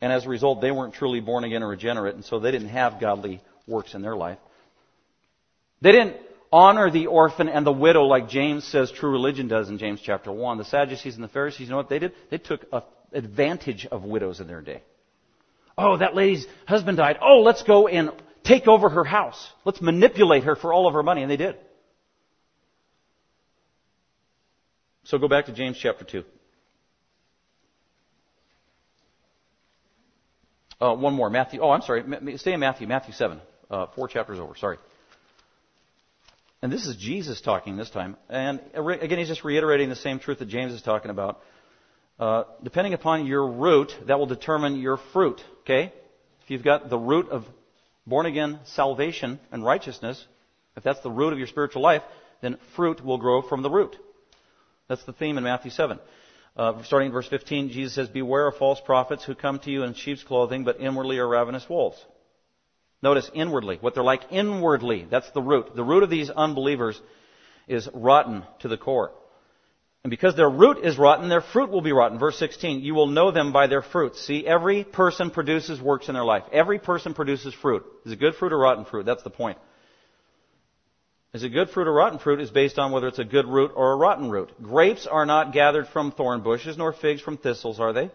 And 0.00 0.12
as 0.12 0.26
a 0.26 0.28
result, 0.28 0.60
they 0.60 0.70
weren't 0.70 0.94
truly 0.94 1.20
born 1.20 1.44
again 1.44 1.62
or 1.62 1.68
regenerate, 1.68 2.14
and 2.14 2.24
so 2.24 2.38
they 2.38 2.50
didn't 2.50 2.68
have 2.68 3.00
godly 3.00 3.40
works 3.66 3.94
in 3.94 4.02
their 4.02 4.16
life. 4.16 4.38
They 5.80 5.92
didn't 5.92 6.16
honor 6.52 6.90
the 6.90 7.06
orphan 7.06 7.48
and 7.48 7.66
the 7.66 7.72
widow 7.72 8.04
like 8.04 8.28
James 8.28 8.64
says 8.64 8.90
true 8.90 9.10
religion 9.10 9.48
does 9.48 9.68
in 9.68 9.78
James 9.78 10.00
chapter 10.02 10.30
1. 10.32 10.58
The 10.58 10.64
Sadducees 10.64 11.14
and 11.14 11.24
the 11.24 11.28
Pharisees, 11.28 11.62
you 11.62 11.70
know 11.70 11.76
what 11.76 11.88
they 11.88 11.98
did? 11.98 12.12
They 12.30 12.38
took 12.38 12.66
advantage 13.12 13.86
of 13.86 14.04
widows 14.04 14.40
in 14.40 14.46
their 14.46 14.60
day. 14.60 14.82
Oh, 15.76 15.98
that 15.98 16.14
lady's 16.14 16.46
husband 16.66 16.96
died. 16.96 17.18
Oh, 17.20 17.40
let's 17.40 17.62
go 17.62 17.88
and 17.88 18.10
take 18.44 18.66
over 18.66 18.88
her 18.88 19.04
house. 19.04 19.50
Let's 19.64 19.80
manipulate 19.80 20.44
her 20.44 20.56
for 20.56 20.72
all 20.72 20.86
of 20.86 20.94
her 20.94 21.02
money. 21.02 21.22
And 21.22 21.30
they 21.30 21.36
did. 21.36 21.56
So 25.04 25.18
go 25.18 25.28
back 25.28 25.46
to 25.46 25.52
James 25.52 25.78
chapter 25.78 26.04
2. 26.04 26.24
Uh, 30.80 30.94
one 30.94 31.14
more. 31.14 31.30
Matthew. 31.30 31.60
Oh, 31.60 31.70
I'm 31.70 31.82
sorry. 31.82 32.04
Stay 32.36 32.52
in 32.52 32.60
Matthew. 32.60 32.86
Matthew 32.86 33.14
7. 33.14 33.40
Uh, 33.70 33.86
four 33.94 34.08
chapters 34.08 34.38
over. 34.38 34.54
Sorry. 34.56 34.78
And 36.62 36.72
this 36.72 36.86
is 36.86 36.96
Jesus 36.96 37.40
talking 37.40 37.76
this 37.76 37.90
time. 37.90 38.16
And 38.28 38.60
again, 38.74 39.18
he's 39.18 39.28
just 39.28 39.44
reiterating 39.44 39.88
the 39.88 39.96
same 39.96 40.18
truth 40.18 40.38
that 40.38 40.48
James 40.48 40.72
is 40.72 40.82
talking 40.82 41.10
about. 41.10 41.40
Uh, 42.18 42.44
depending 42.62 42.94
upon 42.94 43.26
your 43.26 43.46
root, 43.46 43.92
that 44.06 44.18
will 44.18 44.26
determine 44.26 44.80
your 44.80 44.96
fruit. 45.12 45.40
Okay? 45.60 45.92
If 46.42 46.50
you've 46.50 46.64
got 46.64 46.88
the 46.88 46.98
root 46.98 47.28
of 47.28 47.44
born 48.06 48.26
again 48.26 48.60
salvation 48.64 49.38
and 49.52 49.64
righteousness, 49.64 50.24
if 50.76 50.82
that's 50.82 51.00
the 51.00 51.10
root 51.10 51.32
of 51.32 51.38
your 51.38 51.48
spiritual 51.48 51.82
life, 51.82 52.02
then 52.40 52.56
fruit 52.74 53.04
will 53.04 53.18
grow 53.18 53.42
from 53.42 53.62
the 53.62 53.70
root. 53.70 53.96
That's 54.88 55.04
the 55.04 55.12
theme 55.12 55.36
in 55.38 55.44
Matthew 55.44 55.70
7. 55.70 55.98
Uh, 56.56 56.82
starting 56.84 57.06
in 57.06 57.12
verse 57.12 57.28
15, 57.28 57.68
Jesus 57.68 57.94
says, 57.94 58.08
Beware 58.08 58.48
of 58.48 58.56
false 58.56 58.80
prophets 58.80 59.24
who 59.24 59.34
come 59.34 59.58
to 59.60 59.70
you 59.70 59.82
in 59.82 59.92
sheep's 59.94 60.24
clothing, 60.24 60.64
but 60.64 60.80
inwardly 60.80 61.18
are 61.18 61.28
ravenous 61.28 61.68
wolves. 61.68 62.02
Notice 63.02 63.30
inwardly, 63.34 63.76
what 63.80 63.94
they're 63.94 64.02
like 64.02 64.22
inwardly. 64.30 65.06
That's 65.10 65.30
the 65.32 65.42
root. 65.42 65.76
The 65.76 65.84
root 65.84 66.02
of 66.02 66.08
these 66.08 66.30
unbelievers 66.30 67.00
is 67.68 67.88
rotten 67.92 68.42
to 68.60 68.68
the 68.68 68.78
core. 68.78 69.12
And 70.02 70.10
because 70.10 70.34
their 70.34 70.48
root 70.48 70.78
is 70.84 70.96
rotten, 70.96 71.28
their 71.28 71.42
fruit 71.42 71.70
will 71.70 71.82
be 71.82 71.92
rotten. 71.92 72.18
Verse 72.18 72.38
16, 72.38 72.80
you 72.80 72.94
will 72.94 73.08
know 73.08 73.32
them 73.32 73.52
by 73.52 73.66
their 73.66 73.82
fruits. 73.82 74.24
See, 74.24 74.46
every 74.46 74.84
person 74.84 75.30
produces 75.30 75.80
works 75.80 76.08
in 76.08 76.14
their 76.14 76.24
life. 76.24 76.44
Every 76.52 76.78
person 76.78 77.12
produces 77.12 77.52
fruit. 77.54 77.84
Is 78.06 78.12
it 78.12 78.20
good 78.20 78.36
fruit 78.36 78.52
or 78.52 78.58
rotten 78.58 78.84
fruit? 78.84 79.04
That's 79.04 79.24
the 79.24 79.30
point. 79.30 79.58
Is 81.36 81.42
it 81.42 81.50
good 81.50 81.68
fruit 81.68 81.86
or 81.86 81.92
rotten 81.92 82.18
fruit 82.18 82.40
is 82.40 82.48
based 82.48 82.78
on 82.78 82.92
whether 82.92 83.08
it's 83.08 83.18
a 83.18 83.24
good 83.24 83.44
root 83.44 83.70
or 83.74 83.92
a 83.92 83.96
rotten 83.96 84.30
root. 84.30 84.50
Grapes 84.62 85.06
are 85.06 85.26
not 85.26 85.52
gathered 85.52 85.86
from 85.86 86.10
thorn 86.10 86.40
bushes, 86.40 86.78
nor 86.78 86.94
figs 86.94 87.20
from 87.20 87.36
thistles, 87.36 87.78
are 87.78 87.92
they? 87.92 88.10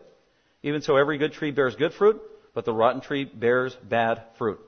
Even 0.64 0.82
so, 0.82 0.98
every 0.98 1.20
good 1.20 1.32
tree 1.32 1.52
bears 1.52 1.76
good 1.76 1.94
fruit, 1.94 2.20
but 2.56 2.66
the 2.66 2.74
rotten 2.74 3.00
tree 3.00 3.26
bears 3.26 3.78
bad 3.88 4.24
fruit. 4.40 4.60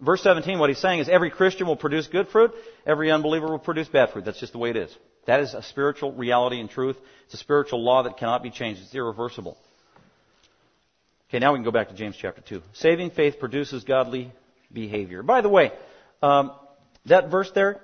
Verse 0.00 0.22
17, 0.22 0.58
what 0.58 0.70
he's 0.70 0.78
saying 0.78 1.00
is 1.00 1.10
every 1.10 1.28
Christian 1.28 1.66
will 1.66 1.76
produce 1.76 2.06
good 2.06 2.28
fruit, 2.28 2.52
every 2.86 3.10
unbeliever 3.10 3.46
will 3.46 3.58
produce 3.58 3.88
bad 3.88 4.08
fruit. 4.08 4.24
That's 4.24 4.40
just 4.40 4.54
the 4.54 4.58
way 4.58 4.70
it 4.70 4.76
is. 4.76 4.96
That 5.26 5.40
is 5.40 5.52
a 5.52 5.62
spiritual 5.62 6.12
reality 6.12 6.60
and 6.60 6.70
truth. 6.70 6.96
It's 7.26 7.34
a 7.34 7.36
spiritual 7.36 7.84
law 7.84 8.04
that 8.04 8.16
cannot 8.16 8.42
be 8.42 8.50
changed. 8.50 8.80
It's 8.80 8.94
irreversible. 8.94 9.58
Okay, 11.28 11.40
now 11.40 11.52
we 11.52 11.58
can 11.58 11.64
go 11.64 11.72
back 11.72 11.88
to 11.88 11.94
James 11.94 12.16
chapter 12.18 12.40
2. 12.40 12.62
Saving 12.72 13.10
faith 13.10 13.38
produces 13.38 13.84
godly 13.84 14.32
behavior. 14.72 15.22
By 15.22 15.42
the 15.42 15.50
way, 15.50 15.72
um, 16.22 16.52
that 17.04 17.30
verse 17.30 17.50
there, 17.54 17.82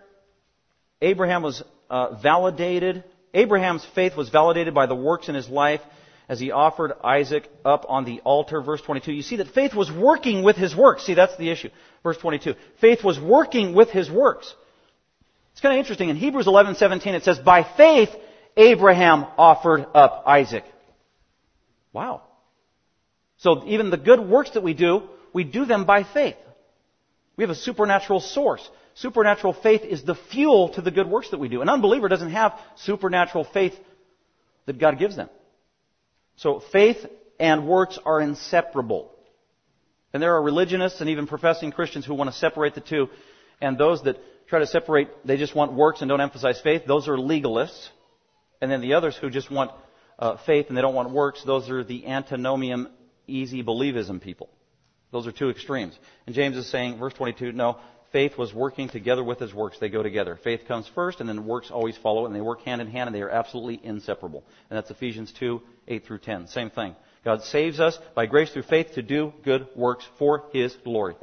Abraham 1.02 1.42
was 1.42 1.62
uh, 1.90 2.14
validated. 2.20 3.04
Abraham's 3.32 3.84
faith 3.94 4.16
was 4.16 4.28
validated 4.28 4.74
by 4.74 4.86
the 4.86 4.94
works 4.94 5.28
in 5.28 5.34
his 5.34 5.48
life 5.48 5.80
as 6.28 6.40
he 6.40 6.50
offered 6.50 6.92
Isaac 7.02 7.48
up 7.64 7.84
on 7.88 8.04
the 8.04 8.20
altar. 8.20 8.62
Verse 8.62 8.80
22. 8.80 9.12
You 9.12 9.22
see 9.22 9.36
that 9.36 9.48
faith 9.48 9.74
was 9.74 9.90
working 9.90 10.42
with 10.42 10.56
his 10.56 10.74
works. 10.74 11.04
See, 11.04 11.14
that's 11.14 11.36
the 11.36 11.50
issue. 11.50 11.70
Verse 12.02 12.16
22. 12.18 12.54
Faith 12.80 13.04
was 13.04 13.18
working 13.20 13.74
with 13.74 13.90
his 13.90 14.10
works. 14.10 14.54
It's 15.52 15.60
kind 15.60 15.74
of 15.74 15.78
interesting. 15.78 16.08
In 16.08 16.16
Hebrews 16.16 16.46
11:17 16.46 17.14
it 17.14 17.22
says, 17.22 17.38
"By 17.38 17.62
faith 17.62 18.14
Abraham 18.56 19.26
offered 19.38 19.86
up 19.94 20.24
Isaac." 20.26 20.64
Wow. 21.92 22.22
So 23.38 23.62
even 23.66 23.90
the 23.90 23.96
good 23.96 24.20
works 24.20 24.50
that 24.50 24.62
we 24.62 24.74
do, 24.74 25.02
we 25.32 25.44
do 25.44 25.64
them 25.64 25.84
by 25.84 26.02
faith. 26.02 26.36
We 27.36 27.42
have 27.44 27.50
a 27.50 27.54
supernatural 27.54 28.20
source. 28.20 28.68
Supernatural 28.94 29.54
faith 29.54 29.82
is 29.82 30.04
the 30.04 30.14
fuel 30.14 30.70
to 30.70 30.80
the 30.80 30.90
good 30.90 31.08
works 31.08 31.30
that 31.30 31.38
we 31.38 31.48
do. 31.48 31.62
An 31.62 31.68
unbeliever 31.68 32.08
doesn't 32.08 32.30
have 32.30 32.58
supernatural 32.76 33.44
faith 33.44 33.74
that 34.66 34.78
God 34.78 34.98
gives 34.98 35.16
them. 35.16 35.28
So 36.36 36.60
faith 36.72 37.04
and 37.38 37.66
works 37.66 37.98
are 38.04 38.20
inseparable. 38.20 39.10
And 40.12 40.22
there 40.22 40.34
are 40.34 40.42
religionists 40.42 41.00
and 41.00 41.10
even 41.10 41.26
professing 41.26 41.72
Christians 41.72 42.06
who 42.06 42.14
want 42.14 42.30
to 42.30 42.36
separate 42.36 42.74
the 42.74 42.80
two. 42.80 43.08
And 43.60 43.76
those 43.76 44.02
that 44.04 44.16
try 44.48 44.60
to 44.60 44.66
separate, 44.66 45.08
they 45.24 45.36
just 45.36 45.56
want 45.56 45.72
works 45.72 46.00
and 46.00 46.08
don't 46.08 46.20
emphasize 46.20 46.60
faith, 46.60 46.82
those 46.86 47.08
are 47.08 47.16
legalists. 47.16 47.88
And 48.60 48.70
then 48.70 48.80
the 48.80 48.94
others 48.94 49.16
who 49.16 49.28
just 49.28 49.50
want 49.50 49.72
uh, 50.18 50.36
faith 50.46 50.66
and 50.68 50.76
they 50.76 50.82
don't 50.82 50.94
want 50.94 51.10
works, 51.10 51.42
those 51.44 51.68
are 51.68 51.82
the 51.82 52.06
antinomian 52.06 52.90
easy 53.26 53.64
believism 53.64 54.20
people. 54.20 54.48
Those 55.10 55.26
are 55.26 55.32
two 55.32 55.50
extremes. 55.50 55.98
And 56.26 56.34
James 56.34 56.56
is 56.56 56.70
saying, 56.70 56.98
verse 56.98 57.14
22, 57.14 57.52
no, 57.52 57.78
faith 58.14 58.38
was 58.38 58.54
working 58.54 58.88
together 58.88 59.24
with 59.24 59.40
his 59.40 59.52
works. 59.52 59.76
They 59.80 59.88
go 59.88 60.00
together. 60.00 60.38
Faith 60.44 60.68
comes 60.68 60.88
first, 60.94 61.18
and 61.18 61.28
then 61.28 61.44
works 61.44 61.72
always 61.72 61.96
follow, 61.96 62.26
and 62.26 62.34
they 62.34 62.40
work 62.40 62.60
hand 62.62 62.80
in 62.80 62.86
hand, 62.86 63.08
and 63.08 63.14
they 63.14 63.22
are 63.22 63.28
absolutely 63.28 63.80
inseparable. 63.82 64.44
And 64.70 64.76
that's 64.76 64.88
Ephesians 64.88 65.32
2, 65.32 65.60
8 65.88 66.06
through 66.06 66.18
10. 66.18 66.46
Same 66.46 66.70
thing. 66.70 66.94
God 67.24 67.42
saves 67.42 67.80
us 67.80 67.98
by 68.14 68.26
grace 68.26 68.52
through 68.52 68.62
faith 68.62 68.92
to 68.94 69.02
do 69.02 69.32
good 69.42 69.66
works 69.74 70.04
for 70.16 70.44
His 70.52 70.72
glory. 70.84 71.16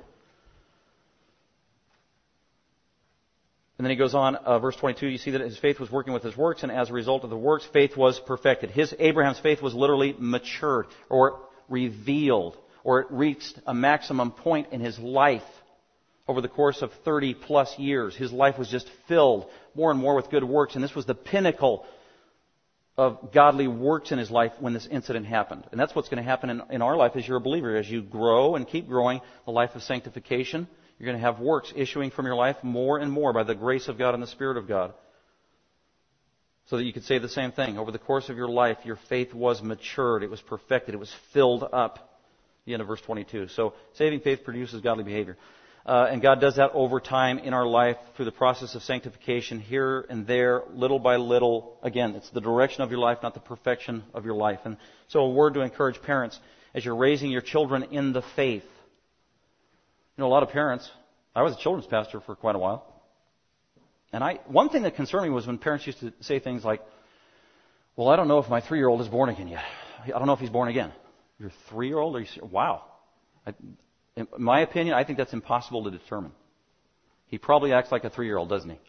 And 3.77 3.85
then 3.85 3.91
he 3.91 3.95
goes 3.95 4.13
on, 4.13 4.35
uh, 4.35 4.59
verse 4.59 4.75
22, 4.75 5.07
you 5.07 5.17
see 5.17 5.31
that 5.31 5.41
his 5.41 5.57
faith 5.57 5.79
was 5.79 5.89
working 5.89 6.11
with 6.11 6.23
his 6.23 6.35
works, 6.35 6.61
and 6.61 6.71
as 6.73 6.89
a 6.89 6.93
result 6.93 7.23
of 7.23 7.29
the 7.29 7.37
works, 7.37 7.65
faith 7.71 7.95
was 7.95 8.19
perfected. 8.19 8.69
His, 8.69 8.93
Abraham's 8.99 9.39
faith 9.39 9.61
was 9.61 9.73
literally 9.73 10.13
matured, 10.19 10.87
or 11.09 11.39
revealed, 11.69 12.57
or 12.83 12.99
it 12.99 13.07
reached 13.09 13.57
a 13.65 13.73
maximum 13.73 14.31
point 14.31 14.67
in 14.71 14.81
his 14.81 14.99
life 14.99 15.41
over 16.27 16.41
the 16.41 16.47
course 16.47 16.81
of 16.81 16.91
30 17.05 17.33
plus 17.33 17.77
years. 17.79 18.15
His 18.15 18.31
life 18.31 18.57
was 18.57 18.69
just 18.69 18.89
filled 19.07 19.49
more 19.75 19.91
and 19.91 19.99
more 19.99 20.15
with 20.15 20.29
good 20.29 20.43
works, 20.43 20.75
and 20.75 20.83
this 20.83 20.95
was 20.95 21.05
the 21.05 21.15
pinnacle 21.15 21.85
of 22.97 23.31
godly 23.33 23.67
works 23.67 24.11
in 24.11 24.19
his 24.19 24.29
life 24.29 24.51
when 24.59 24.73
this 24.73 24.87
incident 24.91 25.25
happened. 25.25 25.65
And 25.71 25.79
that's 25.79 25.95
what's 25.95 26.09
going 26.09 26.23
to 26.23 26.29
happen 26.29 26.49
in, 26.49 26.61
in 26.69 26.81
our 26.81 26.95
life 26.95 27.13
as 27.15 27.27
you're 27.27 27.37
a 27.37 27.41
believer. 27.41 27.75
As 27.75 27.89
you 27.89 28.01
grow 28.01 28.55
and 28.55 28.67
keep 28.67 28.87
growing 28.87 29.21
the 29.45 29.51
life 29.51 29.71
of 29.75 29.81
sanctification, 29.83 30.67
You're 31.01 31.07
going 31.07 31.19
to 31.19 31.25
have 31.25 31.39
works 31.39 31.73
issuing 31.75 32.11
from 32.11 32.27
your 32.27 32.35
life 32.35 32.57
more 32.61 32.99
and 32.99 33.11
more 33.11 33.33
by 33.33 33.41
the 33.41 33.55
grace 33.55 33.87
of 33.87 33.97
God 33.97 34.13
and 34.13 34.21
the 34.21 34.27
Spirit 34.27 34.57
of 34.57 34.67
God. 34.67 34.93
So 36.67 36.77
that 36.77 36.83
you 36.83 36.93
could 36.93 37.05
say 37.05 37.17
the 37.17 37.27
same 37.27 37.51
thing. 37.51 37.79
Over 37.79 37.91
the 37.91 37.97
course 37.97 38.29
of 38.29 38.37
your 38.37 38.47
life, 38.47 38.77
your 38.85 38.99
faith 39.09 39.33
was 39.33 39.63
matured, 39.63 40.21
it 40.21 40.29
was 40.29 40.41
perfected, 40.41 40.93
it 40.93 40.99
was 40.99 41.11
filled 41.33 41.63
up. 41.63 42.21
The 42.65 42.73
end 42.73 42.83
of 42.83 42.87
verse 42.87 43.01
22. 43.01 43.47
So 43.47 43.73
saving 43.93 44.19
faith 44.19 44.43
produces 44.43 44.79
godly 44.81 45.03
behavior. 45.03 45.37
Uh, 45.85 46.07
and 46.11 46.21
God 46.21 46.39
does 46.39 46.57
that 46.57 46.71
over 46.73 46.99
time 46.99 47.39
in 47.39 47.53
our 47.53 47.65
life 47.65 47.97
through 48.15 48.25
the 48.25 48.31
process 48.31 48.75
of 48.75 48.83
sanctification, 48.83 49.59
here 49.59 50.05
and 50.09 50.27
there, 50.27 50.61
little 50.73 50.99
by 50.99 51.15
little. 51.15 51.77
Again, 51.81 52.15
it's 52.15 52.29
the 52.29 52.41
direction 52.41 52.83
of 52.83 52.91
your 52.91 52.99
life, 52.99 53.17
not 53.23 53.33
the 53.33 53.39
perfection 53.39 54.03
of 54.13 54.23
your 54.23 54.35
life. 54.35 54.59
And 54.63 54.77
so, 55.07 55.21
a 55.21 55.29
word 55.29 55.55
to 55.55 55.61
encourage 55.61 55.99
parents 56.01 56.39
as 56.75 56.85
you're 56.85 56.95
raising 56.95 57.31
your 57.31 57.41
children 57.41 57.83
in 57.91 58.13
the 58.13 58.21
faith. 58.35 58.63
You 60.17 60.21
know, 60.21 60.27
a 60.27 60.29
lot 60.29 60.43
of 60.43 60.49
parents. 60.49 60.89
I 61.35 61.41
was 61.41 61.53
a 61.53 61.57
children's 61.57 61.87
pastor 61.87 62.19
for 62.19 62.35
quite 62.35 62.55
a 62.55 62.59
while, 62.59 62.85
and 64.13 64.23
I 64.23 64.39
one 64.47 64.69
thing 64.69 64.83
that 64.83 64.95
concerned 64.95 65.23
me 65.23 65.29
was 65.29 65.47
when 65.47 65.57
parents 65.57 65.87
used 65.87 65.99
to 66.01 66.13
say 66.19 66.39
things 66.39 66.63
like, 66.63 66.81
"Well, 67.95 68.09
I 68.09 68.17
don't 68.17 68.27
know 68.27 68.37
if 68.37 68.49
my 68.49 68.61
three-year-old 68.61 69.01
is 69.01 69.07
born 69.07 69.29
again 69.29 69.47
yet. 69.47 69.63
I 70.03 70.09
don't 70.09 70.27
know 70.27 70.33
if 70.33 70.39
he's 70.39 70.49
born 70.49 70.67
again." 70.67 70.91
Your 71.39 71.51
three-year-old? 71.69 72.15
Are 72.17 72.19
you 72.19 72.27
wow? 72.43 72.83
I, 73.47 73.53
in 74.15 74.27
my 74.37 74.61
opinion, 74.61 74.95
I 74.95 75.03
think 75.03 75.17
that's 75.17 75.33
impossible 75.33 75.83
to 75.85 75.91
determine. 75.91 76.31
He 77.27 77.37
probably 77.37 77.71
acts 77.73 77.91
like 77.91 78.03
a 78.03 78.09
three 78.09 78.25
year 78.25 78.37
old, 78.37 78.49
doesn't 78.49 78.69
he? 78.69 78.79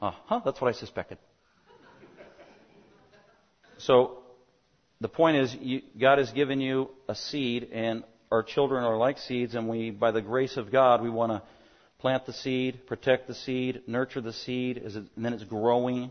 Uh 0.00 0.12
huh, 0.26 0.40
that's 0.44 0.60
what 0.60 0.68
I 0.68 0.72
suspected. 0.78 1.18
So, 3.78 4.18
the 5.00 5.08
point 5.08 5.36
is, 5.36 5.54
you, 5.60 5.82
God 6.00 6.18
has 6.18 6.30
given 6.32 6.60
you 6.60 6.90
a 7.08 7.14
seed, 7.14 7.68
and 7.72 8.04
our 8.30 8.42
children 8.42 8.84
are 8.84 8.96
like 8.96 9.18
seeds, 9.18 9.54
and 9.54 9.68
we, 9.68 9.90
by 9.90 10.10
the 10.10 10.22
grace 10.22 10.56
of 10.56 10.72
God, 10.72 11.02
we 11.02 11.10
want 11.10 11.32
to 11.32 11.42
plant 11.98 12.24
the 12.26 12.32
seed, 12.32 12.86
protect 12.86 13.28
the 13.28 13.34
seed, 13.34 13.82
nurture 13.86 14.20
the 14.20 14.32
seed, 14.32 14.78
and 14.78 15.08
then 15.16 15.32
it's 15.32 15.44
growing 15.44 16.10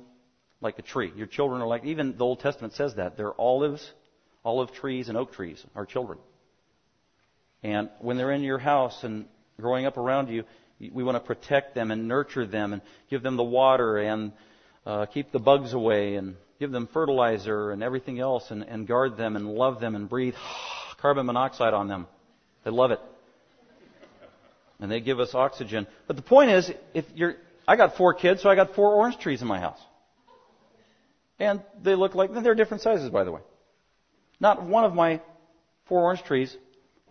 like 0.62 0.78
a 0.78 0.84
tree. 0.84 1.12
Your 1.16 1.28
children 1.28 1.62
are 1.62 1.68
like, 1.68 1.86
even 1.86 2.18
the 2.18 2.24
Old 2.24 2.40
Testament 2.40 2.74
says 2.74 2.96
that. 2.96 3.18
They're 3.18 3.40
olives, 3.40 3.92
olive 4.44 4.72
trees, 4.74 5.10
and 5.10 5.18
oak 5.18 5.34
trees, 5.34 5.64
our 5.76 5.86
children. 5.86 6.20
And 7.66 7.90
when 7.98 8.16
they're 8.16 8.32
in 8.32 8.44
your 8.44 8.60
house 8.60 9.04
and 9.04 9.26
growing 9.60 9.88
up 9.88 9.98
around 9.98 10.30
you, 10.30 10.44
we 10.80 11.04
want 11.04 11.16
to 11.16 11.20
protect 11.20 11.74
them 11.74 11.90
and 11.90 12.08
nurture 12.08 12.46
them 12.46 12.74
and 12.74 12.84
give 13.10 13.24
them 13.24 13.38
the 13.38 13.44
water 13.44 13.98
and 13.98 14.34
uh, 14.86 15.08
keep 15.08 15.32
the 15.32 15.40
bugs 15.40 15.74
away 15.74 16.14
and 16.14 16.36
give 16.60 16.72
them 16.72 16.88
fertilizer 16.94 17.72
and 17.72 17.82
everything 17.82 18.20
else 18.20 18.52
and, 18.52 18.62
and 18.62 18.86
guard 18.86 19.18
them 19.18 19.36
and 19.36 19.48
love 19.48 19.80
them 19.80 19.96
and 19.96 20.08
breathe 20.08 20.36
carbon 21.02 21.26
monoxide 21.26 21.74
on 21.74 21.88
them. 21.88 22.06
They 22.64 22.70
love 22.70 22.92
it. 22.92 23.00
And 24.80 24.92
they 24.92 25.00
give 25.00 25.20
us 25.20 25.34
oxygen. 25.34 25.88
But 26.06 26.18
the 26.18 26.22
point 26.22 26.52
is, 26.52 26.72
if 26.94 27.06
you're, 27.16 27.36
I 27.68 27.78
got 27.78 27.98
four 27.98 28.14
kids, 28.14 28.44
so 28.44 28.50
I 28.50 28.54
got 28.54 28.76
four 28.76 28.94
orange 28.94 29.18
trees 29.18 29.42
in 29.42 29.48
my 29.48 29.60
house. 29.60 29.80
And 31.40 31.64
they 31.82 31.96
look 31.96 32.14
like, 32.14 32.32
they're 32.32 32.54
different 32.54 32.84
sizes, 32.84 33.10
by 33.10 33.24
the 33.24 33.32
way. 33.32 33.42
Not 34.40 34.62
one 34.62 34.84
of 34.84 34.94
my 34.94 35.20
four 35.88 36.04
orange 36.04 36.22
trees 36.26 36.56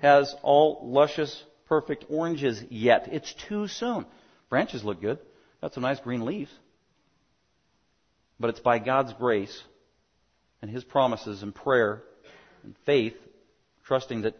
has 0.00 0.34
all 0.42 0.80
luscious, 0.84 1.42
perfect 1.68 2.04
oranges 2.08 2.62
yet. 2.70 3.08
It's 3.10 3.34
too 3.48 3.68
soon. 3.68 4.06
Branches 4.48 4.84
look 4.84 5.00
good. 5.00 5.18
Got 5.60 5.74
some 5.74 5.82
nice 5.82 6.00
green 6.00 6.24
leaves. 6.24 6.52
But 8.38 8.50
it's 8.50 8.60
by 8.60 8.78
God's 8.78 9.12
grace 9.14 9.62
and 10.60 10.70
His 10.70 10.84
promises 10.84 11.42
and 11.42 11.54
prayer 11.54 12.02
and 12.62 12.74
faith, 12.84 13.14
trusting 13.84 14.22
that 14.22 14.34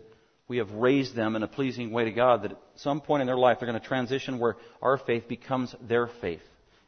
we 0.49 0.59
have 0.59 0.71
raised 0.73 1.15
them 1.15 1.37
in 1.37 1.43
a 1.43 1.49
pleasing 1.49 1.91
way 1.91 2.05
to 2.05 2.11
God, 2.11 2.43
that 2.43 2.53
at 2.53 2.59
some 2.77 3.01
point 3.01 3.23
in 3.23 3.27
their 3.27 3.37
life 3.37 3.59
they're 3.59 3.69
going 3.69 3.81
to 3.81 3.87
transition 3.87 4.39
where 4.39 4.57
our 4.83 4.99
faith 4.99 5.27
becomes 5.29 5.75
their 5.81 6.09
faith. 6.21 6.43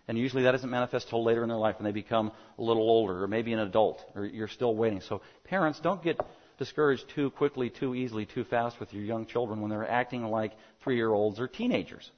And 0.08 0.16
usually 0.16 0.44
that 0.44 0.52
doesn't 0.52 0.70
manifest 0.70 1.08
till 1.08 1.24
later 1.24 1.42
in 1.42 1.48
their 1.48 1.58
life 1.58 1.76
when 1.78 1.84
they 1.84 1.92
become 1.92 2.30
a 2.58 2.62
little 2.62 2.88
older 2.88 3.24
or 3.24 3.28
maybe 3.28 3.52
an 3.52 3.58
adult 3.58 4.04
or 4.14 4.24
you're 4.24 4.48
still 4.48 4.74
waiting. 4.74 5.00
So 5.00 5.22
parents, 5.44 5.80
don't 5.80 6.02
get 6.02 6.20
discouraged 6.58 7.04
too 7.14 7.30
quickly, 7.30 7.70
too 7.70 7.94
easily, 7.94 8.26
too 8.26 8.44
fast 8.44 8.80
with 8.80 8.92
your 8.92 9.02
young 9.02 9.26
children 9.26 9.60
when 9.60 9.70
they're 9.70 9.88
acting 9.88 10.24
like 10.24 10.52
three 10.82 10.96
year 10.96 11.12
olds 11.12 11.38
or 11.38 11.48
teenagers. 11.48 12.10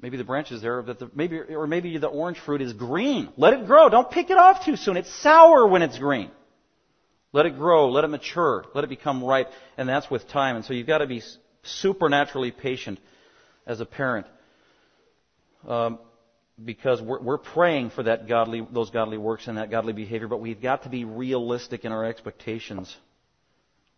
Maybe 0.00 0.16
the 0.16 0.24
branches 0.24 0.60
there, 0.60 0.82
that 0.82 0.98
the, 0.98 1.10
maybe, 1.14 1.38
or 1.38 1.68
maybe 1.68 1.96
the 1.96 2.08
orange 2.08 2.38
fruit 2.40 2.60
is 2.60 2.72
green. 2.72 3.28
Let 3.36 3.54
it 3.54 3.66
grow. 3.66 3.88
Don't 3.88 4.10
pick 4.10 4.30
it 4.30 4.36
off 4.36 4.64
too 4.64 4.74
soon. 4.74 4.96
It's 4.96 5.12
sour 5.22 5.66
when 5.66 5.82
it's 5.82 5.96
green. 5.96 6.30
Let 7.32 7.46
it 7.46 7.56
grow. 7.56 7.88
Let 7.88 8.02
it 8.02 8.08
mature. 8.08 8.64
Let 8.74 8.82
it 8.82 8.90
become 8.90 9.22
ripe. 9.22 9.50
And 9.76 9.88
that's 9.88 10.10
with 10.10 10.28
time. 10.28 10.56
And 10.56 10.64
so 10.64 10.74
you've 10.74 10.88
got 10.88 10.98
to 10.98 11.06
be 11.06 11.22
supernaturally 11.62 12.50
patient 12.50 12.98
as 13.64 13.80
a 13.80 13.86
parent. 13.86 14.26
Um, 15.66 16.00
because 16.62 17.00
we're, 17.00 17.20
we're 17.20 17.38
praying 17.38 17.90
for 17.90 18.02
that 18.02 18.28
godly, 18.28 18.66
those 18.72 18.90
godly 18.90 19.18
works 19.18 19.46
and 19.48 19.56
that 19.58 19.70
godly 19.70 19.92
behavior, 19.92 20.28
but 20.28 20.40
we've 20.40 20.60
got 20.60 20.82
to 20.82 20.88
be 20.88 21.04
realistic 21.04 21.84
in 21.84 21.92
our 21.92 22.04
expectations 22.04 22.94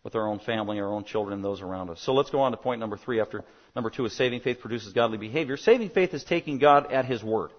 with 0.03 0.15
our 0.15 0.27
own 0.27 0.39
family, 0.39 0.79
our 0.79 0.91
own 0.91 1.03
children, 1.03 1.33
and 1.33 1.43
those 1.43 1.61
around 1.61 1.89
us. 1.89 1.99
So 2.01 2.13
let's 2.13 2.29
go 2.29 2.41
on 2.41 2.51
to 2.51 2.57
point 2.57 2.79
number 2.79 2.95
three. 2.95 3.19
After 3.19 3.43
number 3.75 3.89
two 3.89 4.05
is 4.05 4.15
saving 4.15 4.41
faith 4.41 4.59
produces 4.59 4.93
godly 4.93 5.17
behavior. 5.17 5.57
Saving 5.57 5.89
faith 5.89 6.13
is 6.13 6.23
taking 6.23 6.59
God 6.59 6.91
at 6.91 7.05
His 7.05 7.23
word. 7.23 7.49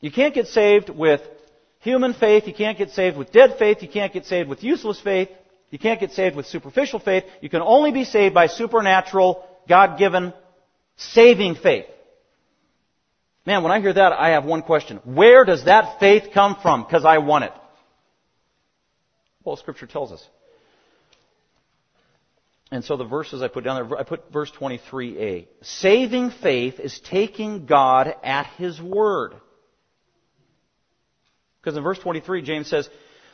You 0.00 0.10
can't 0.10 0.34
get 0.34 0.46
saved 0.46 0.88
with 0.88 1.20
human 1.80 2.14
faith. 2.14 2.46
You 2.46 2.54
can't 2.54 2.78
get 2.78 2.90
saved 2.90 3.16
with 3.16 3.30
dead 3.30 3.56
faith. 3.58 3.82
You 3.82 3.88
can't 3.88 4.12
get 4.12 4.26
saved 4.26 4.48
with 4.48 4.62
useless 4.62 5.00
faith. 5.00 5.28
You 5.70 5.78
can't 5.78 6.00
get 6.00 6.12
saved 6.12 6.34
with 6.34 6.46
superficial 6.46 6.98
faith. 6.98 7.24
You 7.42 7.50
can 7.50 7.60
only 7.60 7.92
be 7.92 8.04
saved 8.04 8.34
by 8.34 8.46
supernatural, 8.46 9.44
God-given, 9.68 10.32
saving 10.96 11.56
faith. 11.56 11.84
Man, 13.48 13.62
when 13.62 13.72
I 13.72 13.80
hear 13.80 13.94
that, 13.94 14.12
I 14.12 14.32
have 14.32 14.44
one 14.44 14.60
question. 14.60 15.00
Where 15.04 15.46
does 15.46 15.64
that 15.64 15.98
faith 16.00 16.34
come 16.34 16.58
from? 16.60 16.84
Because 16.84 17.06
I 17.06 17.16
want 17.16 17.44
it. 17.44 17.52
Well, 19.42 19.56
Scripture 19.56 19.86
tells 19.86 20.12
us. 20.12 20.22
And 22.70 22.84
so 22.84 22.98
the 22.98 23.06
verses 23.06 23.40
I 23.40 23.48
put 23.48 23.64
down 23.64 23.88
there, 23.88 23.98
I 23.98 24.02
put 24.02 24.30
verse 24.30 24.52
23a. 24.60 25.46
Saving 25.62 26.30
faith 26.30 26.78
is 26.78 27.00
taking 27.00 27.64
God 27.64 28.14
at 28.22 28.48
His 28.58 28.78
word. 28.82 29.32
Because 31.62 31.74
in 31.78 31.82
verse 31.82 31.98
23, 32.00 32.42
James 32.42 32.68
says, 32.68 32.86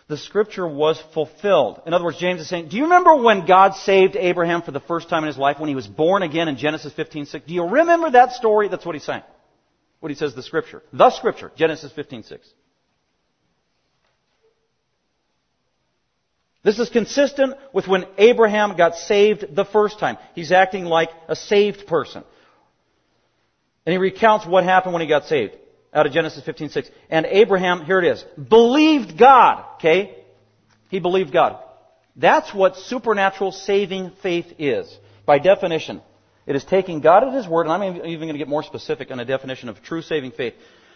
the 0.07 0.17
scripture 0.17 0.69
was 0.69 1.03
fulfilled. 1.12 1.83
In 1.87 1.93
other 1.93 2.05
words, 2.05 2.19
James 2.19 2.41
is 2.41 2.49
saying, 2.49 2.69
do 2.69 2.77
you 2.77 2.85
remember 2.85 3.17
when 3.17 3.47
God 3.47 3.75
saved 3.75 4.15
Abraham 4.15 4.62
for 4.62 4.71
the 4.71 4.79
first 4.79 5.09
time 5.09 5.25
in 5.25 5.27
his 5.27 5.39
life 5.39 5.59
when 5.59 5.69
he 5.69 5.75
was 5.75 5.89
born 5.89 6.23
again 6.23 6.47
in 6.47 6.57
Genesis 6.57 6.93
15:6? 6.93 7.47
Do 7.47 7.55
you 7.55 7.65
remember 7.65 8.12
that 8.12 8.31
story? 8.35 8.69
That's 8.69 8.87
what 8.87 8.95
he's 8.95 9.03
saying 9.03 9.25
what 10.05 10.11
he 10.11 10.17
says 10.17 10.35
the 10.35 10.43
scripture. 10.43 10.83
The 10.93 11.09
scripture, 11.09 11.51
Genesis 11.57 11.91
15:6. 11.91 12.47
This 16.63 16.79
is 16.79 16.91
consistent 16.91 17.55
with 17.73 17.89
when 17.89 18.05
Abraham 18.19 18.77
got 18.77 18.97
saved 18.97 19.57
the 19.57 19.65
first 19.65 19.99
time. 19.99 20.19
He's 20.35 20.53
acting 20.53 20.85
like 20.85 21.09
a 21.27 21.35
saved 21.35 21.87
person. 21.87 22.23
And 23.87 23.95
he 23.95 23.99
recounts 23.99 24.45
what 24.45 24.65
happened 24.65 24.93
when 24.93 25.01
he 25.01 25.09
got 25.09 25.25
saved 25.25 25.57
out 25.95 26.05
of 26.05 26.13
Genesis 26.13 26.45
15:6. 26.45 26.91
And 27.09 27.25
Abraham, 27.25 27.83
here 27.87 27.99
it 27.99 28.05
is, 28.05 28.23
believed 28.37 29.17
God, 29.17 29.65
okay? 29.77 30.19
He 30.91 31.01
believed 31.01 31.33
God. 31.33 31.57
That's 32.15 32.53
what 32.53 32.77
supernatural 32.77 33.53
saving 33.53 34.11
faith 34.23 34.53
is 34.59 34.87
by 35.25 35.39
definition. 35.39 36.03
It 36.47 36.57
is 36.57 36.65
taking 36.65 37.01
God 37.01 37.25
at 37.25 37.33
His 37.33 37.49
word, 37.49 37.67
and 37.67 37.73
I'm 37.73 37.97
even 38.07 38.21
going 38.21 38.33
to 38.33 38.39
get 38.39 38.49
more 38.49 38.63
specific 38.63 39.11
on 39.11 39.19
a 39.21 39.25
definition 39.25 39.69
of 39.69 39.83
true 39.83 40.03
saving 40.03 40.33
faith. 40.33 40.55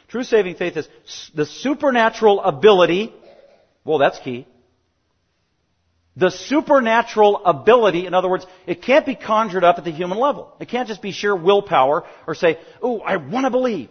True 0.08 0.24
saving 0.24 0.56
faith 0.56 0.76
is 0.76 0.88
the 1.34 1.46
supernatural 1.46 2.40
ability, 2.40 3.12
well, 3.84 3.98
that's 3.98 4.18
key. 4.18 4.46
The 6.16 6.30
supernatural 6.30 7.44
ability, 7.44 8.06
in 8.06 8.12
other 8.12 8.28
words, 8.28 8.44
it 8.66 8.82
can't 8.82 9.06
be 9.06 9.14
conjured 9.14 9.62
up 9.62 9.78
at 9.78 9.84
the 9.84 9.92
human 9.92 10.18
level. 10.18 10.52
It 10.58 10.68
can't 10.68 10.88
just 10.88 11.00
be 11.00 11.12
sheer 11.12 11.36
willpower 11.36 12.04
or 12.26 12.34
say, 12.34 12.58
oh, 12.82 13.00
I 13.00 13.16
want 13.16 13.44
to 13.44 13.50
believe. 13.50 13.88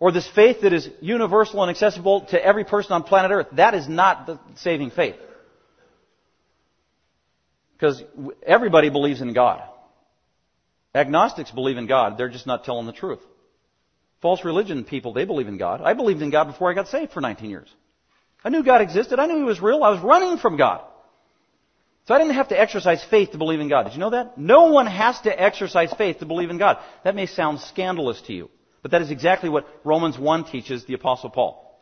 Or 0.00 0.12
this 0.12 0.26
faith 0.28 0.62
that 0.62 0.72
is 0.72 0.88
universal 1.00 1.62
and 1.62 1.70
accessible 1.70 2.22
to 2.26 2.42
every 2.42 2.64
person 2.64 2.92
on 2.92 3.02
planet 3.02 3.30
Earth. 3.32 3.48
That 3.52 3.74
is 3.74 3.88
not 3.88 4.26
the 4.26 4.40
saving 4.56 4.90
faith. 4.90 5.16
Because 7.74 8.02
everybody 8.46 8.88
believes 8.88 9.20
in 9.20 9.34
God. 9.34 9.62
Agnostics 10.94 11.50
believe 11.50 11.76
in 11.76 11.86
God, 11.86 12.16
they're 12.16 12.28
just 12.28 12.46
not 12.46 12.64
telling 12.64 12.86
the 12.86 12.92
truth. 12.92 13.20
False 14.22 14.44
religion 14.44 14.84
people, 14.84 15.12
they 15.12 15.24
believe 15.24 15.48
in 15.48 15.58
God. 15.58 15.82
I 15.82 15.94
believed 15.94 16.22
in 16.22 16.30
God 16.30 16.44
before 16.44 16.70
I 16.70 16.74
got 16.74 16.88
saved 16.88 17.12
for 17.12 17.20
19 17.20 17.50
years. 17.50 17.68
I 18.44 18.48
knew 18.50 18.62
God 18.62 18.80
existed. 18.80 19.18
I 19.18 19.26
knew 19.26 19.38
He 19.38 19.42
was 19.42 19.60
real. 19.60 19.82
I 19.82 19.90
was 19.90 20.00
running 20.00 20.38
from 20.38 20.56
God. 20.56 20.82
So 22.06 22.14
I 22.14 22.18
didn't 22.18 22.34
have 22.34 22.48
to 22.48 22.60
exercise 22.60 23.02
faith 23.10 23.32
to 23.32 23.38
believe 23.38 23.60
in 23.60 23.68
God. 23.68 23.84
Did 23.84 23.94
you 23.94 23.98
know 23.98 24.10
that? 24.10 24.36
No 24.36 24.66
one 24.66 24.86
has 24.86 25.18
to 25.22 25.42
exercise 25.42 25.92
faith 25.94 26.18
to 26.18 26.26
believe 26.26 26.50
in 26.50 26.58
God. 26.58 26.78
That 27.02 27.14
may 27.14 27.26
sound 27.26 27.60
scandalous 27.60 28.20
to 28.22 28.34
you, 28.34 28.50
but 28.82 28.90
that 28.90 29.02
is 29.02 29.10
exactly 29.10 29.48
what 29.48 29.66
Romans 29.84 30.18
1 30.18 30.44
teaches 30.44 30.84
the 30.84 30.94
Apostle 30.94 31.30
Paul. 31.30 31.80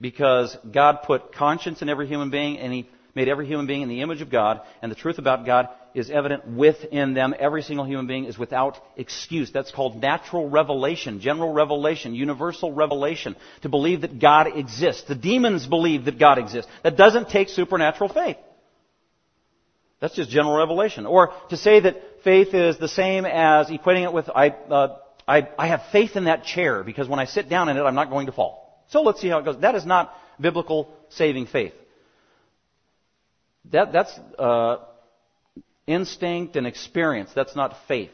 Because 0.00 0.56
God 0.72 0.98
put 1.02 1.32
conscience 1.32 1.82
in 1.82 1.88
every 1.88 2.06
human 2.06 2.30
being 2.30 2.58
and 2.58 2.72
He 2.72 2.88
made 3.16 3.28
every 3.28 3.46
human 3.46 3.66
being 3.66 3.82
in 3.82 3.88
the 3.88 4.02
image 4.02 4.20
of 4.20 4.30
God, 4.30 4.60
and 4.82 4.92
the 4.92 4.96
truth 4.96 5.18
about 5.18 5.46
God 5.46 5.68
is 5.96 6.10
evident 6.10 6.46
within 6.46 7.14
them. 7.14 7.34
Every 7.38 7.62
single 7.62 7.86
human 7.86 8.06
being 8.06 8.26
is 8.26 8.36
without 8.36 8.76
excuse. 8.96 9.50
That's 9.50 9.70
called 9.70 10.00
natural 10.00 10.48
revelation, 10.48 11.20
general 11.20 11.54
revelation, 11.54 12.14
universal 12.14 12.70
revelation. 12.70 13.34
To 13.62 13.70
believe 13.70 14.02
that 14.02 14.20
God 14.20 14.46
exists. 14.58 15.04
The 15.08 15.14
demons 15.14 15.66
believe 15.66 16.04
that 16.04 16.18
God 16.18 16.36
exists. 16.38 16.70
That 16.82 16.98
doesn't 16.98 17.30
take 17.30 17.48
supernatural 17.48 18.10
faith. 18.12 18.36
That's 19.98 20.14
just 20.14 20.28
general 20.28 20.58
revelation. 20.58 21.06
Or 21.06 21.32
to 21.48 21.56
say 21.56 21.80
that 21.80 21.96
faith 22.22 22.52
is 22.52 22.76
the 22.76 22.88
same 22.88 23.24
as 23.24 23.68
equating 23.68 24.04
it 24.04 24.12
with, 24.12 24.28
I, 24.28 24.50
uh, 24.50 24.98
I, 25.26 25.48
I 25.58 25.68
have 25.68 25.80
faith 25.92 26.14
in 26.14 26.24
that 26.24 26.44
chair 26.44 26.84
because 26.84 27.08
when 27.08 27.18
I 27.18 27.24
sit 27.24 27.48
down 27.48 27.70
in 27.70 27.78
it, 27.78 27.80
I'm 27.80 27.94
not 27.94 28.10
going 28.10 28.26
to 28.26 28.32
fall. 28.32 28.84
So 28.90 29.00
let's 29.00 29.22
see 29.22 29.28
how 29.28 29.38
it 29.38 29.46
goes. 29.46 29.58
That 29.60 29.74
is 29.74 29.86
not 29.86 30.14
biblical 30.38 30.94
saving 31.08 31.46
faith. 31.46 31.72
That, 33.72 33.94
that's 33.94 34.12
uh, 34.38 34.76
instinct 35.86 36.56
and 36.56 36.66
experience. 36.66 37.30
That's 37.34 37.56
not 37.56 37.76
faith. 37.86 38.10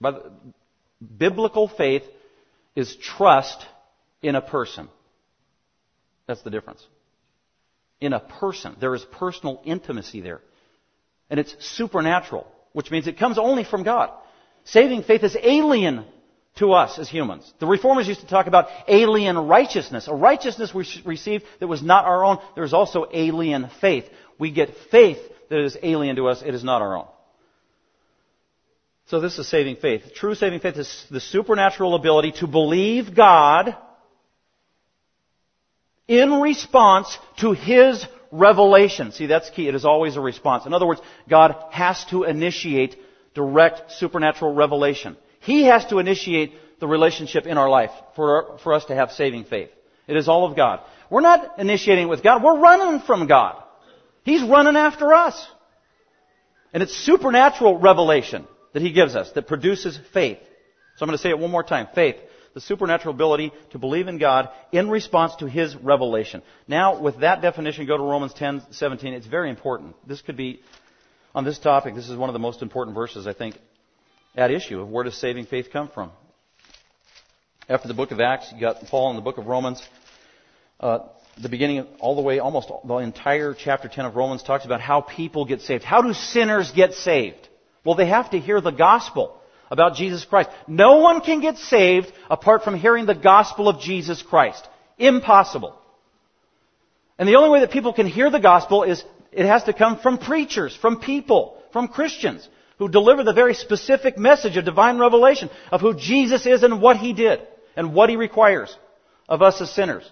But 0.00 0.32
biblical 1.16 1.68
faith 1.68 2.02
is 2.74 2.96
trust 2.96 3.64
in 4.22 4.34
a 4.34 4.42
person. 4.42 4.88
That's 6.26 6.42
the 6.42 6.50
difference. 6.50 6.84
In 8.00 8.12
a 8.12 8.20
person. 8.20 8.76
There 8.80 8.94
is 8.94 9.04
personal 9.04 9.62
intimacy 9.64 10.20
there. 10.20 10.40
And 11.30 11.38
it's 11.40 11.54
supernatural, 11.76 12.46
which 12.72 12.90
means 12.90 13.06
it 13.06 13.18
comes 13.18 13.38
only 13.38 13.64
from 13.64 13.82
God. 13.82 14.10
Saving 14.64 15.02
faith 15.02 15.22
is 15.22 15.36
alien 15.40 16.04
to 16.56 16.72
us 16.72 16.98
as 16.98 17.08
humans. 17.08 17.52
The 17.58 17.66
reformers 17.66 18.06
used 18.06 18.20
to 18.20 18.26
talk 18.26 18.46
about 18.46 18.68
alien 18.86 19.36
righteousness, 19.36 20.08
a 20.08 20.14
righteousness 20.14 20.72
we 20.72 20.86
received 21.04 21.44
that 21.60 21.66
was 21.66 21.82
not 21.82 22.04
our 22.04 22.24
own. 22.24 22.38
There's 22.54 22.72
also 22.72 23.06
alien 23.12 23.70
faith. 23.80 24.04
We 24.38 24.50
get 24.50 24.74
faith 24.90 25.18
that 25.50 25.64
is 25.64 25.76
alien 25.82 26.16
to 26.16 26.28
us, 26.28 26.42
it 26.44 26.54
is 26.54 26.64
not 26.64 26.82
our 26.82 26.96
own. 26.96 27.06
So 29.06 29.20
this 29.20 29.38
is 29.38 29.48
saving 29.48 29.76
faith. 29.76 30.14
True 30.14 30.34
saving 30.34 30.60
faith 30.60 30.76
is 30.76 31.06
the 31.10 31.20
supernatural 31.20 31.94
ability 31.94 32.32
to 32.40 32.46
believe 32.46 33.14
God 33.14 33.76
in 36.08 36.40
response 36.40 37.18
to 37.38 37.52
His 37.52 38.04
revelation. 38.30 39.12
See, 39.12 39.26
that's 39.26 39.50
key. 39.50 39.68
It 39.68 39.74
is 39.74 39.84
always 39.84 40.16
a 40.16 40.20
response. 40.20 40.66
In 40.66 40.72
other 40.72 40.86
words, 40.86 41.00
God 41.28 41.54
has 41.70 42.04
to 42.06 42.24
initiate 42.24 42.96
direct 43.34 43.92
supernatural 43.92 44.54
revelation. 44.54 45.16
He 45.40 45.64
has 45.64 45.84
to 45.86 45.98
initiate 45.98 46.54
the 46.80 46.86
relationship 46.86 47.46
in 47.46 47.58
our 47.58 47.68
life 47.68 47.90
for, 48.16 48.58
for 48.62 48.72
us 48.72 48.86
to 48.86 48.94
have 48.94 49.12
saving 49.12 49.44
faith. 49.44 49.70
It 50.06 50.16
is 50.16 50.28
all 50.28 50.46
of 50.46 50.56
God. 50.56 50.80
We're 51.10 51.20
not 51.20 51.58
initiating 51.58 52.08
with 52.08 52.22
God. 52.22 52.42
We're 52.42 52.58
running 52.58 53.00
from 53.00 53.26
God. 53.26 53.62
He's 54.24 54.42
running 54.42 54.76
after 54.76 55.12
us. 55.14 55.48
And 56.72 56.82
it's 56.82 56.96
supernatural 56.96 57.78
revelation 57.78 58.46
that 58.72 58.82
He 58.82 58.92
gives 58.92 59.14
us 59.14 59.30
that 59.32 59.46
produces 59.46 59.98
faith. 60.12 60.38
So 60.96 61.04
I'm 61.04 61.08
going 61.08 61.16
to 61.16 61.22
say 61.22 61.30
it 61.30 61.38
one 61.38 61.50
more 61.50 61.62
time. 61.62 61.88
Faith. 61.94 62.16
The 62.54 62.60
supernatural 62.60 63.14
ability 63.14 63.52
to 63.70 63.78
believe 63.78 64.06
in 64.06 64.18
God 64.18 64.48
in 64.72 64.88
response 64.88 65.34
to 65.36 65.48
His 65.48 65.74
revelation. 65.76 66.42
Now, 66.68 67.00
with 67.00 67.20
that 67.20 67.42
definition, 67.42 67.86
go 67.86 67.96
to 67.96 68.02
Romans 68.02 68.32
10, 68.34 68.62
17. 68.70 69.12
It's 69.12 69.26
very 69.26 69.50
important. 69.50 69.96
This 70.06 70.20
could 70.20 70.36
be, 70.36 70.60
on 71.34 71.44
this 71.44 71.58
topic, 71.58 71.94
this 71.94 72.08
is 72.08 72.16
one 72.16 72.28
of 72.28 72.32
the 72.32 72.38
most 72.38 72.62
important 72.62 72.94
verses, 72.94 73.26
I 73.26 73.32
think, 73.32 73.56
at 74.36 74.50
issue 74.50 74.80
of 74.80 74.88
where 74.88 75.04
does 75.04 75.16
saving 75.16 75.46
faith 75.46 75.68
come 75.72 75.88
from. 75.88 76.12
After 77.68 77.88
the 77.88 77.94
book 77.94 78.12
of 78.12 78.20
Acts, 78.20 78.52
you 78.52 78.60
got 78.60 78.84
Paul 78.86 79.10
in 79.10 79.16
the 79.16 79.22
book 79.22 79.38
of 79.38 79.46
Romans. 79.46 79.82
Uh, 80.78 81.00
the 81.40 81.48
beginning, 81.48 81.86
all 81.98 82.14
the 82.14 82.22
way, 82.22 82.38
almost 82.38 82.70
the 82.84 82.96
entire 82.96 83.54
chapter 83.54 83.88
10 83.88 84.06
of 84.06 84.16
Romans 84.16 84.42
talks 84.42 84.64
about 84.64 84.80
how 84.80 85.00
people 85.00 85.44
get 85.44 85.62
saved. 85.62 85.82
How 85.82 86.02
do 86.02 86.12
sinners 86.12 86.70
get 86.70 86.94
saved? 86.94 87.48
Well, 87.84 87.96
they 87.96 88.06
have 88.06 88.30
to 88.30 88.38
hear 88.38 88.60
the 88.60 88.70
gospel 88.70 89.40
about 89.70 89.96
Jesus 89.96 90.24
Christ. 90.24 90.50
No 90.68 90.98
one 90.98 91.20
can 91.20 91.40
get 91.40 91.58
saved 91.58 92.12
apart 92.30 92.62
from 92.62 92.76
hearing 92.78 93.06
the 93.06 93.14
gospel 93.14 93.68
of 93.68 93.80
Jesus 93.80 94.22
Christ. 94.22 94.66
Impossible. 94.98 95.76
And 97.18 97.28
the 97.28 97.36
only 97.36 97.50
way 97.50 97.60
that 97.60 97.70
people 97.70 97.92
can 97.92 98.06
hear 98.06 98.30
the 98.30 98.40
gospel 98.40 98.84
is 98.84 99.04
it 99.32 99.46
has 99.46 99.64
to 99.64 99.72
come 99.72 99.98
from 99.98 100.18
preachers, 100.18 100.76
from 100.76 101.00
people, 101.00 101.60
from 101.72 101.88
Christians 101.88 102.48
who 102.78 102.88
deliver 102.88 103.24
the 103.24 103.32
very 103.32 103.54
specific 103.54 104.18
message 104.18 104.56
of 104.56 104.64
divine 104.64 104.98
revelation 104.98 105.50
of 105.70 105.80
who 105.80 105.94
Jesus 105.94 106.46
is 106.46 106.62
and 106.62 106.80
what 106.80 106.96
He 106.96 107.12
did 107.12 107.40
and 107.76 107.94
what 107.94 108.10
He 108.10 108.16
requires 108.16 108.74
of 109.28 109.42
us 109.42 109.60
as 109.60 109.72
sinners. 109.72 110.08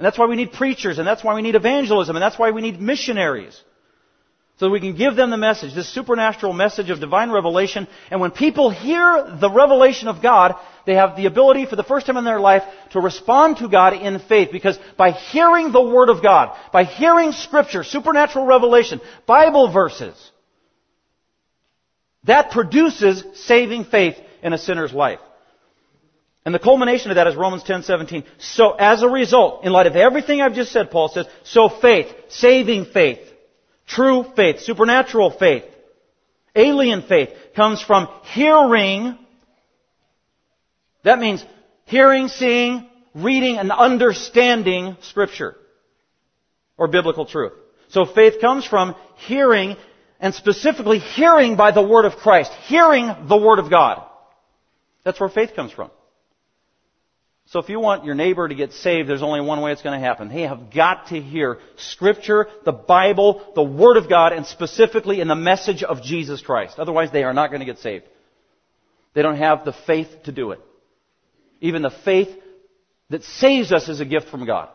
And 0.00 0.06
that's 0.06 0.16
why 0.16 0.24
we 0.24 0.36
need 0.36 0.52
preachers, 0.52 0.96
and 0.96 1.06
that's 1.06 1.22
why 1.22 1.34
we 1.34 1.42
need 1.42 1.56
evangelism, 1.56 2.16
and 2.16 2.22
that's 2.22 2.38
why 2.38 2.52
we 2.52 2.62
need 2.62 2.80
missionaries. 2.80 3.62
So 4.56 4.64
that 4.64 4.70
we 4.70 4.80
can 4.80 4.96
give 4.96 5.14
them 5.14 5.28
the 5.28 5.36
message, 5.36 5.74
this 5.74 5.92
supernatural 5.92 6.54
message 6.54 6.88
of 6.88 7.00
divine 7.00 7.30
revelation. 7.30 7.86
And 8.10 8.18
when 8.18 8.30
people 8.30 8.70
hear 8.70 9.36
the 9.38 9.50
revelation 9.50 10.08
of 10.08 10.22
God, 10.22 10.54
they 10.86 10.94
have 10.94 11.18
the 11.18 11.26
ability 11.26 11.66
for 11.66 11.76
the 11.76 11.82
first 11.82 12.06
time 12.06 12.16
in 12.16 12.24
their 12.24 12.40
life 12.40 12.62
to 12.92 13.00
respond 13.00 13.58
to 13.58 13.68
God 13.68 13.92
in 13.92 14.20
faith. 14.20 14.48
Because 14.50 14.78
by 14.96 15.10
hearing 15.10 15.70
the 15.70 15.82
Word 15.82 16.08
of 16.08 16.22
God, 16.22 16.56
by 16.72 16.84
hearing 16.84 17.32
Scripture, 17.32 17.84
supernatural 17.84 18.46
revelation, 18.46 19.02
Bible 19.26 19.70
verses, 19.70 20.16
that 22.24 22.52
produces 22.52 23.22
saving 23.34 23.84
faith 23.84 24.16
in 24.42 24.54
a 24.54 24.58
sinner's 24.58 24.94
life. 24.94 25.20
And 26.44 26.54
the 26.54 26.58
culmination 26.58 27.10
of 27.10 27.16
that 27.16 27.26
is 27.26 27.36
Romans 27.36 27.64
10:17. 27.64 28.24
So 28.38 28.72
as 28.72 29.02
a 29.02 29.08
result, 29.08 29.64
in 29.64 29.72
light 29.72 29.86
of 29.86 29.96
everything 29.96 30.40
I've 30.40 30.54
just 30.54 30.72
said, 30.72 30.90
Paul 30.90 31.08
says, 31.08 31.26
so 31.44 31.68
faith, 31.68 32.12
saving 32.28 32.86
faith, 32.86 33.20
true 33.86 34.24
faith, 34.36 34.60
supernatural 34.60 35.30
faith, 35.30 35.64
alien 36.56 37.02
faith 37.02 37.30
comes 37.54 37.82
from 37.82 38.08
hearing. 38.32 39.18
That 41.02 41.18
means 41.18 41.44
hearing, 41.84 42.28
seeing, 42.28 42.88
reading, 43.14 43.58
and 43.58 43.70
understanding 43.70 44.96
scripture 45.02 45.56
or 46.78 46.88
biblical 46.88 47.26
truth. 47.26 47.52
So 47.88 48.06
faith 48.06 48.40
comes 48.40 48.64
from 48.64 48.94
hearing 49.16 49.76
and 50.20 50.34
specifically 50.34 51.00
hearing 51.00 51.56
by 51.56 51.72
the 51.72 51.82
word 51.82 52.06
of 52.06 52.16
Christ, 52.16 52.52
hearing 52.66 53.14
the 53.28 53.36
word 53.36 53.58
of 53.58 53.68
God. 53.68 54.02
That's 55.04 55.20
where 55.20 55.28
faith 55.28 55.54
comes 55.54 55.72
from. 55.72 55.90
So 57.50 57.58
if 57.58 57.68
you 57.68 57.80
want 57.80 58.04
your 58.04 58.14
neighbor 58.14 58.46
to 58.46 58.54
get 58.54 58.72
saved, 58.74 59.08
there's 59.08 59.24
only 59.24 59.40
one 59.40 59.60
way 59.60 59.72
it's 59.72 59.82
going 59.82 60.00
to 60.00 60.06
happen. 60.06 60.28
They 60.28 60.42
have 60.42 60.72
got 60.72 61.08
to 61.08 61.20
hear 61.20 61.58
Scripture, 61.76 62.46
the 62.64 62.70
Bible, 62.70 63.44
the 63.56 63.62
Word 63.62 63.96
of 63.96 64.08
God, 64.08 64.32
and 64.32 64.46
specifically 64.46 65.20
in 65.20 65.26
the 65.26 65.34
message 65.34 65.82
of 65.82 66.00
Jesus 66.00 66.40
Christ. 66.42 66.78
Otherwise, 66.78 67.10
they 67.10 67.24
are 67.24 67.32
not 67.32 67.50
going 67.50 67.58
to 67.58 67.66
get 67.66 67.78
saved. 67.78 68.04
They 69.14 69.22
don't 69.22 69.36
have 69.36 69.64
the 69.64 69.72
faith 69.72 70.06
to 70.26 70.32
do 70.32 70.52
it. 70.52 70.60
Even 71.60 71.82
the 71.82 71.90
faith 71.90 72.28
that 73.10 73.24
saves 73.24 73.72
us 73.72 73.88
is 73.88 73.98
a 73.98 74.04
gift 74.04 74.28
from 74.28 74.46
God. 74.46 74.68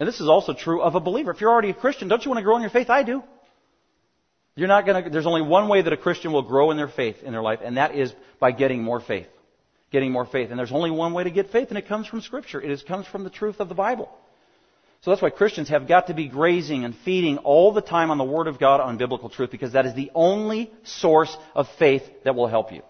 And 0.00 0.08
this 0.08 0.22
is 0.22 0.28
also 0.28 0.54
true 0.54 0.80
of 0.80 0.94
a 0.94 1.00
believer. 1.00 1.32
If 1.32 1.42
you're 1.42 1.50
already 1.50 1.70
a 1.70 1.74
Christian, 1.74 2.08
don't 2.08 2.24
you 2.24 2.30
want 2.30 2.38
to 2.38 2.44
grow 2.44 2.56
in 2.56 2.62
your 2.62 2.70
faith? 2.70 2.88
I 2.88 3.02
do. 3.02 3.22
You're 4.54 4.68
not 4.68 4.86
going 4.86 5.04
to, 5.04 5.10
there's 5.10 5.26
only 5.26 5.42
one 5.42 5.68
way 5.68 5.82
that 5.82 5.92
a 5.92 5.98
Christian 5.98 6.32
will 6.32 6.40
grow 6.40 6.70
in 6.70 6.78
their 6.78 6.88
faith 6.88 7.16
in 7.22 7.32
their 7.32 7.42
life, 7.42 7.58
and 7.62 7.76
that 7.76 7.94
is 7.94 8.14
by 8.40 8.52
getting 8.52 8.82
more 8.82 9.00
faith 9.00 9.26
getting 9.92 10.12
more 10.12 10.26
faith. 10.26 10.50
And 10.50 10.58
there's 10.58 10.72
only 10.72 10.90
one 10.90 11.12
way 11.12 11.24
to 11.24 11.30
get 11.30 11.50
faith, 11.50 11.68
and 11.68 11.78
it 11.78 11.88
comes 11.88 12.06
from 12.06 12.20
Scripture. 12.20 12.60
It 12.60 12.70
is, 12.70 12.82
comes 12.82 13.06
from 13.06 13.24
the 13.24 13.30
truth 13.30 13.60
of 13.60 13.68
the 13.68 13.74
Bible. 13.74 14.10
So 15.02 15.10
that's 15.10 15.22
why 15.22 15.30
Christians 15.30 15.68
have 15.68 15.86
got 15.86 16.08
to 16.08 16.14
be 16.14 16.26
grazing 16.28 16.84
and 16.84 16.94
feeding 17.04 17.38
all 17.38 17.72
the 17.72 17.82
time 17.82 18.10
on 18.10 18.18
the 18.18 18.24
Word 18.24 18.48
of 18.48 18.58
God 18.58 18.80
on 18.80 18.96
biblical 18.96 19.28
truth, 19.28 19.50
because 19.50 19.72
that 19.72 19.86
is 19.86 19.94
the 19.94 20.10
only 20.14 20.72
source 20.84 21.36
of 21.54 21.68
faith 21.78 22.02
that 22.24 22.34
will 22.34 22.48
help 22.48 22.72
you. 22.72 22.82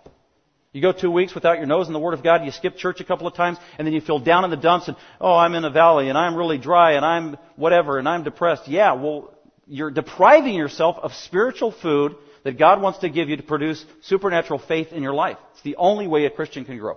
You 0.72 0.82
go 0.82 0.92
two 0.92 1.10
weeks 1.10 1.34
without 1.34 1.58
your 1.58 1.66
nose 1.66 1.86
in 1.86 1.92
the 1.92 1.98
Word 1.98 2.14
of 2.14 2.22
God, 2.22 2.44
you 2.44 2.50
skip 2.50 2.76
church 2.76 3.00
a 3.00 3.04
couple 3.04 3.26
of 3.26 3.34
times, 3.34 3.58
and 3.78 3.86
then 3.86 3.94
you 3.94 4.00
feel 4.00 4.18
down 4.18 4.44
in 4.44 4.50
the 4.50 4.56
dumps 4.56 4.88
and, 4.88 4.96
oh, 5.20 5.34
I'm 5.34 5.54
in 5.54 5.64
a 5.64 5.70
valley, 5.70 6.08
and 6.08 6.18
I'm 6.18 6.36
really 6.36 6.58
dry, 6.58 6.92
and 6.92 7.04
I'm 7.04 7.36
whatever, 7.56 7.98
and 7.98 8.08
I'm 8.08 8.24
depressed. 8.24 8.68
Yeah, 8.68 8.92
well, 8.92 9.34
you're 9.66 9.90
depriving 9.90 10.54
yourself 10.54 10.96
of 11.02 11.12
spiritual 11.12 11.72
food 11.72 12.16
that 12.46 12.60
God 12.60 12.80
wants 12.80 13.00
to 13.00 13.08
give 13.08 13.28
you 13.28 13.36
to 13.38 13.42
produce 13.42 13.84
supernatural 14.02 14.60
faith 14.60 14.92
in 14.92 15.02
your 15.02 15.14
life. 15.14 15.36
It's 15.50 15.62
the 15.62 15.74
only 15.74 16.06
way 16.06 16.26
a 16.26 16.30
Christian 16.30 16.64
can 16.64 16.78
grow. 16.78 16.96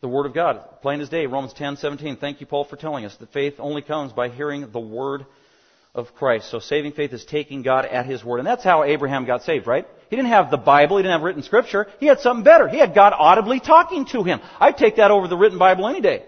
The 0.00 0.08
Word 0.08 0.24
of 0.24 0.32
God, 0.32 0.80
plain 0.80 1.02
as 1.02 1.10
day, 1.10 1.26
Romans 1.26 1.52
10, 1.52 1.76
17. 1.76 2.16
Thank 2.16 2.40
you, 2.40 2.46
Paul, 2.46 2.64
for 2.64 2.76
telling 2.76 3.04
us 3.04 3.14
that 3.16 3.34
faith 3.34 3.56
only 3.58 3.82
comes 3.82 4.14
by 4.14 4.30
hearing 4.30 4.70
the 4.72 4.80
Word 4.80 5.26
of 5.94 6.14
Christ. 6.14 6.50
So 6.50 6.58
saving 6.58 6.92
faith 6.92 7.12
is 7.12 7.26
taking 7.26 7.60
God 7.60 7.84
at 7.84 8.06
His 8.06 8.24
Word. 8.24 8.38
And 8.38 8.46
that's 8.46 8.64
how 8.64 8.82
Abraham 8.82 9.26
got 9.26 9.42
saved, 9.42 9.66
right? 9.66 9.86
He 10.08 10.16
didn't 10.16 10.30
have 10.30 10.50
the 10.50 10.56
Bible, 10.56 10.96
he 10.96 11.02
didn't 11.02 11.18
have 11.18 11.26
written 11.26 11.42
Scripture. 11.42 11.86
He 12.00 12.06
had 12.06 12.20
something 12.20 12.44
better. 12.44 12.68
He 12.68 12.78
had 12.78 12.94
God 12.94 13.12
audibly 13.14 13.60
talking 13.60 14.06
to 14.06 14.22
him. 14.22 14.40
I'd 14.58 14.78
take 14.78 14.96
that 14.96 15.10
over 15.10 15.28
the 15.28 15.36
written 15.36 15.58
Bible 15.58 15.86
any 15.86 16.00
day. 16.00 16.24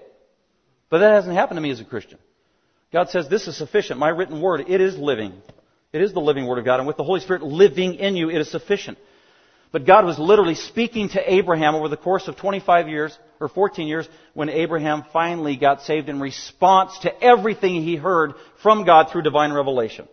But 0.91 0.99
that 0.99 1.15
hasn't 1.15 1.35
happened 1.35 1.57
to 1.57 1.63
me 1.63 1.71
as 1.71 1.81
a 1.81 1.85
Christian. 1.85 2.19
God 2.93 3.09
says, 3.09 3.27
this 3.27 3.49
is 3.49 3.57
sufficient. 3.57 3.99
My 3.99 4.11
written 4.11 4.43
Word, 4.43 4.67
it 4.69 4.83
is 4.83 4.99
living. 4.99 5.33
It 5.93 6.03
is 6.03 6.13
the 6.13 6.21
living 6.21 6.47
Word 6.47 6.59
of 6.59 6.65
God, 6.65 6.81
and 6.81 6.87
with 6.87 6.97
the 6.97 7.05
Holy 7.05 7.21
Spirit 7.21 7.43
living 7.43 7.95
in 7.95 8.17
you, 8.17 8.31
it 8.31 8.39
is 8.39 8.51
sufficient. 8.51 8.99
But 9.71 9.87
God 9.87 10.05
was 10.05 10.19
literally 10.19 10.55
speaking 10.55 11.11
to 11.11 11.33
Abraham 11.33 11.75
over 11.75 11.89
the 11.89 11.97
course 11.97 12.29
of 12.29 12.37
25 12.37 12.89
years, 12.89 13.19
or 13.41 13.49
14 13.49 13.87
years, 13.87 14.09
when 14.35 14.49
Abraham 14.49 15.05
finally 15.13 15.57
got 15.57 15.83
saved 15.83 16.09
in 16.09 16.21
response 16.21 16.99
to 17.01 17.23
everything 17.23 17.83
he 17.83 17.97
heard 17.97 18.33
from 18.63 18.85
God 18.85 19.11
through 19.11 19.23
divine 19.23 19.53
revelation. 19.53 20.09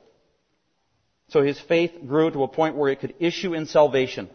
So 1.29 1.41
his 1.41 1.59
faith 1.59 1.91
grew 2.05 2.29
to 2.31 2.43
a 2.43 2.47
point 2.47 2.75
where 2.75 2.91
it 2.91 2.99
could 2.99 3.15
issue 3.19 3.53
in 3.53 3.65
salvation 3.65 4.29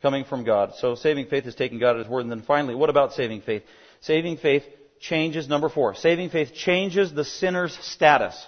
coming 0.00 0.24
from 0.24 0.44
God. 0.44 0.74
So 0.76 0.94
saving 0.94 1.26
faith 1.26 1.46
is 1.46 1.54
taking 1.54 1.78
God 1.78 1.96
at 1.96 2.04
his 2.04 2.08
word. 2.08 2.20
And 2.20 2.30
then 2.30 2.42
finally, 2.42 2.74
what 2.74 2.90
about 2.90 3.12
saving 3.14 3.42
faith? 3.42 3.62
Saving 4.00 4.36
faith 4.36 4.62
changes, 5.00 5.48
number 5.48 5.68
four, 5.68 5.94
saving 5.94 6.30
faith 6.30 6.54
changes 6.54 7.12
the 7.12 7.24
sinner's 7.24 7.76
status. 7.82 8.46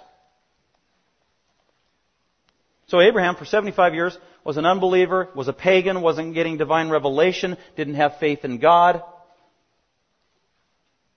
So 2.93 3.01
Abraham, 3.01 3.35
for 3.35 3.45
75 3.45 3.95
years, 3.95 4.15
was 4.43 4.57
an 4.57 4.67
unbeliever, 4.67 5.27
was 5.33 5.47
a 5.47 5.53
pagan, 5.53 6.01
wasn't 6.01 6.35
getting 6.35 6.57
divine 6.57 6.91
revelation, 6.91 7.57
didn't 7.75 7.95
have 7.95 8.19
faith 8.19 8.45
in 8.45 8.59
God. 8.59 9.01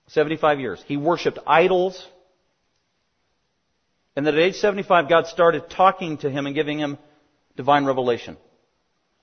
75 0.07 0.59
years. 0.59 0.83
He 0.87 0.97
worshipped 0.97 1.37
idols. 1.45 2.03
And 4.15 4.25
then 4.25 4.33
at 4.33 4.39
age 4.39 4.55
75, 4.55 5.07
God 5.07 5.27
started 5.27 5.69
talking 5.69 6.17
to 6.17 6.31
him 6.31 6.47
and 6.47 6.55
giving 6.55 6.79
him 6.79 6.97
divine 7.55 7.85
revelation. 7.85 8.37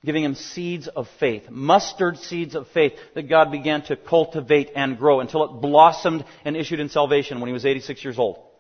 Giving 0.05 0.23
him 0.23 0.37
seeds 0.37 0.87
of 0.87 1.09
faith, 1.19 1.51
mustard 1.51 2.19
seeds 2.19 2.55
of 2.55 2.69
faith 2.69 2.93
that 3.17 3.29
God 3.29 3.51
began 3.51 3.83
to 3.87 3.97
cultivate 3.97 4.71
and 4.77 4.97
grow 4.97 5.19
until 5.19 5.43
it 5.43 5.61
blossomed 5.61 6.25
and 6.45 6.57
issued 6.57 6.79
in 6.79 6.89
salvation 6.89 7.41
when 7.41 7.49
he 7.49 7.53
was 7.53 7.67
86 7.67 8.05
years 8.05 8.17
old. 8.17 8.54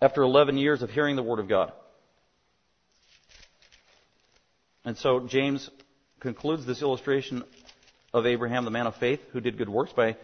After 0.00 0.22
11 0.22 0.58
years 0.58 0.82
of 0.82 0.90
hearing 0.90 1.16
the 1.16 1.22
Word 1.22 1.38
of 1.38 1.48
God. 1.48 1.72
And 4.84 4.96
so 4.96 5.20
James 5.20 5.68
concludes 6.20 6.64
this 6.66 6.82
illustration 6.82 7.44
of 8.12 8.26
Abraham, 8.26 8.64
the 8.64 8.70
man 8.70 8.86
of 8.86 8.96
faith, 8.96 9.20
who 9.32 9.40
did 9.40 9.58
good 9.58 9.68
works, 9.68 9.92
by 9.92 10.16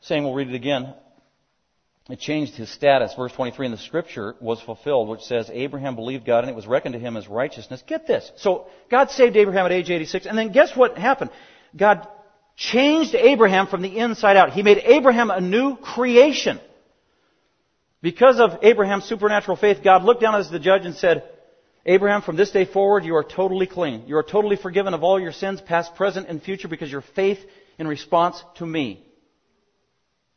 saying, 0.00 0.24
we'll 0.24 0.34
read 0.34 0.48
it 0.48 0.54
again. 0.54 0.94
It 2.08 2.18
changed 2.18 2.54
his 2.54 2.70
status. 2.70 3.14
Verse 3.14 3.32
23 3.32 3.66
in 3.66 3.72
the 3.72 3.78
scripture 3.78 4.34
was 4.40 4.60
fulfilled, 4.60 5.08
which 5.08 5.20
says, 5.22 5.50
Abraham 5.52 5.94
believed 5.94 6.24
God 6.24 6.40
and 6.40 6.50
it 6.50 6.56
was 6.56 6.66
reckoned 6.66 6.94
to 6.94 6.98
him 6.98 7.16
as 7.16 7.28
righteousness. 7.28 7.82
Get 7.86 8.06
this. 8.06 8.30
So, 8.36 8.66
God 8.90 9.10
saved 9.10 9.36
Abraham 9.36 9.66
at 9.66 9.72
age 9.72 9.90
86, 9.90 10.26
and 10.26 10.36
then 10.36 10.52
guess 10.52 10.76
what 10.76 10.98
happened? 10.98 11.30
God 11.76 12.06
changed 12.56 13.14
Abraham 13.14 13.66
from 13.66 13.82
the 13.82 13.98
inside 13.98 14.36
out. 14.36 14.52
He 14.52 14.62
made 14.62 14.78
Abraham 14.78 15.30
a 15.30 15.40
new 15.40 15.76
creation. 15.76 16.60
Because 18.02 18.40
of 18.40 18.58
Abraham's 18.62 19.04
supernatural 19.04 19.56
faith, 19.56 19.78
God 19.82 20.02
looked 20.02 20.20
down 20.20 20.34
as 20.34 20.50
the 20.50 20.58
judge 20.58 20.84
and 20.84 20.94
said, 20.94 21.22
Abraham, 21.86 22.22
from 22.22 22.36
this 22.36 22.50
day 22.50 22.64
forward, 22.64 23.04
you 23.04 23.14
are 23.14 23.24
totally 23.24 23.66
clean. 23.66 24.04
You 24.06 24.16
are 24.16 24.22
totally 24.22 24.56
forgiven 24.56 24.92
of 24.92 25.02
all 25.02 25.20
your 25.20 25.32
sins, 25.32 25.60
past, 25.60 25.94
present, 25.94 26.28
and 26.28 26.42
future, 26.42 26.68
because 26.68 26.90
your 26.90 27.04
faith 27.14 27.38
in 27.78 27.86
response 27.86 28.42
to 28.56 28.66
me. 28.66 29.04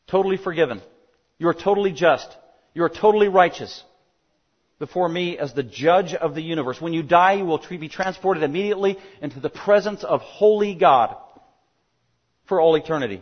Totally 0.07 0.37
forgiven. 0.37 0.81
You 1.39 1.49
are 1.49 1.53
totally 1.53 1.91
just. 1.91 2.27
You 2.73 2.83
are 2.83 2.89
totally 2.89 3.27
righteous 3.27 3.83
before 4.77 5.09
me 5.09 5.37
as 5.37 5.53
the 5.53 5.63
judge 5.63 6.13
of 6.13 6.35
the 6.35 6.41
universe. 6.41 6.79
When 6.79 6.93
you 6.93 7.01
die, 7.01 7.33
you 7.33 7.45
will 7.45 7.61
be 7.69 7.89
transported 7.89 8.43
immediately 8.43 8.97
into 9.21 9.39
the 9.39 9.49
presence 9.49 10.03
of 10.03 10.21
holy 10.21 10.75
God 10.75 11.15
for 12.47 12.61
all 12.61 12.75
eternity. 12.75 13.21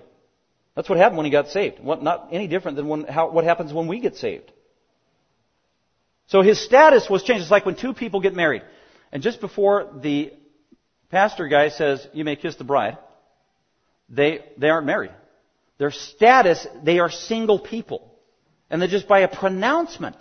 That's 0.76 0.90
what 0.90 0.98
happened 0.98 1.18
when 1.18 1.26
he 1.26 1.32
got 1.32 1.50
saved. 1.50 1.84
Not 1.84 2.30
any 2.32 2.48
different 2.48 2.78
than 2.78 2.88
when, 2.88 3.04
how, 3.04 3.30
what 3.30 3.44
happens 3.44 3.72
when 3.72 3.88
we 3.88 4.00
get 4.00 4.16
saved. 4.16 4.52
So 6.28 6.42
his 6.42 6.64
status 6.64 7.10
was 7.10 7.24
changed. 7.24 7.44
It's 7.44 7.52
like 7.52 7.66
when 7.66 7.76
two 7.76 7.94
people 7.94 8.22
get 8.22 8.34
married. 8.34 8.64
And 9.12 9.22
just 9.22 9.40
before 9.40 9.90
the 10.02 10.34
pastor 11.10 11.48
guy 11.48 11.70
says, 11.70 12.08
you 12.14 12.24
may 12.24 12.36
kiss 12.36 12.56
the 12.56 12.64
bride, 12.64 12.98
they, 14.10 14.44
they 14.58 14.70
aren't 14.70 14.88
married. 14.88 15.12
Their 15.78 15.92
status, 15.92 16.66
they 16.84 17.00
are 17.00 17.12
single 17.12 17.60
people. 17.60 18.12
And 18.70 18.82
they're 18.82 18.90
just 18.90 19.08
by 19.08 19.20
a 19.20 19.28
pronouncement, 19.28 20.16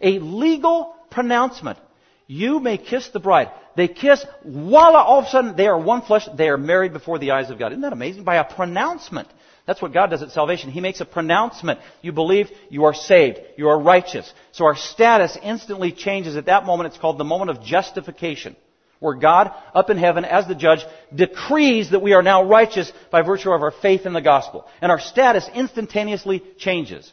a 0.00 0.18
legal 0.18 0.94
pronouncement, 1.10 1.78
you 2.26 2.60
may 2.60 2.76
kiss 2.76 3.08
the 3.08 3.18
bride. 3.18 3.50
They 3.76 3.88
kiss, 3.88 4.24
voila, 4.44 5.02
all 5.02 5.20
of 5.20 5.24
a 5.24 5.30
sudden 5.30 5.56
they 5.56 5.66
are 5.66 5.78
one 5.78 6.02
flesh, 6.02 6.28
they 6.36 6.48
are 6.48 6.58
married 6.58 6.92
before 6.92 7.18
the 7.18 7.32
eyes 7.32 7.50
of 7.50 7.58
God. 7.58 7.72
Isn't 7.72 7.82
that 7.82 7.92
amazing? 7.92 8.24
By 8.24 8.36
a 8.36 8.44
pronouncement. 8.44 9.28
That's 9.66 9.82
what 9.82 9.92
God 9.92 10.10
does 10.10 10.22
at 10.22 10.30
salvation. 10.30 10.70
He 10.70 10.80
makes 10.80 11.00
a 11.00 11.04
pronouncement. 11.04 11.80
You 12.02 12.12
believe, 12.12 12.48
you 12.70 12.84
are 12.84 12.94
saved. 12.94 13.38
You 13.56 13.68
are 13.68 13.78
righteous. 13.78 14.32
So 14.52 14.64
our 14.64 14.76
status 14.76 15.36
instantly 15.42 15.92
changes. 15.92 16.36
At 16.36 16.46
that 16.46 16.64
moment, 16.64 16.88
it's 16.88 16.98
called 16.98 17.18
the 17.18 17.24
moment 17.24 17.50
of 17.50 17.62
justification. 17.62 18.56
Where 18.98 19.14
God, 19.14 19.52
up 19.74 19.88
in 19.88 19.96
heaven, 19.96 20.24
as 20.24 20.46
the 20.46 20.54
judge, 20.54 20.80
decrees 21.14 21.90
that 21.90 22.02
we 22.02 22.12
are 22.12 22.22
now 22.22 22.42
righteous 22.44 22.92
by 23.10 23.22
virtue 23.22 23.50
of 23.50 23.62
our 23.62 23.70
faith 23.70 24.04
in 24.06 24.12
the 24.12 24.20
gospel. 24.20 24.66
And 24.82 24.92
our 24.92 25.00
status 25.00 25.48
instantaneously 25.54 26.42
changes. 26.58 27.10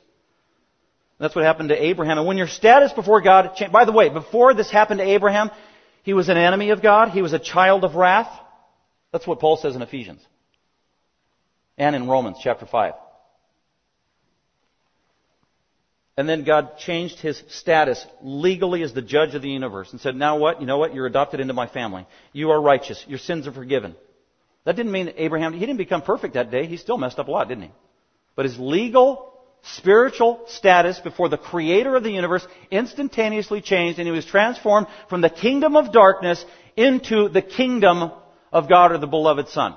That's 1.19 1.35
what 1.35 1.45
happened 1.45 1.69
to 1.69 1.81
Abraham. 1.81 2.17
And 2.17 2.27
when 2.27 2.37
your 2.37 2.47
status 2.47 2.91
before 2.91 3.21
God, 3.21 3.57
by 3.71 3.85
the 3.85 3.93
way, 3.93 4.09
before 4.09 4.53
this 4.53 4.69
happened 4.69 4.99
to 4.99 5.07
Abraham, 5.07 5.49
he 6.03 6.13
was 6.13 6.29
an 6.29 6.37
enemy 6.37 6.71
of 6.71 6.81
God. 6.81 7.09
He 7.09 7.21
was 7.21 7.33
a 7.33 7.39
child 7.39 7.83
of 7.83 7.95
wrath. 7.95 8.29
That's 9.11 9.25
what 9.25 9.39
Paul 9.39 9.57
says 9.57 9.75
in 9.75 9.81
Ephesians 9.81 10.21
and 11.77 11.95
in 11.95 12.07
Romans 12.07 12.37
chapter 12.41 12.65
5. 12.65 12.93
And 16.17 16.27
then 16.27 16.43
God 16.43 16.79
changed 16.79 17.19
his 17.19 17.41
status 17.49 18.03
legally 18.23 18.81
as 18.81 18.91
the 18.91 19.03
judge 19.03 19.35
of 19.35 19.43
the 19.43 19.49
universe 19.49 19.91
and 19.91 20.01
said, 20.01 20.15
now 20.15 20.37
what? 20.37 20.59
You 20.59 20.65
know 20.65 20.79
what? 20.79 20.95
You're 20.95 21.05
adopted 21.05 21.39
into 21.39 21.53
my 21.53 21.67
family. 21.67 22.07
You 22.33 22.49
are 22.49 22.59
righteous. 22.59 23.05
Your 23.07 23.19
sins 23.19 23.47
are 23.47 23.51
forgiven. 23.51 23.95
That 24.65 24.75
didn't 24.75 24.91
mean 24.91 25.05
that 25.05 25.21
Abraham, 25.21 25.53
he 25.53 25.59
didn't 25.59 25.77
become 25.77 26.01
perfect 26.01 26.33
that 26.33 26.49
day. 26.49 26.65
He 26.65 26.77
still 26.77 26.97
messed 26.97 27.19
up 27.19 27.27
a 27.27 27.31
lot, 27.31 27.47
didn't 27.47 27.65
he? 27.65 27.71
But 28.35 28.45
his 28.45 28.57
legal, 28.57 29.31
spiritual 29.75 30.43
status 30.47 30.99
before 30.99 31.29
the 31.29 31.37
creator 31.37 31.95
of 31.95 32.03
the 32.03 32.11
universe 32.11 32.45
instantaneously 32.71 33.61
changed 33.61 33.99
and 33.99 34.07
he 34.07 34.11
was 34.11 34.25
transformed 34.25 34.87
from 35.09 35.21
the 35.21 35.29
kingdom 35.29 35.75
of 35.75 35.93
darkness 35.93 36.43
into 36.75 37.29
the 37.29 37.43
kingdom 37.43 38.11
of 38.51 38.67
God 38.67 38.91
or 38.91 38.97
the 38.97 39.07
beloved 39.07 39.49
son. 39.49 39.75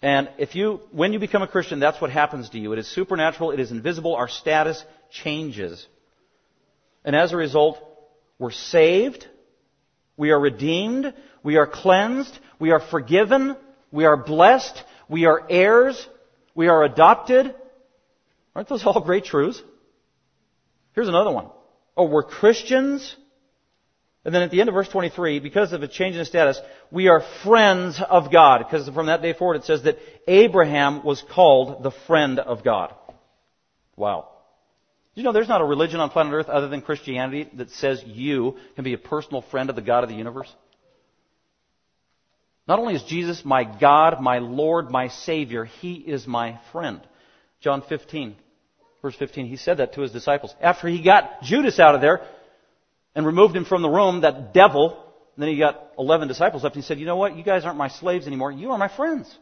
And 0.00 0.28
if 0.38 0.54
you, 0.54 0.80
when 0.92 1.12
you 1.12 1.18
become 1.18 1.42
a 1.42 1.48
Christian, 1.48 1.80
that's 1.80 2.00
what 2.00 2.10
happens 2.10 2.50
to 2.50 2.58
you. 2.58 2.72
It 2.72 2.78
is 2.78 2.86
supernatural, 2.86 3.50
it 3.50 3.60
is 3.60 3.72
invisible, 3.72 4.14
our 4.14 4.28
status 4.28 4.84
changes. 5.10 5.84
And 7.04 7.16
as 7.16 7.32
a 7.32 7.36
result, 7.36 7.78
we're 8.38 8.52
saved, 8.52 9.26
we 10.16 10.30
are 10.30 10.38
redeemed, 10.38 11.14
we 11.42 11.56
are 11.56 11.66
cleansed, 11.66 12.38
we 12.60 12.70
are 12.70 12.80
forgiven, 12.80 13.56
we 13.90 14.04
are 14.04 14.16
blessed, 14.16 14.82
we 15.08 15.26
are 15.26 15.44
heirs, 15.48 16.06
we 16.54 16.68
are 16.68 16.84
adopted. 16.84 17.54
Aren't 18.54 18.68
those 18.68 18.84
all 18.84 19.00
great 19.00 19.24
truths? 19.24 19.62
Here's 20.92 21.08
another 21.08 21.30
one. 21.30 21.48
Oh, 21.96 22.08
we're 22.08 22.24
Christians? 22.24 23.16
And 24.28 24.34
then 24.34 24.42
at 24.42 24.50
the 24.50 24.60
end 24.60 24.68
of 24.68 24.74
verse 24.74 24.90
23, 24.90 25.38
because 25.38 25.72
of 25.72 25.82
a 25.82 25.88
change 25.88 26.14
in 26.14 26.22
status, 26.26 26.60
we 26.90 27.08
are 27.08 27.22
friends 27.44 27.98
of 27.98 28.30
God. 28.30 28.58
Because 28.58 28.86
from 28.90 29.06
that 29.06 29.22
day 29.22 29.32
forward 29.32 29.54
it 29.54 29.64
says 29.64 29.84
that 29.84 29.96
Abraham 30.26 31.02
was 31.02 31.24
called 31.32 31.82
the 31.82 31.92
friend 32.06 32.38
of 32.38 32.62
God. 32.62 32.94
Wow. 33.96 34.28
You 35.14 35.22
know 35.22 35.32
there's 35.32 35.48
not 35.48 35.62
a 35.62 35.64
religion 35.64 36.00
on 36.00 36.10
planet 36.10 36.34
Earth 36.34 36.50
other 36.50 36.68
than 36.68 36.82
Christianity 36.82 37.48
that 37.54 37.70
says 37.70 38.04
you 38.04 38.58
can 38.74 38.84
be 38.84 38.92
a 38.92 38.98
personal 38.98 39.40
friend 39.40 39.70
of 39.70 39.76
the 39.76 39.80
God 39.80 40.04
of 40.04 40.10
the 40.10 40.16
universe? 40.16 40.54
Not 42.66 42.80
only 42.80 42.96
is 42.96 43.04
Jesus 43.04 43.46
my 43.46 43.64
God, 43.64 44.20
my 44.20 44.40
Lord, 44.40 44.90
my 44.90 45.08
Savior, 45.08 45.64
He 45.64 45.94
is 45.94 46.26
my 46.26 46.60
friend. 46.70 47.00
John 47.62 47.82
15, 47.88 48.36
verse 49.00 49.16
15, 49.16 49.46
He 49.46 49.56
said 49.56 49.78
that 49.78 49.94
to 49.94 50.02
His 50.02 50.12
disciples. 50.12 50.54
After 50.60 50.86
He 50.86 51.02
got 51.02 51.40
Judas 51.40 51.80
out 51.80 51.94
of 51.94 52.02
there, 52.02 52.26
and 53.18 53.26
removed 53.26 53.56
him 53.56 53.64
from 53.64 53.82
the 53.82 53.88
room, 53.88 54.20
that 54.20 54.54
devil. 54.54 54.90
And 55.34 55.42
then 55.42 55.48
he 55.48 55.58
got 55.58 55.90
11 55.98 56.28
disciples 56.28 56.62
left 56.62 56.76
and 56.76 56.84
he 56.84 56.86
said, 56.86 57.00
You 57.00 57.04
know 57.04 57.16
what? 57.16 57.36
You 57.36 57.42
guys 57.42 57.64
aren't 57.64 57.76
my 57.76 57.88
slaves 57.88 58.28
anymore. 58.28 58.52
You 58.52 58.70
are 58.70 58.78
my 58.78 58.86
friends. 58.86 59.36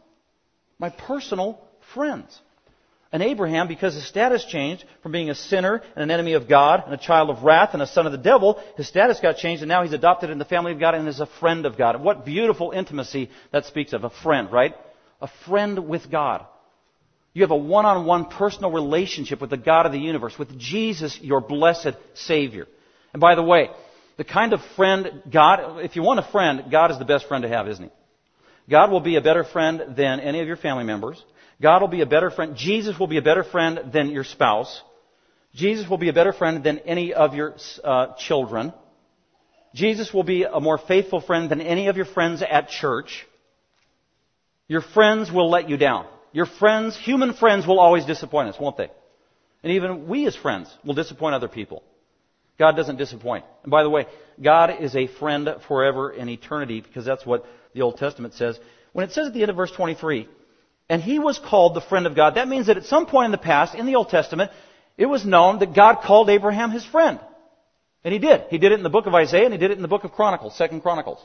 My 0.79 0.89
personal 0.89 1.61
friends. 1.93 2.41
And 3.12 3.22
Abraham, 3.22 3.68
because 3.68 3.95
his 3.95 4.09
status 4.09 4.47
changed 4.47 4.87
from 5.03 5.12
being 5.12 5.29
a 5.29 5.35
sinner 5.35 5.83
and 5.95 6.03
an 6.03 6.11
enemy 6.11 6.33
of 6.33 6.49
God 6.49 6.85
and 6.87 6.95
a 6.95 6.97
child 6.97 7.29
of 7.29 7.43
wrath 7.43 7.74
and 7.74 7.83
a 7.83 7.87
son 7.87 8.07
of 8.07 8.12
the 8.12 8.18
devil, 8.18 8.64
his 8.79 8.89
status 8.89 9.20
got 9.20 9.37
changed 9.37 9.62
and 9.62 9.68
now 9.68 9.83
he's 9.83 9.93
adopted 9.93 10.31
in 10.31 10.39
the 10.39 10.47
family 10.47 10.72
of 10.72 10.81
God 10.81 10.95
and 10.95 11.07
is 11.07 11.20
a 11.20 11.27
friend 11.27 11.66
of 11.66 11.77
God. 11.77 12.01
What 12.01 12.24
beautiful 12.24 12.70
intimacy 12.70 13.29
that 13.53 13.66
speaks 13.66 13.93
of. 13.93 14.05
A 14.05 14.11
friend, 14.11 14.51
right? 14.51 14.74
A 15.20 15.29
friend 15.45 15.87
with 15.87 16.11
God. 16.11 16.47
You 17.35 17.43
have 17.43 17.51
a 17.51 17.57
one-on-one 17.57 18.31
personal 18.31 18.72
relationship 18.72 19.43
with 19.43 19.51
the 19.51 19.59
God 19.59 19.85
of 19.85 19.93
the 19.93 20.01
universe, 20.01 20.39
with 20.39 20.59
Jesus, 20.59 21.20
your 21.20 21.43
blessed 21.43 21.93
Savior. 22.14 22.66
And 23.17 23.21
by 23.23 23.35
the 23.35 23.43
way, 23.43 23.71
the 24.19 24.25
kind 24.25 24.53
of 24.53 24.61
friend 24.77 25.23
God, 25.33 25.83
if 25.83 25.97
you 25.97 26.03
want 26.03 26.21
a 26.21 26.31
friend, 26.31 26.64
God 26.71 26.91
is 26.91 26.99
the 26.99 27.07
best 27.07 27.27
friend 27.27 27.45
to 27.45 27.49
have, 27.49 27.67
isn't 27.67 27.83
He? 27.83 27.91
God 28.69 28.91
will 28.91 29.01
be 29.01 29.17
a 29.17 29.23
better 29.23 29.43
friend 29.43 29.97
than 29.97 30.21
any 30.21 30.43
of 30.43 30.47
your 30.47 30.59
family 30.59 30.85
members. 30.85 31.25
God 31.59 31.81
will 31.81 31.89
be 31.89 32.03
a 32.03 32.07
better 32.07 32.31
friend. 32.31 32.57
Jesus 32.57 32.99
will 32.99 33.07
be 33.07 33.17
a 33.17 33.23
better 33.23 33.43
friend 33.43 33.91
than 33.91 34.11
your 34.11 34.23
spouse. 34.23 34.83
Jesus 35.55 35.89
will 35.89 35.97
be 35.97 36.11
a 36.11 36.12
better 36.12 36.35
friend 36.35 36.62
than 36.62 36.81
any 36.81 37.14
of 37.14 37.35
your 37.35 37.57
uh, 37.83 38.09
children. 38.19 38.75
Jesus 39.73 40.12
will 40.12 40.25
be 40.25 40.43
a 40.43 40.61
more 40.61 40.77
faithful 40.77 41.23
friend 41.23 41.51
than 41.51 41.62
any 41.62 41.87
of 41.87 41.97
your 41.97 42.05
friends 42.05 42.43
at 42.43 42.69
church. 42.69 43.27
Your 44.69 44.83
friends 44.83 45.33
will 45.33 45.49
let 45.49 45.71
you 45.71 45.79
down. 45.79 46.07
Your 46.35 46.45
friends, 46.45 46.99
human 46.99 47.33
friends, 47.33 47.67
will 47.67 47.81
always 47.81 48.05
disappoint 48.05 48.51
us, 48.51 48.61
won't 48.61 48.77
they? 48.77 48.91
And 49.62 49.73
even 49.73 50.07
we 50.07 50.27
as 50.27 50.37
friends 50.37 50.71
will 50.85 50.93
disappoint 50.93 51.35
other 51.35 51.49
people. 51.49 51.83
God 52.59 52.77
doesn't 52.77 52.97
disappoint. 52.97 53.45
And 53.63 53.71
by 53.71 53.83
the 53.83 53.91
way, 53.91 54.07
God 54.43 54.81
is 54.81 54.97
a 54.97 55.07
friend 55.07 55.49
forever 55.69 56.11
in 56.11 56.29
eternity 56.29 56.81
because 56.81 57.05
that's 57.05 57.27
what 57.27 57.45
the 57.75 57.83
Old 57.83 57.99
Testament 57.99 58.35
says. 58.35 58.59
When 58.93 59.05
it 59.05 59.13
says 59.13 59.27
at 59.27 59.35
the 59.35 59.43
end 59.43 59.51
of 59.51 59.57
verse 59.57 59.73
23, 59.73 60.29
and 60.89 61.03
he 61.03 61.19
was 61.19 61.39
called 61.39 61.75
the 61.75 61.81
friend 61.81 62.07
of 62.07 62.17
God, 62.17 62.37
that 62.37 62.49
means 62.49 62.69
that 62.69 62.77
at 62.77 62.85
some 62.85 63.07
point 63.07 63.27
in 63.27 63.33
the 63.33 63.39
past, 63.39 63.75
in 63.75 63.87
the 63.87 63.97
Old 63.97 64.09
Testament, 64.09 64.51
it 64.97 65.07
was 65.07 65.27
known 65.27 65.59
that 65.59 65.75
God 65.75 66.01
called 66.03 66.31
Abraham 66.31 66.71
his 66.71 66.85
friend. 66.85 67.21
And 68.05 68.13
he 68.13 68.19
did. 68.19 68.45
He 68.51 68.59
did 68.59 68.73
it 68.73 68.77
in 68.77 68.85
the 68.85 68.91
book 68.91 69.07
of 69.07 69.15
Isaiah 69.15 69.45
and 69.45 69.53
he 69.53 69.59
did 69.59 69.71
it 69.71 69.77
in 69.77 69.83
the 69.83 69.89
book 69.89 70.05
of 70.05 70.13
Chronicles, 70.13 70.57
Second 70.57 70.81
Chronicles. 70.81 71.19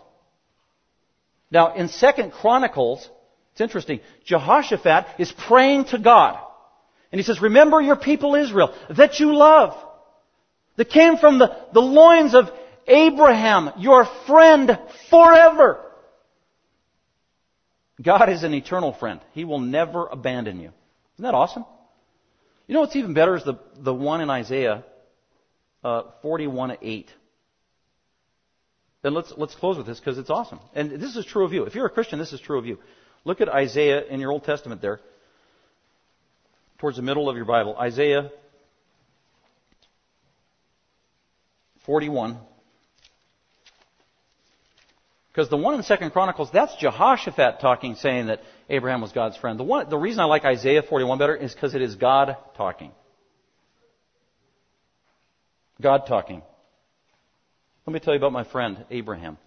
Now, 1.51 1.75
in 1.75 1.89
Second 1.89 2.31
Chronicles, 2.31 3.07
it's 3.51 3.61
interesting. 3.61 3.99
Jehoshaphat 4.25 5.05
is 5.19 5.31
praying 5.31 5.85
to 5.85 5.99
God. 5.99 6.39
And 7.11 7.19
he 7.19 7.23
says, 7.23 7.41
remember 7.41 7.81
your 7.81 7.97
people 7.97 8.35
Israel 8.35 8.73
that 8.89 9.19
you 9.19 9.35
love. 9.35 9.77
That 10.77 10.89
came 10.89 11.17
from 11.17 11.39
the, 11.39 11.55
the 11.73 11.81
loins 11.81 12.33
of 12.33 12.49
Abraham, 12.87 13.71
your 13.77 14.05
friend 14.25 14.79
forever. 15.09 15.79
God 18.01 18.29
is 18.29 18.43
an 18.43 18.53
eternal 18.53 18.93
friend. 18.93 19.19
He 19.33 19.45
will 19.45 19.59
never 19.59 20.07
abandon 20.07 20.59
you. 20.59 20.71
Isn't 21.15 21.23
that 21.23 21.35
awesome? 21.35 21.65
You 22.67 22.75
know 22.75 22.81
what's 22.81 22.95
even 22.95 23.13
better 23.13 23.35
is 23.35 23.43
the, 23.43 23.59
the 23.77 23.93
one 23.93 24.21
in 24.21 24.29
Isaiah 24.29 24.83
uh, 25.83 26.03
41 26.21 26.77
8. 26.81 27.09
Then 29.03 29.13
let's, 29.13 29.33
let's 29.35 29.55
close 29.55 29.77
with 29.77 29.87
this 29.87 29.99
because 29.99 30.17
it's 30.17 30.29
awesome. 30.29 30.59
And 30.73 30.91
this 30.91 31.15
is 31.15 31.25
true 31.25 31.43
of 31.43 31.53
you. 31.53 31.63
If 31.65 31.75
you're 31.75 31.87
a 31.87 31.89
Christian, 31.89 32.19
this 32.19 32.33
is 32.33 32.39
true 32.39 32.59
of 32.59 32.65
you. 32.65 32.77
Look 33.25 33.41
at 33.41 33.49
Isaiah 33.49 34.05
in 34.05 34.19
your 34.19 34.31
Old 34.31 34.43
Testament 34.43 34.81
there, 34.81 34.99
towards 36.79 36.97
the 36.97 37.03
middle 37.03 37.29
of 37.29 37.35
your 37.35 37.45
Bible. 37.45 37.75
Isaiah 37.77 38.31
41. 41.85 42.37
Because 45.31 45.49
the 45.49 45.57
one 45.57 45.75
in 45.75 45.83
Second 45.83 46.11
Chronicles, 46.11 46.49
that's 46.51 46.75
Jehoshaphat 46.75 47.61
talking, 47.61 47.95
saying 47.95 48.27
that 48.27 48.41
Abraham 48.69 49.01
was 49.01 49.13
God's 49.13 49.37
friend. 49.37 49.57
The, 49.57 49.63
one, 49.63 49.89
the 49.89 49.97
reason 49.97 50.19
I 50.19 50.25
like 50.25 50.43
Isaiah 50.43 50.83
41 50.83 51.17
better 51.17 51.35
is 51.35 51.53
because 51.53 51.73
it 51.73 51.81
is 51.81 51.95
God 51.95 52.35
talking. 52.55 52.91
God 55.81 56.05
talking. 56.05 56.41
Let 57.87 57.93
me 57.93 57.99
tell 57.99 58.13
you 58.13 58.19
about 58.19 58.33
my 58.33 58.43
friend, 58.43 58.85
Abraham. 58.91 59.37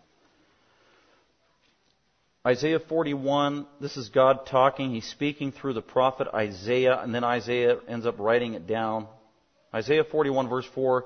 Isaiah 2.47 2.81
41, 2.81 3.67
this 3.81 3.97
is 3.97 4.09
God 4.11 4.47
talking. 4.47 4.93
He's 4.93 5.09
speaking 5.09 5.53
through 5.53 5.75
the 5.75 5.83
prophet 5.83 6.29
Isaiah, 6.35 6.99
and 7.01 7.15
then 7.15 7.25
Isaiah 7.25 7.77
ends 7.89 8.05
up 8.05 8.19
writing 8.19 8.55
it 8.55 8.67
down. 8.67 9.07
Isaiah 9.73 10.05
41, 10.05 10.49
verse 10.49 10.67
4, 10.75 11.05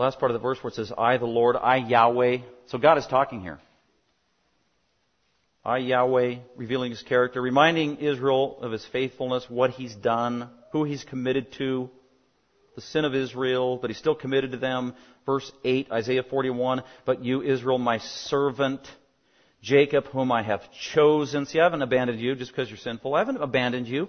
last 0.00 0.18
part 0.18 0.30
of 0.30 0.34
the 0.34 0.42
verse 0.42 0.62
where 0.62 0.68
it 0.68 0.74
says, 0.74 0.92
I, 0.96 1.16
the 1.16 1.26
Lord, 1.26 1.56
I, 1.56 1.76
Yahweh. 1.76 2.38
So 2.66 2.78
God 2.78 2.98
is 2.98 3.06
talking 3.06 3.40
here. 3.40 3.60
I, 5.64 5.78
Yahweh, 5.78 6.36
revealing 6.56 6.90
his 6.90 7.02
character, 7.02 7.40
reminding 7.40 7.98
Israel 7.98 8.58
of 8.62 8.72
his 8.72 8.84
faithfulness, 8.86 9.44
what 9.48 9.70
he's 9.70 9.94
done, 9.94 10.48
who 10.72 10.84
he's 10.84 11.04
committed 11.04 11.52
to, 11.58 11.90
the 12.76 12.80
sin 12.80 13.04
of 13.04 13.14
Israel, 13.14 13.76
but 13.76 13.90
he's 13.90 13.98
still 13.98 14.14
committed 14.14 14.52
to 14.52 14.56
them. 14.56 14.94
Verse 15.26 15.50
8, 15.64 15.92
Isaiah 15.92 16.22
41, 16.22 16.82
but 17.04 17.22
you, 17.22 17.42
Israel, 17.42 17.78
my 17.78 17.98
servant, 17.98 18.80
Jacob, 19.62 20.06
whom 20.06 20.32
I 20.32 20.42
have 20.42 20.62
chosen. 20.94 21.44
See, 21.44 21.60
I 21.60 21.64
haven't 21.64 21.82
abandoned 21.82 22.20
you 22.20 22.34
just 22.34 22.52
because 22.52 22.70
you're 22.70 22.78
sinful. 22.78 23.14
I 23.14 23.18
haven't 23.18 23.36
abandoned 23.36 23.86
you. 23.86 24.08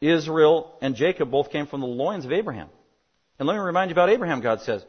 Israel 0.00 0.76
and 0.82 0.96
Jacob 0.96 1.30
both 1.30 1.50
came 1.50 1.66
from 1.66 1.80
the 1.80 1.86
loins 1.86 2.24
of 2.24 2.32
Abraham. 2.32 2.68
And 3.38 3.46
let 3.46 3.54
me 3.54 3.60
remind 3.60 3.90
you 3.90 3.94
about 3.94 4.10
Abraham, 4.10 4.40
God 4.40 4.62
says. 4.62 4.84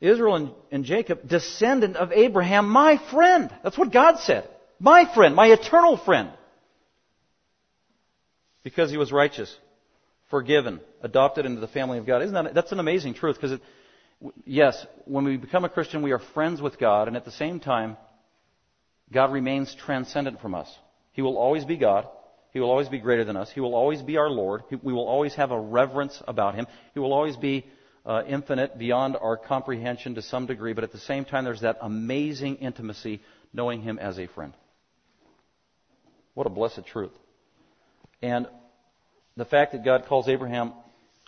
Israel 0.00 0.36
and, 0.36 0.50
and 0.72 0.84
Jacob, 0.84 1.28
descendant 1.28 1.96
of 1.96 2.12
Abraham, 2.12 2.68
my 2.68 2.98
friend. 3.10 3.50
That's 3.62 3.78
what 3.78 3.92
God 3.92 4.18
said. 4.20 4.48
My 4.78 5.12
friend, 5.14 5.34
my 5.36 5.48
eternal 5.48 5.96
friend. 5.96 6.30
Because 8.62 8.90
he 8.90 8.96
was 8.96 9.12
righteous, 9.12 9.54
forgiven, 10.30 10.80
adopted 11.02 11.46
into 11.46 11.60
the 11.60 11.68
family 11.68 11.98
of 11.98 12.06
God. 12.06 12.22
Isn't 12.22 12.34
that, 12.34 12.54
that's 12.54 12.72
an 12.72 12.80
amazing 12.80 13.14
truth 13.14 13.36
because 13.36 13.52
it, 13.52 13.62
yes, 14.44 14.86
when 15.04 15.24
we 15.24 15.36
become 15.36 15.64
a 15.64 15.68
Christian, 15.68 16.02
we 16.02 16.12
are 16.12 16.18
friends 16.18 16.60
with 16.60 16.78
God, 16.78 17.08
and 17.08 17.16
at 17.16 17.24
the 17.24 17.30
same 17.30 17.60
time, 17.60 17.96
God 19.12 19.32
remains 19.32 19.74
transcendent 19.74 20.40
from 20.40 20.54
us. 20.54 20.72
He 21.12 21.22
will 21.22 21.36
always 21.36 21.64
be 21.64 21.76
God. 21.76 22.06
He 22.52 22.60
will 22.60 22.70
always 22.70 22.88
be 22.88 22.98
greater 22.98 23.24
than 23.24 23.36
us. 23.36 23.50
He 23.50 23.60
will 23.60 23.74
always 23.74 24.02
be 24.02 24.16
our 24.16 24.30
Lord. 24.30 24.62
We 24.82 24.92
will 24.92 25.06
always 25.06 25.34
have 25.34 25.50
a 25.50 25.60
reverence 25.60 26.20
about 26.26 26.54
Him. 26.54 26.66
He 26.94 27.00
will 27.00 27.12
always 27.12 27.36
be 27.36 27.64
uh, 28.04 28.22
infinite, 28.26 28.78
beyond 28.78 29.16
our 29.20 29.36
comprehension 29.36 30.14
to 30.14 30.22
some 30.22 30.46
degree, 30.46 30.72
but 30.72 30.84
at 30.84 30.92
the 30.92 30.98
same 30.98 31.24
time, 31.24 31.44
there's 31.44 31.60
that 31.60 31.78
amazing 31.82 32.56
intimacy 32.56 33.20
knowing 33.52 33.82
Him 33.82 33.98
as 33.98 34.18
a 34.18 34.26
friend. 34.26 34.54
What 36.34 36.46
a 36.46 36.50
blessed 36.50 36.86
truth. 36.86 37.12
And 38.22 38.46
the 39.36 39.44
fact 39.44 39.72
that 39.72 39.84
God 39.84 40.06
calls 40.06 40.28
Abraham 40.28 40.72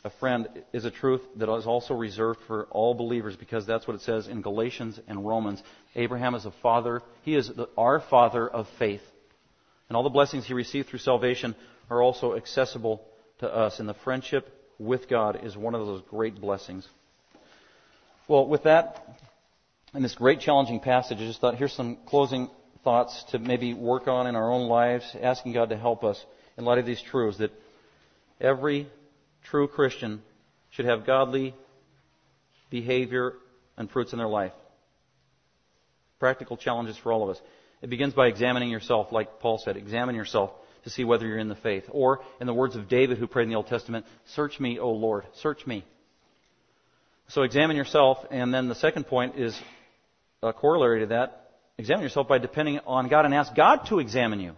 a 0.04 0.10
friend 0.10 0.48
is 0.72 0.84
a 0.84 0.90
truth 0.90 1.20
that 1.36 1.52
is 1.54 1.66
also 1.66 1.94
reserved 1.94 2.40
for 2.46 2.64
all 2.70 2.94
believers 2.94 3.36
because 3.36 3.66
that's 3.66 3.86
what 3.86 3.94
it 3.94 4.00
says 4.02 4.26
in 4.26 4.42
Galatians 4.42 4.98
and 5.06 5.26
Romans. 5.26 5.62
Abraham 5.94 6.34
is 6.34 6.44
a 6.44 6.50
father. 6.62 7.02
He 7.22 7.36
is 7.36 7.48
the, 7.48 7.68
our 7.76 8.00
father 8.00 8.48
of 8.48 8.66
faith. 8.78 9.02
And 9.88 9.96
all 9.96 10.02
the 10.02 10.10
blessings 10.10 10.46
he 10.46 10.54
received 10.54 10.88
through 10.88 11.00
salvation 11.00 11.54
are 11.90 12.02
also 12.02 12.36
accessible 12.36 13.02
to 13.38 13.54
us. 13.54 13.78
And 13.78 13.88
the 13.88 13.94
friendship 13.94 14.48
with 14.78 15.08
God 15.08 15.44
is 15.44 15.56
one 15.56 15.74
of 15.74 15.86
those 15.86 16.02
great 16.08 16.40
blessings. 16.40 16.86
Well, 18.28 18.46
with 18.46 18.64
that, 18.64 19.04
in 19.94 20.02
this 20.02 20.14
great 20.14 20.40
challenging 20.40 20.80
passage, 20.80 21.18
I 21.18 21.26
just 21.26 21.40
thought 21.40 21.56
here's 21.56 21.72
some 21.72 21.98
closing 22.06 22.48
thoughts 22.84 23.24
to 23.30 23.38
maybe 23.38 23.74
work 23.74 24.08
on 24.08 24.26
in 24.26 24.36
our 24.36 24.50
own 24.50 24.68
lives, 24.68 25.04
asking 25.20 25.52
God 25.52 25.68
to 25.70 25.76
help 25.76 26.04
us 26.04 26.24
in 26.56 26.64
light 26.64 26.78
of 26.78 26.86
these 26.86 27.02
truths 27.02 27.38
that 27.38 27.52
every 28.40 28.88
true 29.44 29.68
Christian 29.68 30.22
should 30.70 30.86
have 30.86 31.06
godly 31.06 31.54
behavior 32.70 33.34
and 33.76 33.90
fruits 33.90 34.12
in 34.12 34.18
their 34.18 34.28
life. 34.28 34.52
Practical 36.18 36.56
challenges 36.56 36.96
for 36.96 37.12
all 37.12 37.24
of 37.24 37.30
us. 37.36 37.42
It 37.82 37.90
begins 37.90 38.14
by 38.14 38.28
examining 38.28 38.70
yourself, 38.70 39.12
like 39.12 39.40
Paul 39.40 39.58
said. 39.58 39.76
Examine 39.76 40.14
yourself 40.14 40.52
to 40.84 40.90
see 40.90 41.04
whether 41.04 41.26
you're 41.26 41.38
in 41.38 41.48
the 41.48 41.56
faith. 41.56 41.84
Or, 41.90 42.20
in 42.40 42.46
the 42.46 42.54
words 42.54 42.76
of 42.76 42.88
David, 42.88 43.18
who 43.18 43.26
prayed 43.26 43.44
in 43.44 43.50
the 43.50 43.56
Old 43.56 43.66
Testament, 43.66 44.06
search 44.34 44.58
me, 44.60 44.78
O 44.78 44.90
Lord, 44.90 45.26
search 45.34 45.66
me. 45.66 45.84
So 47.28 47.42
examine 47.42 47.76
yourself, 47.76 48.18
and 48.30 48.52
then 48.52 48.68
the 48.68 48.74
second 48.74 49.06
point 49.06 49.36
is 49.36 49.58
a 50.42 50.52
corollary 50.52 51.00
to 51.00 51.06
that. 51.06 51.50
Examine 51.78 52.02
yourself 52.02 52.28
by 52.28 52.38
depending 52.38 52.78
on 52.86 53.08
God 53.08 53.24
and 53.24 53.34
ask 53.34 53.54
God 53.54 53.86
to 53.88 53.98
examine 53.98 54.40
you. 54.40 54.54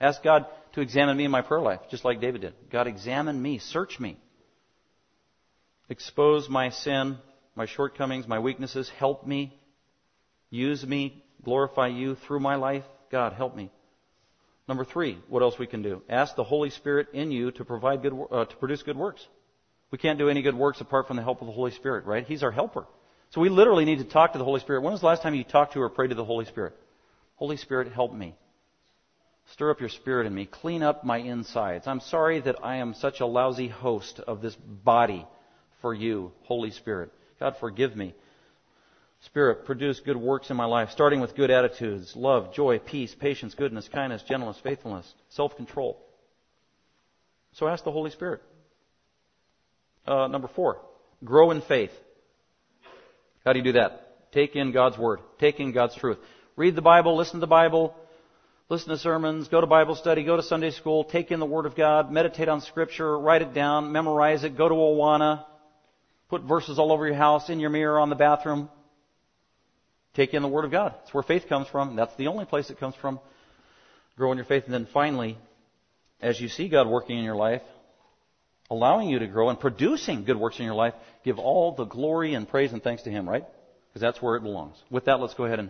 Ask 0.00 0.22
God 0.22 0.46
to 0.72 0.80
examine 0.80 1.16
me 1.16 1.24
in 1.24 1.30
my 1.30 1.42
prayer 1.42 1.60
life, 1.60 1.80
just 1.90 2.04
like 2.04 2.20
David 2.20 2.42
did. 2.42 2.54
God, 2.70 2.86
examine 2.86 3.40
me, 3.40 3.58
search 3.58 3.98
me. 3.98 4.18
Expose 5.88 6.48
my 6.48 6.70
sin, 6.70 7.16
my 7.54 7.66
shortcomings, 7.66 8.26
my 8.26 8.38
weaknesses. 8.38 8.90
Help 8.98 9.26
me. 9.26 9.58
Use 10.50 10.84
me. 10.84 11.22
Glorify 11.46 11.86
you 11.86 12.16
through 12.16 12.40
my 12.40 12.56
life. 12.56 12.82
God, 13.08 13.32
help 13.32 13.54
me. 13.54 13.70
Number 14.66 14.84
three, 14.84 15.16
what 15.28 15.44
else 15.44 15.56
we 15.60 15.68
can 15.68 15.80
do? 15.80 16.02
Ask 16.08 16.34
the 16.34 16.42
Holy 16.42 16.70
Spirit 16.70 17.06
in 17.12 17.30
you 17.30 17.52
to 17.52 17.64
provide 17.64 18.02
good, 18.02 18.18
uh, 18.32 18.46
to 18.46 18.56
produce 18.56 18.82
good 18.82 18.96
works. 18.96 19.24
We 19.92 19.98
can't 19.98 20.18
do 20.18 20.28
any 20.28 20.42
good 20.42 20.56
works 20.56 20.80
apart 20.80 21.06
from 21.06 21.16
the 21.16 21.22
help 21.22 21.40
of 21.42 21.46
the 21.46 21.52
Holy 21.52 21.70
Spirit, 21.70 22.04
right? 22.04 22.26
He's 22.26 22.42
our 22.42 22.50
helper. 22.50 22.84
So 23.30 23.40
we 23.40 23.48
literally 23.48 23.84
need 23.84 23.98
to 23.98 24.04
talk 24.04 24.32
to 24.32 24.38
the 24.38 24.44
Holy 24.44 24.58
Spirit. 24.58 24.82
When 24.82 24.90
was 24.90 25.02
the 25.02 25.06
last 25.06 25.22
time 25.22 25.36
you 25.36 25.44
talked 25.44 25.74
to 25.74 25.82
or 25.82 25.88
prayed 25.88 26.08
to 26.08 26.16
the 26.16 26.24
Holy 26.24 26.46
Spirit? 26.46 26.74
Holy 27.36 27.56
Spirit, 27.56 27.92
help 27.92 28.12
me. 28.12 28.34
Stir 29.52 29.70
up 29.70 29.78
your 29.78 29.88
spirit 29.88 30.26
in 30.26 30.34
me. 30.34 30.46
Clean 30.46 30.82
up 30.82 31.04
my 31.04 31.18
insides. 31.18 31.86
I'm 31.86 32.00
sorry 32.00 32.40
that 32.40 32.56
I 32.64 32.78
am 32.78 32.92
such 32.94 33.20
a 33.20 33.26
lousy 33.26 33.68
host 33.68 34.18
of 34.18 34.42
this 34.42 34.56
body 34.56 35.24
for 35.80 35.94
you, 35.94 36.32
Holy 36.42 36.72
Spirit. 36.72 37.12
God, 37.38 37.54
forgive 37.60 37.94
me. 37.94 38.16
Spirit, 39.26 39.64
produce 39.66 40.00
good 40.00 40.16
works 40.16 40.50
in 40.50 40.56
my 40.56 40.64
life, 40.64 40.90
starting 40.90 41.20
with 41.20 41.34
good 41.34 41.50
attitudes, 41.50 42.14
love, 42.16 42.54
joy, 42.54 42.78
peace, 42.78 43.14
patience, 43.14 43.54
goodness, 43.54 43.88
kindness, 43.88 44.22
gentleness, 44.22 44.58
faithfulness, 44.62 45.12
self-control. 45.30 46.00
So 47.52 47.68
ask 47.68 47.84
the 47.84 47.92
Holy 47.92 48.10
Spirit. 48.10 48.42
Uh, 50.06 50.28
number 50.28 50.48
four, 50.54 50.80
grow 51.24 51.50
in 51.50 51.60
faith. 51.60 51.90
How 53.44 53.52
do 53.52 53.58
you 53.58 53.64
do 53.64 53.72
that? 53.72 54.32
Take 54.32 54.54
in 54.54 54.72
God's 54.72 54.98
Word. 54.98 55.20
Take 55.38 55.60
in 55.60 55.72
God's 55.72 55.96
truth. 55.96 56.18
Read 56.56 56.74
the 56.74 56.82
Bible, 56.82 57.16
listen 57.16 57.34
to 57.34 57.40
the 57.40 57.46
Bible, 57.46 57.94
listen 58.68 58.88
to 58.90 58.98
sermons, 58.98 59.48
go 59.48 59.60
to 59.60 59.66
Bible 59.66 59.96
study, 59.96 60.24
go 60.24 60.36
to 60.36 60.42
Sunday 60.42 60.70
school, 60.70 61.04
take 61.04 61.30
in 61.30 61.40
the 61.40 61.46
Word 61.46 61.66
of 61.66 61.74
God, 61.74 62.12
meditate 62.12 62.48
on 62.48 62.60
Scripture, 62.60 63.18
write 63.18 63.42
it 63.42 63.52
down, 63.52 63.92
memorize 63.92 64.44
it, 64.44 64.56
go 64.56 64.68
to 64.68 64.74
Awana, 64.74 65.44
put 66.28 66.42
verses 66.42 66.78
all 66.78 66.92
over 66.92 67.06
your 67.06 67.16
house, 67.16 67.50
in 67.50 67.60
your 67.60 67.70
mirror, 67.70 67.98
on 67.98 68.08
the 68.08 68.16
bathroom. 68.16 68.68
Take 70.16 70.32
in 70.32 70.40
the 70.40 70.48
Word 70.48 70.64
of 70.64 70.70
God. 70.70 70.94
That's 70.98 71.12
where 71.12 71.22
faith 71.22 71.46
comes 71.46 71.68
from. 71.68 71.94
That's 71.94 72.16
the 72.16 72.28
only 72.28 72.46
place 72.46 72.70
it 72.70 72.80
comes 72.80 72.94
from. 72.94 73.20
Grow 74.16 74.32
in 74.32 74.38
your 74.38 74.46
faith. 74.46 74.64
And 74.64 74.72
then 74.72 74.88
finally, 74.90 75.36
as 76.22 76.40
you 76.40 76.48
see 76.48 76.70
God 76.70 76.88
working 76.88 77.18
in 77.18 77.24
your 77.24 77.36
life, 77.36 77.60
allowing 78.70 79.10
you 79.10 79.18
to 79.18 79.26
grow 79.26 79.50
and 79.50 79.60
producing 79.60 80.24
good 80.24 80.38
works 80.38 80.58
in 80.58 80.64
your 80.64 80.74
life, 80.74 80.94
give 81.22 81.38
all 81.38 81.72
the 81.72 81.84
glory 81.84 82.32
and 82.32 82.48
praise 82.48 82.72
and 82.72 82.82
thanks 82.82 83.02
to 83.02 83.10
Him, 83.10 83.28
right? 83.28 83.44
Because 83.88 84.00
that's 84.00 84.22
where 84.22 84.36
it 84.36 84.42
belongs. 84.42 84.74
With 84.90 85.04
that, 85.04 85.20
let's 85.20 85.34
go 85.34 85.44
ahead 85.44 85.58
and, 85.58 85.68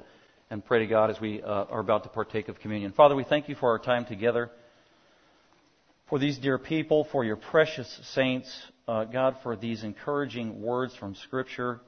and 0.49 0.64
pray 0.64 0.78
to 0.78 0.86
God 0.86 1.11
as 1.11 1.20
we 1.20 1.42
uh, 1.42 1.64
are 1.64 1.80
about 1.80 2.05
to 2.05 2.09
partake 2.09 2.47
of 2.47 2.61
communion. 2.61 2.92
Father, 2.92 3.16
we 3.16 3.24
thank 3.24 3.49
you 3.49 3.57
for 3.57 3.70
our 3.70 3.80
time 3.80 4.05
together, 4.05 4.49
for 6.09 6.20
these 6.20 6.38
dear 6.38 6.57
people, 6.57 7.09
for 7.11 7.24
your 7.24 7.36
precious 7.36 8.01
saints, 8.14 8.49
uh, 8.86 9.03
God, 9.07 9.38
for 9.42 9.57
these 9.57 9.82
encouraging 9.82 10.62
words 10.62 10.94
from 10.94 11.16
Scripture 11.16 11.80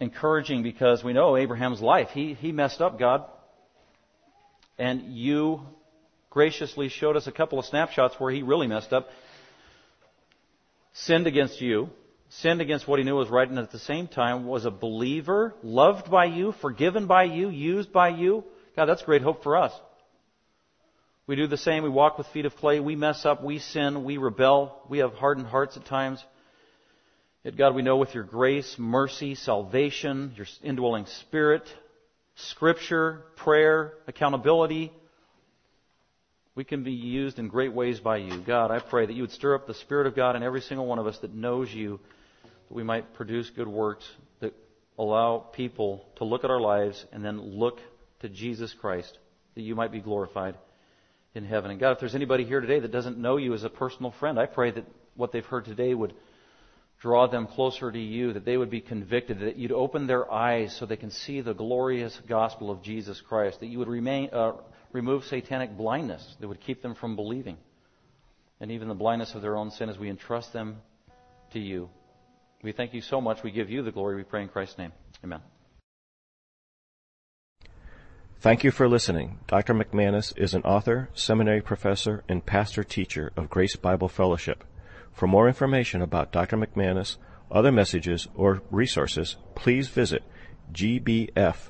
encouraging 0.00 0.62
because 0.62 1.04
we 1.04 1.12
know 1.12 1.36
Abraham's 1.36 1.80
life. 1.80 2.08
He, 2.08 2.34
he 2.34 2.50
messed 2.50 2.80
up, 2.80 2.98
God. 2.98 3.24
And 4.78 5.12
you 5.12 5.60
graciously 6.30 6.88
showed 6.88 7.16
us 7.16 7.26
a 7.26 7.32
couple 7.32 7.58
of 7.58 7.66
snapshots 7.66 8.14
where 8.18 8.32
he 8.32 8.42
really 8.42 8.66
messed 8.66 8.92
up. 8.92 9.08
Sinned 10.92 11.26
against 11.26 11.60
you, 11.60 11.90
sinned 12.30 12.60
against 12.60 12.88
what 12.88 12.98
he 12.98 13.04
knew 13.04 13.14
was 13.14 13.28
right, 13.28 13.48
and 13.48 13.58
at 13.58 13.70
the 13.70 13.78
same 13.78 14.08
time 14.08 14.46
was 14.46 14.64
a 14.64 14.70
believer, 14.70 15.54
loved 15.62 16.10
by 16.10 16.24
you, 16.24 16.52
forgiven 16.60 17.06
by 17.06 17.24
you, 17.24 17.50
used 17.50 17.92
by 17.92 18.08
you. 18.08 18.44
God, 18.74 18.86
that's 18.86 19.02
great 19.02 19.22
hope 19.22 19.42
for 19.42 19.56
us. 19.56 19.72
We 21.26 21.36
do 21.36 21.46
the 21.46 21.56
same. 21.56 21.84
We 21.84 21.90
walk 21.90 22.18
with 22.18 22.26
feet 22.28 22.44
of 22.44 22.56
clay. 22.56 22.80
We 22.80 22.96
mess 22.96 23.24
up. 23.24 23.44
We 23.44 23.60
sin. 23.60 24.02
We 24.02 24.16
rebel. 24.16 24.82
We 24.88 24.98
have 24.98 25.12
hardened 25.12 25.46
hearts 25.46 25.76
at 25.76 25.84
times. 25.84 26.24
Yet, 27.44 27.56
God, 27.56 27.74
we 27.74 27.80
know 27.80 27.96
with 27.96 28.14
your 28.14 28.24
grace, 28.24 28.76
mercy, 28.78 29.34
salvation, 29.34 30.34
your 30.36 30.46
indwelling 30.62 31.06
spirit, 31.06 31.62
scripture, 32.34 33.22
prayer, 33.36 33.94
accountability, 34.06 34.92
we 36.54 36.64
can 36.64 36.84
be 36.84 36.92
used 36.92 37.38
in 37.38 37.48
great 37.48 37.72
ways 37.72 37.98
by 37.98 38.18
you. 38.18 38.42
God, 38.46 38.70
I 38.70 38.80
pray 38.80 39.06
that 39.06 39.14
you 39.14 39.22
would 39.22 39.30
stir 39.30 39.54
up 39.54 39.66
the 39.66 39.72
Spirit 39.72 40.06
of 40.06 40.14
God 40.14 40.36
in 40.36 40.42
every 40.42 40.60
single 40.60 40.84
one 40.84 40.98
of 40.98 41.06
us 41.06 41.16
that 41.20 41.32
knows 41.32 41.72
you, 41.72 41.98
that 42.42 42.74
we 42.74 42.82
might 42.82 43.14
produce 43.14 43.48
good 43.48 43.68
works 43.68 44.04
that 44.40 44.52
allow 44.98 45.38
people 45.38 46.04
to 46.16 46.24
look 46.24 46.44
at 46.44 46.50
our 46.50 46.60
lives 46.60 47.06
and 47.10 47.24
then 47.24 47.40
look 47.40 47.78
to 48.20 48.28
Jesus 48.28 48.74
Christ, 48.78 49.16
that 49.54 49.62
you 49.62 49.74
might 49.74 49.92
be 49.92 50.00
glorified 50.00 50.56
in 51.34 51.46
heaven. 51.46 51.70
And 51.70 51.80
God, 51.80 51.92
if 51.92 52.00
there's 52.00 52.14
anybody 52.14 52.44
here 52.44 52.60
today 52.60 52.80
that 52.80 52.92
doesn't 52.92 53.16
know 53.16 53.38
you 53.38 53.54
as 53.54 53.64
a 53.64 53.70
personal 53.70 54.10
friend, 54.10 54.38
I 54.38 54.44
pray 54.44 54.72
that 54.72 54.84
what 55.14 55.32
they've 55.32 55.42
heard 55.42 55.64
today 55.64 55.94
would 55.94 56.12
draw 57.00 57.26
them 57.26 57.46
closer 57.46 57.90
to 57.90 57.98
you, 57.98 58.34
that 58.34 58.44
they 58.44 58.56
would 58.56 58.70
be 58.70 58.80
convicted, 58.80 59.40
that 59.40 59.56
you'd 59.56 59.72
open 59.72 60.06
their 60.06 60.30
eyes 60.30 60.76
so 60.76 60.84
they 60.84 60.96
can 60.96 61.10
see 61.10 61.40
the 61.40 61.54
glorious 61.54 62.20
gospel 62.28 62.70
of 62.70 62.82
Jesus 62.82 63.20
Christ, 63.20 63.60
that 63.60 63.66
you 63.66 63.78
would 63.78 63.88
remain, 63.88 64.28
uh, 64.32 64.52
remove 64.92 65.24
satanic 65.24 65.76
blindness 65.76 66.36
that 66.40 66.48
would 66.48 66.60
keep 66.60 66.82
them 66.82 66.94
from 66.94 67.16
believing, 67.16 67.56
and 68.60 68.70
even 68.70 68.86
the 68.86 68.94
blindness 68.94 69.34
of 69.34 69.40
their 69.40 69.56
own 69.56 69.70
sin 69.70 69.88
as 69.88 69.98
we 69.98 70.10
entrust 70.10 70.52
them 70.52 70.76
to 71.52 71.58
you. 71.58 71.88
We 72.62 72.72
thank 72.72 72.92
you 72.92 73.00
so 73.00 73.20
much. 73.20 73.42
We 73.42 73.50
give 73.50 73.70
you 73.70 73.82
the 73.82 73.92
glory. 73.92 74.16
We 74.16 74.22
pray 74.22 74.42
in 74.42 74.48
Christ's 74.48 74.76
name. 74.76 74.92
Amen. 75.24 75.40
Thank 78.40 78.62
you 78.62 78.70
for 78.70 78.88
listening. 78.88 79.38
Dr. 79.46 79.74
McManus 79.74 80.36
is 80.36 80.52
an 80.52 80.62
author, 80.62 81.08
seminary 81.14 81.62
professor, 81.62 82.24
and 82.28 82.44
pastor 82.44 82.84
teacher 82.84 83.32
of 83.36 83.48
Grace 83.48 83.76
Bible 83.76 84.08
Fellowship. 84.08 84.64
For 85.12 85.26
more 85.26 85.48
information 85.48 86.02
about 86.02 86.32
Dr. 86.32 86.56
McManus, 86.56 87.16
other 87.50 87.72
messages, 87.72 88.28
or 88.34 88.62
resources, 88.70 89.36
please 89.54 89.88
visit 89.88 90.22
gbfsv.org 90.72 91.66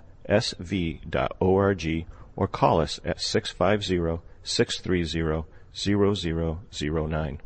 or 2.36 2.49
call 2.49 2.80
us 2.80 3.01
at 3.05 3.20
650 3.20 4.22
630 4.43 5.45
0009. 5.72 7.41